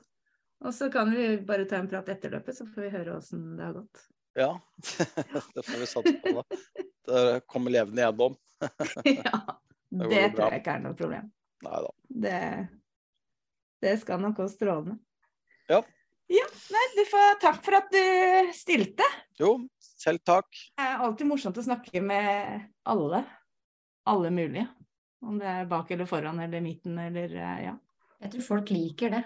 Og 0.63 0.71
så 0.77 0.87
kan 0.93 1.11
vi 1.11 1.25
bare 1.43 1.65
ta 1.67 1.81
en 1.81 1.89
prat 1.91 2.07
etter 2.13 2.31
løpet, 2.31 2.55
så 2.55 2.67
får 2.71 2.85
vi 2.85 2.91
høre 2.95 3.17
åssen 3.17 3.57
det 3.59 3.65
har 3.65 3.73
gått. 3.81 4.05
Ja, 4.39 4.61
det 5.55 5.63
får 5.67 5.79
vi 5.79 5.87
satse 5.91 6.13
på, 6.23 6.35
da. 6.41 6.61
Det 7.07 7.41
kommer 7.51 7.75
levende 7.75 8.03
gjennom. 8.03 8.37
ja, 9.05 9.41
det, 9.89 10.09
det 10.11 10.27
tror 10.37 10.53
jeg 10.53 10.63
ikke 10.63 10.75
er 10.77 10.85
noe 10.85 10.99
problem. 10.99 11.31
Nei 11.67 11.81
da. 11.85 11.95
Det, 12.27 12.43
det 13.85 13.97
skal 14.03 14.23
nok 14.23 14.37
gå 14.39 14.47
strålende. 14.53 15.01
Ja. 15.71 15.83
Ja, 16.31 16.47
nei, 16.71 16.85
du 16.95 17.03
får 17.11 17.41
takk 17.43 17.59
for 17.67 17.75
at 17.81 17.89
du 17.91 18.53
stilte. 18.55 19.07
Jo, 19.41 19.57
selv 19.83 20.23
takk. 20.23 20.47
Det 20.79 20.87
er 20.87 21.03
alltid 21.03 21.27
morsomt 21.27 21.59
å 21.59 21.65
snakke 21.67 22.03
med 22.05 22.69
alle. 22.87 23.25
Alle 24.11 24.31
mulige. 24.31 24.69
Om 25.27 25.41
det 25.41 25.49
er 25.51 25.67
bak 25.69 25.91
eller 25.91 26.07
foran 26.09 26.39
eller 26.41 26.63
midten 26.65 26.95
eller 27.03 27.35
eh, 27.35 27.65
ja. 27.67 27.75
Jeg 28.21 28.35
tror 28.35 28.47
folk 28.47 28.71
liker 28.71 29.17
det. 29.17 29.25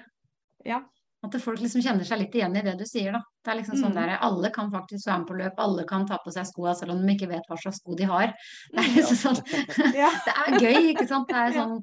Ja. 0.64 0.80
At 1.24 1.36
folk 1.40 1.60
liksom 1.62 1.80
kjenner 1.84 2.04
seg 2.04 2.20
litt 2.20 2.34
igjen 2.36 2.56
i 2.60 2.62
det 2.66 2.74
du 2.78 2.84
sier, 2.84 3.12
da. 3.16 3.20
Det 3.44 3.52
er 3.54 3.58
liksom 3.62 3.78
sånn 3.80 3.94
Mm. 3.94 4.00
der, 4.00 4.18
Alle 4.20 4.50
kan 4.52 4.70
faktisk 4.72 5.06
være 5.08 5.18
med 5.22 5.28
på 5.28 5.36
løp, 5.40 5.58
alle 5.64 5.84
kan 5.88 6.06
ta 6.06 6.18
på 6.24 6.32
seg 6.34 6.46
skoa 6.50 6.74
selv 6.76 6.92
om 6.92 7.00
de 7.06 7.14
ikke 7.14 7.28
vet 7.30 7.46
hva 7.48 7.56
slags 7.60 7.78
sko 7.80 7.94
de 7.96 8.04
har. 8.10 8.34
Det 8.74 8.82
er 8.82 8.90
liksom 8.98 9.20
sånn 9.22 9.38
Ja, 10.02 10.10
Det 10.26 10.34
er 10.34 10.58
gøy, 10.60 10.90
ikke 10.94 11.06
sant. 11.08 11.28
Det 11.28 11.36
er 11.46 11.56
sånn 11.56 11.78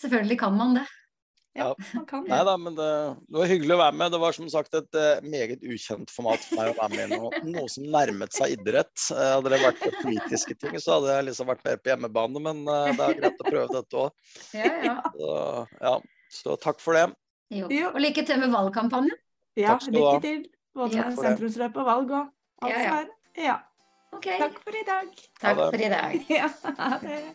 Selvfølgelig 0.00 0.38
kan 0.40 0.56
man 0.56 0.74
det. 0.78 0.86
ja 1.58 1.66
man 1.94 2.04
kan 2.06 2.22
Nei 2.24 2.38
det. 2.38 2.44
da, 2.46 2.54
men 2.56 2.74
det, 2.78 2.88
det 3.28 3.36
var 3.42 3.48
hyggelig 3.50 3.74
å 3.74 3.80
være 3.82 3.96
med. 4.00 4.12
Det 4.14 4.20
var 4.22 4.32
som 4.32 4.48
sagt 4.48 4.74
et 4.78 4.94
eh, 4.96 5.20
meget 5.26 5.60
ukjent 5.66 6.10
format 6.14 6.40
for 6.46 6.56
meg 6.56 6.70
å 6.70 6.76
være 6.78 6.94
med 6.94 7.02
i 7.04 7.18
noe, 7.20 7.42
noe 7.44 7.68
som 7.68 7.84
nærmet 7.84 8.32
seg 8.32 8.54
idrett. 8.54 8.94
Eh, 9.12 9.32
hadde 9.36 9.50
det 9.52 9.58
vært 9.60 9.82
politiske 10.00 10.56
ting, 10.56 10.78
så 10.80 10.96
hadde 10.98 11.16
jeg 11.18 11.26
liksom 11.28 11.50
vært 11.50 11.64
mer 11.66 11.76
på 11.82 11.90
hjemmebane, 11.92 12.40
men 12.48 12.62
eh, 12.64 12.92
det 12.96 13.08
er 13.10 13.18
greit 13.20 13.42
å 13.44 13.48
prøve 13.50 13.68
dette 13.76 14.00
òg. 14.06 14.36
Ja, 14.56 14.72
ja. 14.88 14.96
Så, 15.18 15.34
ja. 15.84 15.94
så 16.40 16.56
takk 16.64 16.80
for 16.80 16.96
det. 16.96 17.08
Jo. 17.50 17.66
Jo. 17.70 17.90
Og 17.94 18.00
lykke 18.00 18.22
til 18.26 18.38
med 18.40 18.52
valgkampanjen. 18.54 19.16
Ja, 19.58 19.78
lykke 19.88 20.20
til. 20.22 20.44
Både 20.74 20.96
Ja. 20.96 21.04
med 21.08 21.16
For 21.16 21.22
sentrumsløp 21.26 21.76
og 21.76 21.86
valg 21.86 22.10
og 22.10 22.26
alt 22.62 22.72
Ja, 22.72 22.78
ja. 22.82 22.88
som 22.88 22.98
er. 22.98 23.06
Ja. 23.44 23.56
Okay. 24.12 24.38
Takk 24.38 24.58
for 24.62 24.70
i 24.70 24.84
dag. 24.86 25.08
Takk 25.40 25.56
for 25.56 25.74
i 25.74 25.88
dag. 25.88 26.26
Ja, 26.38 26.48
det. 27.02 27.34